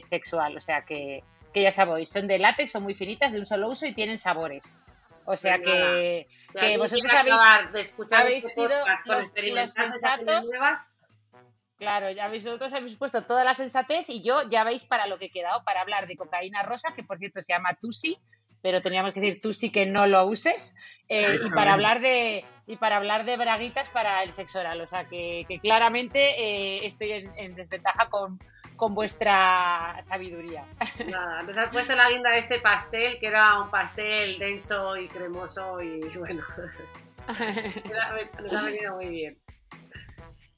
sexual. 0.00 0.56
O 0.56 0.60
sea 0.60 0.82
que, 0.82 1.22
que 1.52 1.62
ya 1.62 1.70
sabéis, 1.70 2.08
son 2.08 2.26
de 2.26 2.38
látex, 2.38 2.72
son 2.72 2.84
muy 2.84 2.94
finitas, 2.94 3.32
de 3.32 3.38
un 3.38 3.46
solo 3.46 3.68
uso 3.68 3.86
y 3.86 3.92
tienen 3.92 4.18
sabores. 4.18 4.78
O 5.30 5.36
sea 5.36 5.58
pues 5.58 5.68
que, 5.68 6.26
que 6.58 6.78
vosotros 6.78 7.12
habéis, 7.12 7.72
de 7.74 7.80
escuchar 7.82 8.22
habéis 8.22 8.44
este 8.46 8.62
sido 8.62 8.76
los, 9.54 9.72
sensatos. 9.72 10.50
Claro, 11.78 12.10
ya 12.10 12.28
vosotros 12.28 12.72
habéis 12.72 12.96
puesto 12.96 13.22
toda 13.22 13.44
la 13.44 13.54
sensatez 13.54 14.04
y 14.08 14.22
yo 14.22 14.48
ya 14.48 14.64
veis 14.64 14.84
para 14.84 15.06
lo 15.06 15.18
que 15.18 15.26
he 15.26 15.30
quedado, 15.30 15.62
para 15.64 15.80
hablar 15.80 16.06
de 16.06 16.16
cocaína 16.16 16.62
rosa, 16.62 16.92
que 16.94 17.04
por 17.04 17.18
cierto 17.18 17.40
se 17.40 17.52
llama 17.52 17.78
Tusi, 17.80 18.18
pero 18.62 18.80
teníamos 18.80 19.14
que 19.14 19.20
decir 19.20 19.40
Tusi 19.40 19.70
que 19.70 19.86
no 19.86 20.06
lo 20.06 20.26
uses, 20.26 20.74
eh, 21.08 21.38
y 21.46 21.50
para 21.50 21.74
hablar 21.74 22.00
de 22.00 22.44
y 22.66 22.76
para 22.76 22.96
hablar 22.96 23.24
de 23.24 23.36
braguitas 23.36 23.88
para 23.90 24.22
el 24.22 24.32
sexo 24.32 24.58
oral. 24.60 24.80
O 24.80 24.86
sea 24.86 25.04
que, 25.04 25.46
claramente 25.62 26.18
eh, 26.18 26.86
estoy 26.86 27.12
en 27.12 27.54
desventaja 27.54 28.10
con, 28.10 28.38
con 28.78 28.94
vuestra 28.94 30.00
sabiduría. 30.02 30.64
Nada, 31.06 31.42
nos 31.42 31.58
has 31.58 31.68
puesto 31.68 31.94
la 31.94 32.08
linda 32.08 32.30
de 32.30 32.38
este 32.38 32.60
pastel, 32.60 33.18
que 33.18 33.26
era 33.26 33.60
un 33.60 33.70
pastel 33.70 34.38
denso 34.38 34.96
y 34.96 35.08
cremoso 35.08 35.82
y 35.82 36.00
bueno, 36.18 36.42
nos 38.40 38.54
ha 38.54 38.62
venido 38.62 38.94
muy 38.94 39.08
bien. 39.08 39.38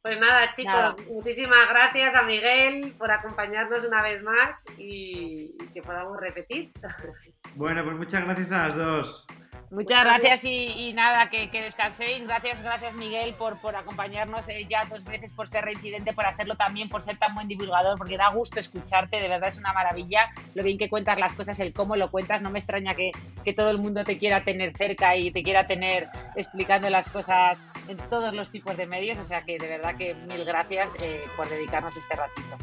Pues 0.03 0.19
nada, 0.19 0.51
chicos, 0.51 0.97
muchísimas 1.11 1.69
gracias 1.69 2.17
a 2.17 2.23
Miguel 2.23 2.95
por 2.97 3.13
acompañarnos 3.13 3.85
una 3.85 4.01
vez 4.01 4.23
más 4.23 4.65
y 4.79 5.55
que 5.75 5.83
podamos 5.83 6.19
repetir. 6.21 6.73
Bueno, 7.57 7.83
pues 7.85 7.97
muchas 7.97 8.25
gracias 8.25 8.53
a 8.53 8.67
las 8.69 8.77
dos. 8.77 9.27
Muchas 9.71 10.03
gracias 10.05 10.45
y, 10.45 10.93
nada, 10.95 11.31
que, 11.31 11.49
descanséis. 11.49 12.27
Gracias, 12.27 12.61
gracias 12.61 12.93
Miguel 12.95 13.35
por, 13.35 13.61
por 13.61 13.77
acompañarnos 13.77 14.49
eh, 14.49 14.67
ya 14.69 14.85
dos 14.87 15.05
veces, 15.05 15.33
por 15.33 15.47
ser 15.47 15.65
reincidente, 15.65 16.13
por 16.13 16.27
hacerlo 16.27 16.57
también, 16.57 16.89
por 16.89 17.03
ser 17.03 17.19
tan 17.19 17.37
buen 17.37 17.47
divulgador, 17.47 17.97
porque 17.97 18.17
da 18.17 18.31
gusto 18.31 18.59
escucharte, 18.59 19.21
de 19.21 19.29
verdad 19.29 19.49
es 19.49 19.59
una 19.59 19.73
maravilla. 19.73 20.31
Lo 20.55 20.65
bien 20.65 20.77
que 20.77 20.89
cuentas 20.89 21.19
las 21.19 21.35
cosas, 21.35 21.61
el 21.61 21.73
cómo 21.73 21.95
lo 21.95 22.11
cuentas, 22.11 22.43
no 22.43 22.51
me 22.51 22.59
extraña 22.59 22.95
que, 22.95 23.13
todo 23.55 23.71
el 23.71 23.79
mundo 23.79 24.05
te 24.05 24.17
quiera 24.17 24.45
tener 24.45 24.77
cerca 24.77 25.17
y 25.17 25.33
te 25.33 25.43
quiera 25.43 25.67
tener 25.67 26.09
explicando 26.37 26.89
las 26.89 27.09
cosas 27.09 27.59
en 27.89 27.97
todos 28.09 28.33
los 28.33 28.51
tipos 28.51 28.77
de 28.77 28.87
medios, 28.87 29.19
o 29.19 29.25
sea 29.25 29.43
que 29.43 29.59
de 29.59 29.67
verdad 29.67 29.97
que 29.97 30.15
mil 30.15 30.45
gracias 30.45 30.93
eh, 31.01 31.21
por 31.37 31.49
dedicarnos 31.49 31.97
este 31.97 32.15
ratito. 32.15 32.57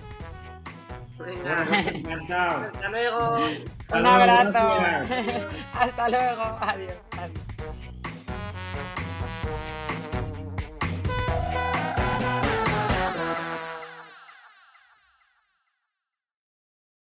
Venga. 1.20 2.72
Hasta 2.72 2.90
luego. 2.90 3.38
Un 3.94 4.06
abrazo. 4.06 4.80
Hasta 5.74 6.10
luego. 6.10 6.44
Adiós. 6.62 6.94
Adiós. 7.12 7.77